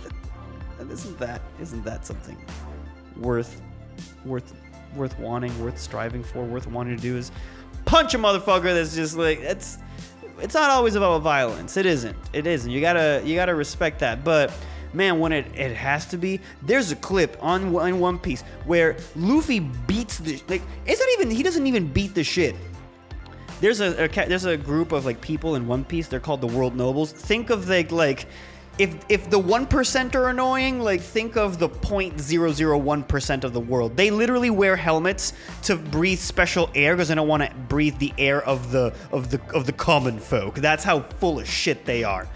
isn't 0.90 1.20
that 1.20 1.42
isn't 1.62 1.84
that 1.86 2.06
something 2.06 2.38
worth 3.18 3.62
worth 4.26 4.54
worth 4.96 5.18
wanting, 5.20 5.58
worth 5.64 5.78
striving 5.78 6.24
for, 6.24 6.44
worth 6.44 6.68
wanting 6.68 6.96
to 6.96 7.02
do 7.02 7.18
is 7.18 7.32
punch 7.86 8.14
a 8.14 8.18
motherfucker 8.18 8.74
that's 8.74 8.96
just 8.96 9.16
like 9.16 9.40
it's 9.40 9.78
it's 10.40 10.54
not 10.54 10.70
always 10.70 10.96
about 10.96 11.22
violence. 11.22 11.78
It 11.78 11.86
isn't. 11.86 12.18
It 12.34 12.46
isn't. 12.46 12.70
You 12.70 12.82
gotta 12.82 13.22
you 13.26 13.36
gotta 13.36 13.56
respect 13.56 14.00
that. 14.00 14.24
But 14.24 14.52
man, 14.94 15.20
when 15.20 15.32
it, 15.32 15.46
it 15.56 15.76
has 15.76 16.06
to 16.08 16.18
be, 16.18 16.40
there's 16.62 16.92
a 16.92 16.96
clip 16.96 17.38
on 17.42 17.64
in 17.88 18.00
One 18.00 18.20
Piece 18.20 18.42
where 18.66 18.98
Luffy 19.16 19.60
beats 19.60 20.20
the 20.20 20.42
like. 20.48 20.62
It's 20.86 21.00
not 21.00 21.10
even 21.14 21.32
he 21.36 21.44
doesn't 21.44 21.68
even 21.68 21.88
beat 21.88 22.16
the 22.16 22.24
shit. 22.24 22.56
There's 23.62 23.80
a, 23.80 24.06
a 24.06 24.08
there's 24.08 24.46
a 24.46 24.58
group 24.58 24.92
of 24.92 25.06
like 25.06 25.22
people 25.22 25.56
in 25.56 25.68
One 25.68 25.86
Piece. 25.86 26.08
They're 26.08 26.20
called 26.20 26.42
the 26.42 26.48
World 26.48 26.76
Nobles. 26.76 27.12
Think 27.12 27.50
of 27.50 27.70
like 27.70 27.92
like 27.92 28.28
if 28.78 28.96
if 29.08 29.30
the 29.30 29.40
one 29.40 29.66
percent 29.66 30.16
are 30.16 30.28
annoying, 30.28 30.80
like 30.80 31.02
think 31.02 31.38
of 31.38 31.60
the 31.60 31.70
0.001 31.70 33.08
percent 33.08 33.44
of 33.44 33.54
the 33.54 33.60
world. 33.60 33.96
They 33.96 34.12
literally 34.12 34.50
wear 34.50 34.76
helmets 34.76 35.34
to 35.64 35.76
breathe 35.76 36.20
special 36.20 36.70
air 36.76 36.96
because 36.96 37.08
they 37.08 37.16
don't 37.16 37.28
want 37.28 37.44
to 37.44 37.56
breathe 37.56 37.98
the 38.00 38.14
air 38.18 38.44
of 38.44 38.72
the 38.72 38.94
of 39.12 39.32
the 39.32 39.42
of 39.54 39.66
the 39.66 39.74
common 39.74 40.20
folk. 40.20 40.56
That's 40.56 40.84
how 40.84 41.02
full 41.20 41.40
of 41.40 41.48
shit 41.48 41.86
they 41.86 42.04
are. 42.04 42.28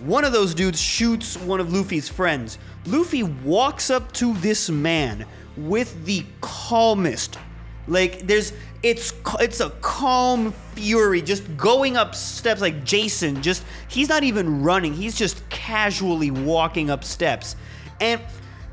One 0.00 0.24
of 0.24 0.32
those 0.32 0.54
dudes 0.54 0.80
shoots 0.80 1.36
one 1.36 1.60
of 1.60 1.72
Luffy's 1.72 2.08
friends. 2.08 2.58
Luffy 2.86 3.22
walks 3.22 3.88
up 3.88 4.10
to 4.14 4.34
this 4.34 4.68
man 4.68 5.26
with 5.56 6.04
the 6.04 6.26
calmest. 6.40 7.38
Like 7.86 8.26
there's 8.26 8.52
it's 8.82 9.14
it's 9.38 9.60
a 9.60 9.70
calm 9.80 10.52
fury 10.74 11.22
just 11.22 11.56
going 11.56 11.96
up 11.96 12.14
steps 12.14 12.60
like 12.60 12.84
Jason 12.84 13.40
just 13.42 13.64
he's 13.88 14.08
not 14.08 14.24
even 14.24 14.62
running. 14.62 14.92
He's 14.92 15.16
just 15.16 15.48
casually 15.48 16.30
walking 16.30 16.90
up 16.90 17.04
steps 17.04 17.56
and 18.00 18.20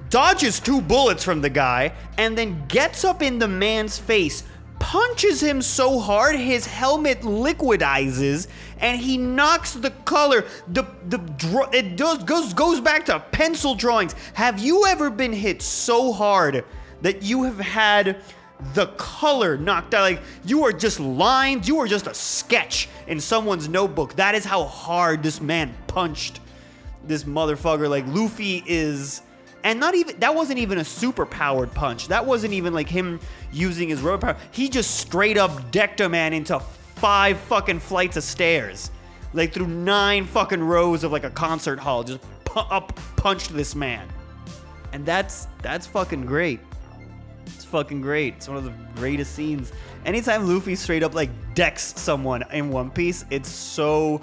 dodges 0.09 0.59
two 0.59 0.81
bullets 0.81 1.23
from 1.23 1.41
the 1.41 1.49
guy 1.49 1.93
and 2.17 2.37
then 2.37 2.65
gets 2.67 3.03
up 3.03 3.21
in 3.21 3.37
the 3.37 3.47
man's 3.47 3.97
face 3.99 4.43
punches 4.79 5.43
him 5.43 5.61
so 5.61 5.99
hard 5.99 6.35
his 6.35 6.65
helmet 6.65 7.21
liquidizes 7.21 8.47
and 8.79 8.99
he 8.99 9.17
knocks 9.17 9.73
the 9.73 9.91
color 9.91 10.45
the 10.69 10.83
the 11.09 11.69
it 11.73 11.97
does 11.97 12.23
goes 12.23 12.53
goes 12.53 12.79
back 12.79 13.05
to 13.05 13.19
pencil 13.31 13.75
drawings 13.75 14.15
have 14.33 14.57
you 14.57 14.85
ever 14.87 15.09
been 15.09 15.33
hit 15.33 15.61
so 15.61 16.13
hard 16.13 16.63
that 17.01 17.21
you 17.21 17.43
have 17.43 17.59
had 17.59 18.21
the 18.73 18.87
color 18.97 19.57
knocked 19.57 19.93
out 19.93 20.01
like 20.01 20.21
you 20.43 20.65
are 20.65 20.73
just 20.73 20.99
lines 20.99 21.67
you 21.67 21.79
are 21.79 21.87
just 21.87 22.07
a 22.07 22.13
sketch 22.13 22.89
in 23.07 23.19
someone's 23.19 23.69
notebook 23.69 24.15
that 24.15 24.35
is 24.35 24.43
how 24.43 24.65
hard 24.65 25.23
this 25.23 25.39
man 25.39 25.73
punched 25.87 26.41
this 27.05 27.23
motherfucker 27.23 27.89
like 27.89 28.05
Luffy 28.07 28.63
is 28.67 29.21
and 29.63 29.79
not 29.79 29.95
even 29.95 30.19
that 30.19 30.33
wasn't 30.35 30.59
even 30.59 30.77
a 30.77 30.85
super 30.85 31.25
powered 31.25 31.73
punch. 31.73 32.07
That 32.07 32.25
wasn't 32.25 32.53
even 32.53 32.73
like 32.73 32.87
him 32.87 33.19
using 33.51 33.89
his 33.89 34.01
road 34.01 34.21
power. 34.21 34.37
He 34.51 34.69
just 34.69 34.95
straight 34.95 35.37
up 35.37 35.71
decked 35.71 36.01
a 36.01 36.09
man 36.09 36.33
into 36.33 36.59
five 36.95 37.37
fucking 37.39 37.79
flights 37.79 38.17
of 38.17 38.23
stairs. 38.23 38.91
Like 39.33 39.53
through 39.53 39.67
nine 39.67 40.25
fucking 40.25 40.63
rows 40.63 41.03
of 41.03 41.11
like 41.11 41.23
a 41.23 41.29
concert 41.29 41.79
hall. 41.79 42.03
Just 42.03 42.21
pu- 42.45 42.59
up 42.59 42.97
punched 43.15 43.53
this 43.53 43.75
man. 43.75 44.07
And 44.93 45.05
that's 45.05 45.47
that's 45.61 45.85
fucking 45.87 46.25
great. 46.25 46.59
Fucking 47.69 48.01
great. 48.01 48.35
It's 48.35 48.47
one 48.47 48.57
of 48.57 48.63
the 48.63 48.73
greatest 48.95 49.35
scenes. 49.35 49.71
Anytime 50.05 50.47
Luffy 50.47 50.75
straight 50.75 51.03
up 51.03 51.13
like 51.13 51.29
decks 51.53 51.93
someone 51.99 52.43
in 52.51 52.69
One 52.69 52.89
Piece, 52.89 53.25
it's 53.29 53.49
so 53.49 54.21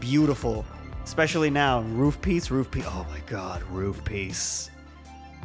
beautiful. 0.00 0.64
Especially 1.02 1.50
now, 1.50 1.80
roof 1.80 2.20
piece, 2.20 2.50
roof 2.50 2.70
piece. 2.70 2.84
Oh 2.86 3.06
my 3.10 3.20
god, 3.20 3.62
roof 3.70 4.04
piece. 4.04 4.70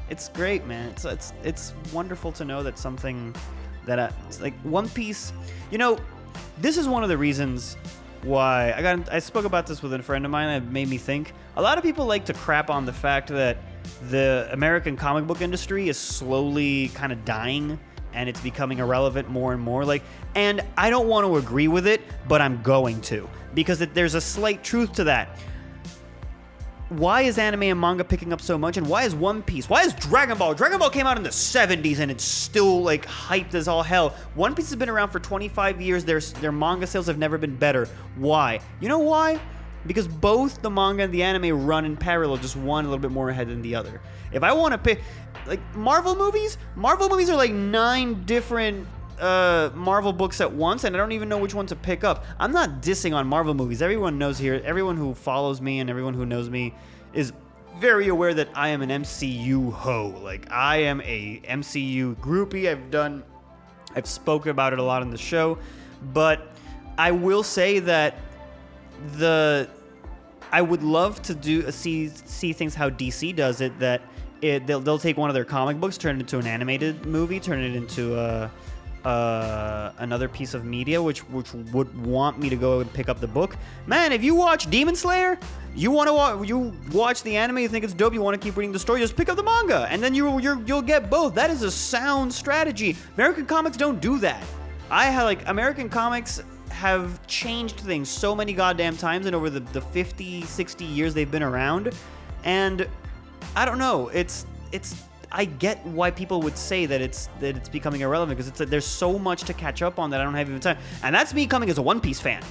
It's 0.10 0.30
great, 0.30 0.66
man. 0.66 0.90
It's 0.90 1.06
it's 1.06 1.34
it's 1.44 1.74
wonderful 1.94 2.32
to 2.34 2.46
know 2.46 2.62
that 2.64 2.78
something 2.78 3.34
that 3.86 4.00
uh, 4.00 4.10
it's 4.28 4.42
like 4.42 4.54
One 4.62 4.88
Piece. 4.90 5.34
You 5.72 5.78
know, 5.78 5.98
this 6.60 6.78
is 6.78 6.88
one 6.88 7.04
of 7.04 7.10
the 7.10 7.18
reasons 7.18 7.78
why 8.24 8.74
I 8.74 8.82
got. 8.82 9.12
I 9.12 9.20
spoke 9.20 9.46
about 9.46 9.66
this 9.66 9.82
with 9.82 9.94
a 9.94 10.04
friend 10.04 10.26
of 10.26 10.32
mine 10.32 10.48
that 10.48 10.72
made 10.72 10.90
me 10.90 10.98
think. 10.98 11.34
A 11.56 11.62
lot 11.62 11.78
of 11.78 11.84
people 11.84 12.06
like 12.06 12.26
to 12.26 12.34
crap 12.34 12.70
on 12.70 12.86
the 12.86 12.94
fact 12.94 13.30
that 13.30 13.58
the 14.10 14.50
American 14.52 14.96
comic 14.96 15.28
book 15.28 15.42
industry 15.42 15.90
is 15.90 15.98
slowly 15.98 16.90
kind 16.90 17.12
of 17.12 17.24
dying 17.26 17.80
and 18.14 18.28
it's 18.28 18.42
becoming 18.42 18.80
irrelevant 18.80 19.30
more 19.30 19.54
and 19.54 19.62
more. 19.62 19.86
Like, 19.86 20.04
and 20.36 20.62
I 20.78 20.90
don't 20.90 21.08
want 21.08 21.26
to 21.28 21.38
agree 21.38 21.68
with 21.68 21.88
it, 21.88 22.02
but 22.28 22.42
I'm 22.42 22.62
going 22.64 23.02
to 23.02 23.30
because 23.54 23.82
it, 23.82 23.94
there's 23.94 24.16
a 24.16 24.22
slight 24.22 24.64
truth 24.64 24.94
to 24.94 25.04
that. 25.06 25.40
Why 26.90 27.24
is 27.24 27.38
anime 27.38 27.64
and 27.64 27.80
manga 27.80 28.06
picking 28.06 28.32
up 28.32 28.40
so 28.40 28.58
much, 28.58 28.78
and 28.78 28.88
why 28.88 29.04
is 29.04 29.14
One 29.14 29.44
Piece? 29.44 29.70
Why 29.70 29.82
is 29.82 29.94
Dragon 29.94 30.38
Ball? 30.38 30.54
Dragon 30.54 30.80
Ball 30.80 30.90
came 30.90 31.06
out 31.06 31.18
in 31.18 31.24
the 31.24 31.30
70s 31.30 32.00
and 32.00 32.10
it's 32.10 32.24
still 32.24 32.82
like 32.82 33.06
hyped 33.06 33.56
as 33.56 33.68
all 33.68 33.84
hell. 33.84 34.12
One 34.36 34.56
Piece 34.56 34.70
has 34.70 34.78
been 34.78 34.88
around 34.88 35.10
for 35.10 35.20
25 35.20 35.82
years. 35.82 36.06
Their 36.06 36.22
their 36.22 36.54
manga 36.54 36.88
sales 36.88 37.08
have 37.08 37.18
never 37.18 37.38
been 37.38 37.58
better. 37.58 37.90
Why? 38.16 38.62
You 38.80 38.88
know 38.88 39.00
why? 39.00 39.38
Because 39.88 40.08
both 40.08 40.62
the 40.62 40.70
manga 40.70 41.04
and 41.04 41.14
the 41.14 41.24
anime 41.24 41.66
run 41.66 41.86
in 41.86 41.98
parallel, 41.98 42.38
just 42.38 42.56
one 42.56 42.86
a 42.86 42.88
little 42.90 43.02
bit 43.02 43.12
more 43.12 43.30
ahead 43.30 43.48
than 43.48 43.62
the 43.62 43.76
other. 43.76 44.02
If 44.32 44.44
I 44.44 44.52
want 44.52 44.74
to 44.74 44.78
pick, 44.78 45.02
like 45.46 45.62
Marvel 45.76 46.16
movies, 46.16 46.58
Marvel 46.76 47.10
movies 47.10 47.30
are 47.30 47.36
like 47.38 47.54
nine 47.54 48.26
different 48.26 48.86
uh, 49.20 49.72
Marvel 49.74 50.14
books 50.14 50.42
at 50.42 50.52
once, 50.52 50.84
and 50.84 50.96
I 50.96 51.00
don't 51.00 51.12
even 51.12 51.30
know 51.30 51.38
which 51.38 51.54
one 51.54 51.66
to 51.68 51.76
pick 51.76 52.04
up. 52.04 52.26
I'm 52.40 52.52
not 52.52 52.82
dissing 52.82 53.16
on 53.16 53.28
Marvel 53.28 53.54
movies. 53.54 53.82
Everyone 53.82 54.18
knows 54.18 54.38
here, 54.38 54.62
everyone 54.64 54.98
who 54.98 55.14
follows 55.14 55.62
me 55.62 55.80
and 55.80 55.90
everyone 55.90 56.14
who 56.14 56.26
knows 56.26 56.50
me 56.50 56.74
is 57.14 57.34
very 57.80 58.08
aware 58.08 58.34
that 58.34 58.50
I 58.54 58.70
am 58.70 58.82
an 58.82 58.90
MCU 58.90 59.72
ho. 59.72 60.20
Like 60.24 60.52
I 60.52 60.78
am 60.78 61.02
a 61.02 61.42
MCU 61.48 62.16
groupie. 62.18 62.70
I've 62.70 62.92
done, 62.92 63.24
I've 63.96 64.08
spoken 64.08 64.52
about 64.52 64.74
it 64.74 64.80
a 64.80 64.84
lot 64.84 65.02
on 65.02 65.12
the 65.12 65.18
show, 65.18 65.58
but 66.14 66.52
I 66.98 67.12
will 67.12 67.44
say 67.44 67.80
that 67.80 68.18
the 69.14 69.70
I 70.52 70.62
would 70.62 70.84
love 70.84 71.22
to 71.24 71.34
do 71.34 71.70
see 71.72 72.10
see 72.10 72.54
things 72.54 72.76
how 72.76 72.90
DC 72.90 73.36
does 73.36 73.62
it. 73.62 73.78
That 73.80 74.02
it 74.42 74.68
they'll, 74.68 74.80
they'll 74.80 75.00
take 75.00 75.18
one 75.18 75.30
of 75.30 75.34
their 75.34 75.46
comic 75.46 75.80
books, 75.80 75.98
turn 75.98 76.18
it 76.18 76.20
into 76.22 76.40
an 76.40 76.48
animated 76.48 77.06
movie, 77.06 77.40
turn 77.40 77.60
it 77.60 77.76
into 77.76 78.18
a. 78.18 78.52
Uh, 79.06 79.94
another 80.00 80.28
piece 80.28 80.54
of 80.54 80.66
media 80.66 81.02
which 81.02 81.20
which 81.30 81.54
would 81.54 82.06
want 82.06 82.38
me 82.40 82.50
to 82.50 82.58
go 82.58 82.82
and 82.82 82.92
pick 82.92 83.08
up 83.08 83.22
the 83.22 83.28
book. 83.28 83.56
Man, 83.86 84.12
if 84.12 84.22
you 84.22 84.36
watch 84.36 84.70
Demon 84.70 84.98
Slayer, 84.98 85.40
you 85.76 85.92
want 85.92 86.10
to 86.10 86.14
watch 86.14 86.50
you 86.50 86.74
watch 86.92 87.24
the 87.24 87.38
anime, 87.38 87.60
you 87.60 87.70
think 87.70 87.86
it's 87.86 87.94
dope, 87.94 88.14
you 88.14 88.22
want 88.22 88.42
to 88.42 88.46
keep 88.46 88.58
reading 88.58 88.74
the 88.74 88.80
story, 88.80 89.00
just 89.00 89.16
pick 89.16 89.30
up 89.30 89.38
the 89.38 89.44
manga, 89.44 89.88
and 89.90 90.04
then 90.04 90.14
you 90.14 90.40
you 90.40 90.62
you'll 90.66 90.82
get 90.82 91.10
both. 91.10 91.36
That 91.36 91.50
is 91.50 91.62
a 91.62 91.72
sound 91.72 92.34
strategy. 92.34 92.98
American 93.16 93.46
comics 93.46 93.78
don't 93.78 94.02
do 94.02 94.18
that. 94.20 94.44
I 94.90 95.06
have 95.06 95.24
like 95.24 95.48
American 95.48 95.88
comics 95.88 96.42
have 96.78 97.26
changed 97.26 97.80
things 97.80 98.08
so 98.08 98.36
many 98.36 98.54
goddamn 98.54 98.96
times 98.96 99.26
and 99.26 99.36
over 99.36 99.50
the, 99.50 99.60
the 99.60 99.82
50 99.82 100.44
60 100.44 100.86
years 100.86 101.16
they've 101.16 101.32
been 101.32 101.44
around. 101.44 101.94
And 102.44 102.88
i 103.56 103.66
don't 103.66 103.80
know 103.80 104.10
it's 104.10 104.46
it's 104.72 105.04
i 105.32 105.46
get 105.46 105.84
why 105.88 106.12
people 106.12 106.42
would 106.42 106.56
say 106.58 106.86
that 106.86 107.02
it's 107.02 107.30
that 107.40 107.58
it's 107.58 107.70
becoming 107.70 108.02
irrelevant 108.02 108.38
because 108.38 108.50
it's 108.50 108.60
there's 108.70 108.86
so 108.86 109.18
much 109.18 109.42
to 109.44 109.54
catch 109.54 109.82
up 109.82 109.98
on 110.00 110.12
that 110.12 110.22
i 110.22 110.24
don't 110.24 110.36
have 110.36 110.48
even 110.50 110.62
time. 110.62 110.78
And 111.04 111.16
that's 111.16 111.34
me 111.34 111.48
coming 111.48 111.70
as 111.70 111.80
a 111.80 111.82
one 111.82 112.00
piece 112.00 112.20
fan. 112.20 112.44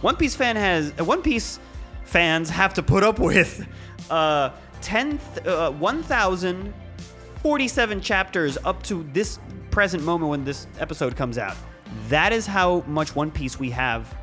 One 0.00 0.16
piece 0.16 0.34
fan 0.34 0.56
has 0.56 0.94
uh, 0.98 1.04
one 1.04 1.20
piece 1.22 1.60
fans 2.04 2.48
have 2.50 2.74
to 2.74 2.82
put 2.82 3.04
up 3.04 3.18
with 3.18 3.66
uh 4.10 4.50
10 4.80 5.20
uh, 5.46 5.70
1047 5.72 8.00
chapters 8.00 8.56
up 8.64 8.82
to 8.84 9.06
this 9.12 9.38
present 9.70 10.02
moment 10.02 10.30
when 10.30 10.44
this 10.44 10.66
episode 10.78 11.14
comes 11.16 11.36
out 11.36 11.56
that 12.08 12.32
is 12.32 12.46
how 12.46 12.80
much 12.86 13.14
One 13.14 13.30
Piece 13.30 13.58
we 13.58 13.70
have 13.70 14.14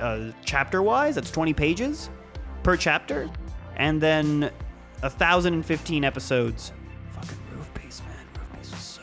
uh, 0.00 0.30
chapter 0.44 0.82
wise. 0.82 1.14
That's 1.14 1.30
20 1.30 1.52
pages 1.52 2.10
per 2.62 2.76
chapter. 2.76 3.30
And 3.76 4.00
then 4.00 4.50
1,015 5.00 6.04
episodes. 6.04 6.72
Fucking 7.12 7.38
Roof 7.54 7.72
Piece, 7.74 8.00
man. 8.00 8.16
Roof 8.34 8.58
Piece 8.58 8.70
was 8.70 8.80
so 8.80 9.02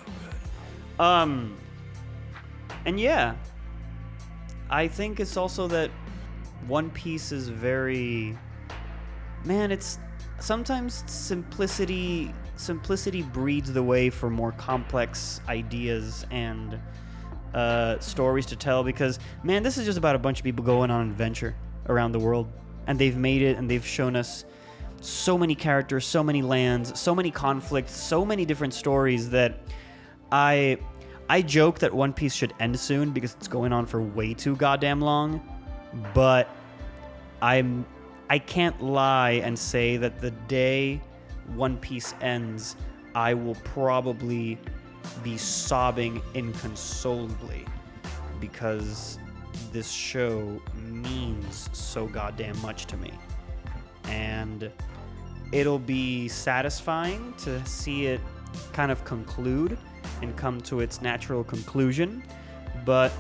good. 0.98 1.04
Um, 1.04 1.58
and 2.86 3.00
yeah, 3.00 3.36
I 4.70 4.88
think 4.88 5.20
it's 5.20 5.38
also 5.38 5.68
that 5.68 5.90
One 6.68 6.90
Piece 6.90 7.32
is 7.32 7.50
very. 7.50 8.38
Man, 9.46 9.72
it's 9.72 10.00
sometimes 10.40 11.04
simplicity 11.08 12.34
simplicity 12.58 13.22
breeds 13.22 13.72
the 13.74 13.84
way 13.84 14.10
for 14.10 14.30
more 14.30 14.52
complex 14.54 15.42
ideas 15.48 16.26
and 16.32 16.80
uh, 17.56 17.98
stories 18.00 18.46
to 18.46 18.56
tell 18.56 18.84
because 18.84 19.18
man 19.44 19.64
this 19.64 19.78
is 19.78 19.86
just 19.86 19.98
about 19.98 20.16
a 20.16 20.20
bunch 20.20 20.40
of 20.40 20.44
people 20.44 20.64
going 20.64 20.92
on 20.92 21.02
an 21.02 21.10
adventure 21.10 21.56
around 21.88 22.12
the 22.12 22.20
world. 22.20 22.48
And 22.88 23.00
they've 23.00 23.18
made 23.18 23.42
it 23.42 23.58
and 23.58 23.70
they've 23.70 23.86
shown 23.86 24.16
us 24.16 24.46
so 25.02 25.38
many 25.38 25.56
characters 25.56 26.06
so 26.06 26.24
many 26.24 26.42
lands 26.42 27.00
so 27.00 27.14
many 27.14 27.30
conflicts 27.30 27.94
so 27.94 28.26
many 28.26 28.44
different 28.46 28.74
stories 28.74 29.30
that 29.30 29.60
i 30.32 30.78
i 31.30 31.42
joke 31.42 31.78
that 31.80 31.94
one 31.94 32.12
piece 32.12 32.34
should 32.34 32.54
end 32.60 32.80
soon 32.80 33.12
because 33.12 33.36
it's 33.36 33.48
going 33.48 33.72
on 33.72 33.86
for 33.86 34.02
way 34.02 34.34
too 34.34 34.56
goddamn 34.56 35.02
long. 35.02 35.42
But 36.14 36.50
i'm 37.42 37.86
i 38.30 38.40
can't 38.40 38.82
lie 38.82 39.42
and 39.44 39.58
say 39.58 39.98
that 39.98 40.20
the 40.20 40.32
day 40.32 41.00
one 41.56 41.78
piece 41.78 42.14
ends 42.22 42.76
i 43.14 43.34
will 43.34 43.56
probably 43.64 44.58
be 45.24 45.38
sobbing 45.38 46.22
inconsolably 46.34 47.66
because 48.40 49.18
this 49.72 49.90
show 49.90 50.62
means 50.76 51.70
so 51.74 52.08
goddamn 52.08 52.60
much 52.62 52.86
to 52.88 52.98
me. 52.98 53.12
And 54.06 54.72
it'll 55.52 55.80
be 55.80 56.28
satisfying 56.28 57.34
to 57.40 57.66
see 57.66 58.08
it 58.08 58.22
kind 58.74 58.92
of 58.92 59.04
conclude 59.04 59.78
and 60.22 60.36
come 60.36 60.62
to 60.62 60.80
its 60.80 61.02
natural 61.02 61.44
conclusion, 61.44 62.24
but 62.86 63.12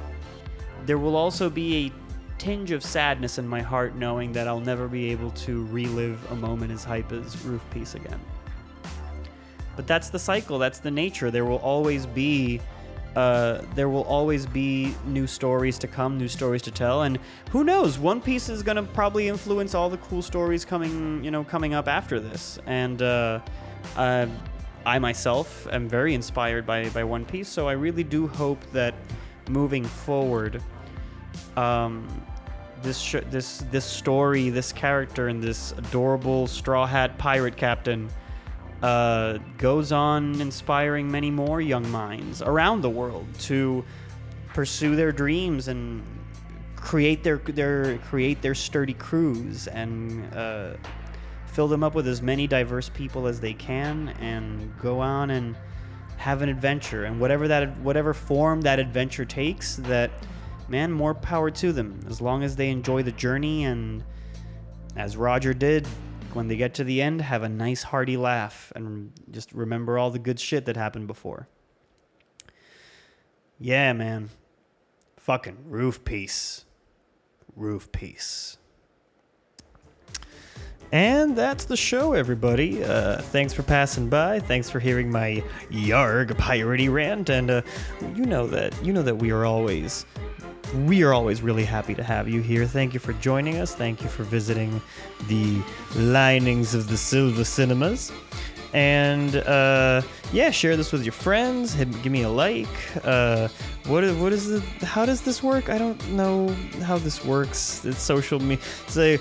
there 0.85 0.97
will 0.97 1.15
also 1.15 1.49
be 1.49 1.87
a 1.87 1.91
tinge 2.37 2.71
of 2.71 2.83
sadness 2.83 3.37
in 3.37 3.47
my 3.47 3.61
heart 3.61 3.95
knowing 3.95 4.31
that 4.33 4.47
I'll 4.47 4.59
never 4.59 4.87
be 4.87 5.11
able 5.11 5.31
to 5.31 5.65
relive 5.67 6.19
a 6.31 6.35
moment 6.35 6.71
as 6.71 6.83
hype 6.83 7.11
as 7.11 7.43
Roof 7.43 7.61
Piece 7.71 7.95
again. 7.95 8.19
But 9.75 9.87
that's 9.87 10.09
the 10.09 10.19
cycle, 10.19 10.59
that's 10.59 10.79
the 10.79 10.91
nature. 10.91 11.31
There 11.31 11.45
will 11.45 11.57
always 11.57 12.05
be 12.05 12.61
uh, 13.15 13.61
there 13.75 13.87
will 13.87 14.03
always 14.03 14.45
be 14.45 14.93
new 15.05 15.25
stories 15.25 15.79
to 15.79 15.87
come, 15.87 16.17
new 16.17 16.27
stories 16.27 16.61
to 16.63 16.71
tell, 16.71 17.03
and 17.03 17.17
who 17.49 17.63
knows? 17.63 17.97
One 17.97 18.19
Piece 18.19 18.49
is 18.49 18.61
gonna 18.61 18.83
probably 18.83 19.29
influence 19.29 19.73
all 19.73 19.89
the 19.89 19.97
cool 19.97 20.21
stories 20.21 20.65
coming, 20.65 21.23
you 21.23 21.31
know, 21.31 21.43
coming 21.43 21.73
up 21.73 21.87
after 21.87 22.19
this. 22.19 22.59
And 22.65 23.01
uh, 23.01 23.39
I 24.85 24.99
myself 24.99 25.67
am 25.71 25.87
very 25.87 26.13
inspired 26.13 26.65
by 26.65 26.89
by 26.89 27.03
One 27.03 27.25
Piece, 27.25 27.47
so 27.47 27.67
I 27.67 27.73
really 27.73 28.03
do 28.03 28.27
hope 28.27 28.63
that 28.71 28.93
moving 29.49 29.85
forward, 29.85 30.61
um, 31.57 32.07
this 32.81 32.99
sh- 32.99 33.25
this 33.31 33.63
this 33.71 33.85
story, 33.85 34.49
this 34.49 34.71
character, 34.71 35.29
and 35.29 35.41
this 35.41 35.71
adorable 35.71 36.47
straw 36.47 36.85
hat 36.85 37.17
pirate 37.17 37.57
captain 37.57 38.09
uh, 38.81 39.37
goes 39.57 39.91
on 39.91 40.39
inspiring 40.41 41.11
many 41.11 41.31
more 41.31 41.61
young 41.61 41.89
minds 41.89 42.41
around 42.41 42.81
the 42.81 42.89
world 42.89 43.27
to 43.39 43.83
pursue 44.53 44.95
their 44.95 45.11
dreams 45.11 45.67
and 45.67 46.03
create 46.75 47.23
their 47.23 47.37
their 47.37 47.97
create 47.99 48.41
their 48.41 48.55
sturdy 48.55 48.93
crews 48.93 49.67
and 49.67 50.33
uh, 50.35 50.73
fill 51.47 51.67
them 51.67 51.83
up 51.83 51.95
with 51.95 52.07
as 52.07 52.21
many 52.21 52.47
diverse 52.47 52.89
people 52.89 53.27
as 53.27 53.39
they 53.39 53.53
can 53.53 54.09
and 54.19 54.77
go 54.79 54.99
on 54.99 55.31
and 55.31 55.55
have 56.17 56.41
an 56.41 56.49
adventure. 56.49 57.05
And 57.05 57.19
whatever 57.19 57.47
that 57.47 57.77
whatever 57.79 58.13
form 58.13 58.61
that 58.61 58.79
adventure 58.79 59.25
takes 59.25 59.77
that 59.77 60.11
man 60.67 60.91
more 60.91 61.13
power 61.13 61.49
to 61.51 61.71
them. 61.71 61.99
As 62.07 62.21
long 62.21 62.43
as 62.43 62.55
they 62.55 62.69
enjoy 62.69 63.03
the 63.03 63.11
journey 63.11 63.65
and 63.65 64.03
as 64.95 65.17
Roger 65.17 65.53
did 65.53 65.87
when 66.35 66.49
they 66.49 66.57
get 66.57 66.73
to 66.75 66.83
the 66.83 67.01
end 67.01 67.21
have 67.21 67.43
a 67.43 67.49
nice 67.49 67.83
hearty 67.83 68.17
laugh 68.17 68.71
and 68.75 69.11
just 69.31 69.51
remember 69.53 69.97
all 69.97 70.11
the 70.11 70.19
good 70.19 70.39
shit 70.39 70.65
that 70.65 70.75
happened 70.75 71.07
before. 71.07 71.47
Yeah, 73.59 73.93
man. 73.93 74.29
Fucking 75.17 75.57
roof 75.67 76.03
piece. 76.03 76.65
Roof 77.55 77.89
piece. 77.91 78.57
And 80.91 81.35
that's 81.35 81.65
the 81.65 81.77
show, 81.77 82.13
everybody. 82.13 82.83
Uh, 82.83 83.21
thanks 83.21 83.53
for 83.53 83.63
passing 83.63 84.07
by. 84.07 84.39
Thanks 84.39 84.69
for 84.69 84.79
hearing 84.79 85.09
my 85.09 85.43
yarg 85.71 86.31
piratey 86.33 86.91
rant. 86.91 87.29
And 87.29 87.49
uh, 87.49 87.61
you 88.13 88.25
know 88.25 88.45
that 88.47 88.73
you 88.85 88.93
know 88.93 89.01
that 89.01 89.15
we 89.15 89.31
are 89.31 89.45
always 89.45 90.05
we 90.73 91.03
are 91.03 91.13
always 91.13 91.41
really 91.41 91.65
happy 91.65 91.93
to 91.95 92.03
have 92.03 92.27
you 92.27 92.41
here. 92.41 92.65
Thank 92.65 92.93
you 92.93 92.99
for 92.99 93.13
joining 93.13 93.57
us. 93.57 93.75
Thank 93.75 94.01
you 94.01 94.09
for 94.09 94.23
visiting 94.23 94.81
the 95.27 95.61
linings 95.95 96.73
of 96.73 96.87
the 96.87 96.97
Silver 96.97 97.43
Cinemas. 97.43 98.11
And 98.73 99.37
uh, 99.37 100.01
yeah, 100.33 100.51
share 100.51 100.75
this 100.75 100.91
with 100.91 101.03
your 101.03 101.13
friends. 101.13 101.73
Hit, 101.73 101.89
give 102.03 102.11
me 102.11 102.23
a 102.23 102.29
like. 102.29 102.67
Uh, 103.05 103.47
what 103.87 104.03
what 104.17 104.33
is 104.33 104.49
the? 104.49 104.85
How 104.85 105.05
does 105.05 105.21
this 105.21 105.41
work? 105.41 105.69
I 105.69 105.77
don't 105.77 106.09
know 106.09 106.49
how 106.83 106.97
this 106.97 107.23
works. 107.23 107.85
It's 107.85 108.01
social 108.01 108.39
media. 108.39 108.63
Say 108.87 109.19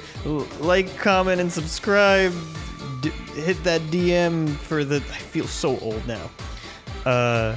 like, 0.59 0.97
comment, 0.99 1.41
and 1.41 1.53
subscribe. 1.53 2.33
D- 3.01 3.11
hit 3.37 3.63
that 3.63 3.81
DM 3.83 4.57
for 4.57 4.85
the. 4.85 4.97
I 4.97 5.19
feel 5.19 5.47
so 5.47 5.79
old 5.79 6.05
now. 6.09 6.31
Uh, 7.05 7.57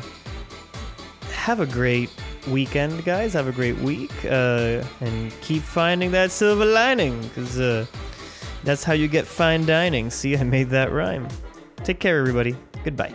have 1.31 1.61
a 1.61 1.65
great 1.65 2.11
weekend, 2.47 3.03
guys. 3.05 3.33
Have 3.33 3.47
a 3.47 3.51
great 3.51 3.77
week, 3.79 4.11
uh, 4.25 4.83
and 5.01 5.31
keep 5.41 5.63
finding 5.63 6.11
that 6.11 6.31
silver 6.31 6.65
lining, 6.65 7.21
because 7.21 7.59
uh, 7.59 7.85
that's 8.63 8.83
how 8.83 8.93
you 8.93 9.07
get 9.07 9.25
fine 9.25 9.65
dining. 9.65 10.09
See, 10.09 10.37
I 10.37 10.43
made 10.43 10.69
that 10.69 10.91
rhyme. 10.91 11.27
Take 11.83 11.99
care, 11.99 12.19
everybody. 12.19 12.55
Goodbye. 12.83 13.13